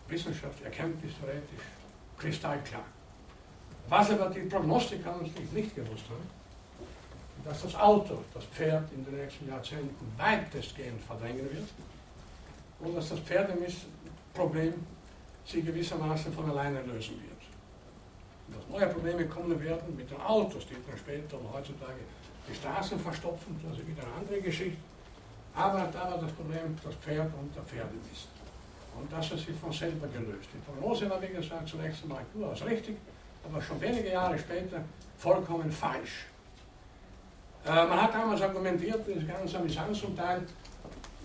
wissenschaftlich, 0.06 0.64
erkenntnistheoretisch, 0.64 1.64
kristallklar. 2.18 2.84
Was 3.88 4.10
aber 4.10 4.30
die 4.30 4.40
Prognostiker 4.40 5.12
natürlich 5.12 5.52
nicht 5.52 5.74
gewusst 5.74 6.04
haben, 6.08 6.28
dass 7.44 7.62
das 7.62 7.74
Auto 7.76 8.22
das 8.34 8.44
Pferd 8.44 8.90
in 8.92 9.04
den 9.04 9.16
nächsten 9.16 9.48
Jahrzehnten 9.48 10.12
weitestgehend 10.16 11.02
verdrängen 11.02 11.44
wird 11.52 11.68
und 12.80 12.94
dass 12.94 13.08
das 13.10 13.20
Pferdemistproblem 13.20 14.74
sich 15.44 15.64
gewissermaßen 15.64 16.32
von 16.32 16.50
alleine 16.50 16.82
lösen 16.82 17.20
wird. 17.22 17.36
Dass 18.48 18.68
neue 18.68 18.92
Probleme 18.92 19.26
kommen 19.26 19.58
werden 19.62 19.96
mit 19.96 20.10
den 20.10 20.20
Autos, 20.20 20.66
die 20.66 20.74
dann 20.74 20.98
später 20.98 21.38
und 21.38 21.52
heutzutage 21.52 22.00
die 22.48 22.54
Straßen 22.54 22.98
verstopfen, 22.98 23.58
das 23.68 23.78
ist 23.78 23.86
wieder 23.86 24.02
eine 24.02 24.12
andere 24.14 24.40
Geschichte. 24.40 24.78
Aber 25.54 25.88
da 25.92 26.10
war 26.10 26.18
das 26.18 26.32
Problem 26.32 26.76
das 26.84 26.94
Pferd 26.96 27.30
und 27.40 27.54
der 27.54 27.62
Pferdemist. 27.62 28.28
Und 28.98 29.12
das 29.12 29.30
hat 29.30 29.38
sich 29.38 29.56
von 29.56 29.72
selber 29.72 30.06
gelöst. 30.08 30.48
Die 30.52 30.58
Prognose 30.58 31.08
war, 31.08 31.20
wie 31.20 31.28
gesagt, 31.28 31.68
zunächst 31.68 32.02
einmal 32.02 32.24
durchaus 32.32 32.64
richtig, 32.64 32.96
aber 33.44 33.60
schon 33.60 33.80
wenige 33.80 34.10
Jahre 34.10 34.38
später 34.38 34.82
vollkommen 35.18 35.70
falsch. 35.70 36.26
Äh, 37.64 37.86
man 37.86 38.02
hat 38.02 38.14
damals 38.14 38.40
argumentiert, 38.42 39.00
das 39.06 39.16
ist 39.16 39.28
ganz 39.28 39.54
amüsant 39.54 39.96
zum 39.96 40.16
Teil, 40.16 40.42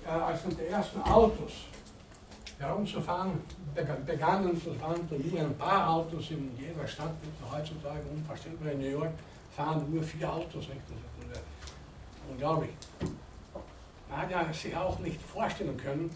als 0.07 0.43
dann 0.43 0.55
die 0.57 0.65
ersten 0.65 1.01
Autos 1.01 1.51
herumzufahren 2.59 3.31
begannen, 3.73 4.61
das 4.63 4.79
waren 4.81 5.07
da 5.09 5.15
nie 5.15 5.39
ein 5.39 5.57
paar 5.57 5.89
Autos 5.89 6.31
in 6.31 6.51
jeder 6.57 6.87
Stadt, 6.87 7.13
heutzutage 7.51 8.01
unverständlich 8.13 8.73
in 8.73 8.79
New 8.79 8.99
York, 8.99 9.11
fahren 9.55 9.85
nur 9.91 10.03
vier 10.03 10.31
Autos, 10.31 10.67
nicht? 10.67 10.81
Das 11.29 11.37
ist 11.37 11.43
unglaublich. 12.29 12.71
Man 14.09 14.21
hat 14.21 14.31
ja 14.31 14.53
sich 14.53 14.75
auch 14.75 14.99
nicht 14.99 15.21
vorstellen 15.21 15.77
können, 15.77 16.09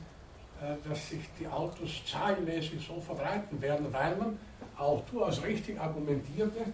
äh, 0.61 0.75
dass 0.87 1.09
sich 1.09 1.21
die 1.39 1.47
Autos 1.47 2.03
zahlenmäßig 2.05 2.85
so 2.85 2.99
verbreiten 2.99 3.61
werden, 3.61 3.91
weil 3.91 4.15
man 4.15 4.37
auch 4.77 5.01
durchaus 5.11 5.41
richtig 5.43 5.79
argumentierte, 5.79 6.65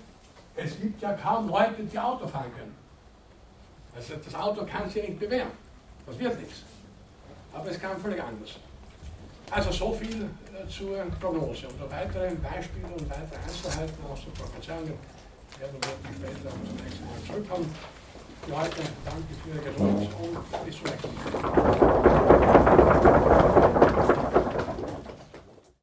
es 0.55 0.79
gibt 0.79 1.01
ja 1.01 1.13
kaum 1.13 1.49
Leute, 1.49 1.83
die 1.83 1.97
Auto 1.97 2.27
fahren 2.27 2.51
können. 2.55 2.75
Also 3.95 4.15
das 4.23 4.35
Auto 4.35 4.65
kann 4.65 4.89
sich 4.89 5.07
nicht 5.07 5.19
bewähren. 5.19 5.51
Das 6.05 6.17
wird 6.17 6.39
nichts. 6.39 6.63
Aber 7.53 7.69
es 7.69 7.80
kam 7.80 7.99
völlig 7.99 8.22
anders. 8.22 8.57
Also 9.49 9.72
so 9.72 9.91
viel 9.94 10.23
äh, 10.23 10.68
zur 10.69 10.98
Prognose. 11.19 11.68
Und 11.68 11.80
noch 11.80 11.91
weitere 11.91 12.36
Beispiele 12.36 12.88
und 12.88 13.10
weitere 13.10 13.40
Einzelheiten 13.44 14.06
aus 14.11 14.19
der 14.26 14.32
Prognose 14.32 14.94
werden 15.60 15.78
wir 15.80 15.91
später 16.14 16.49
zum 16.49 16.76
nächsten 16.84 17.06
Mal 17.06 17.19
zurückkommen. 17.28 17.76
Leute, 18.48 18.82
danke 19.06 19.34
für 19.44 19.49
Ihre 19.49 19.61
Geduld 19.61 20.10
und 20.19 20.65
bis 20.65 20.76
zum 20.76 20.86
nächsten 20.86 21.10
Mal. 23.52 23.60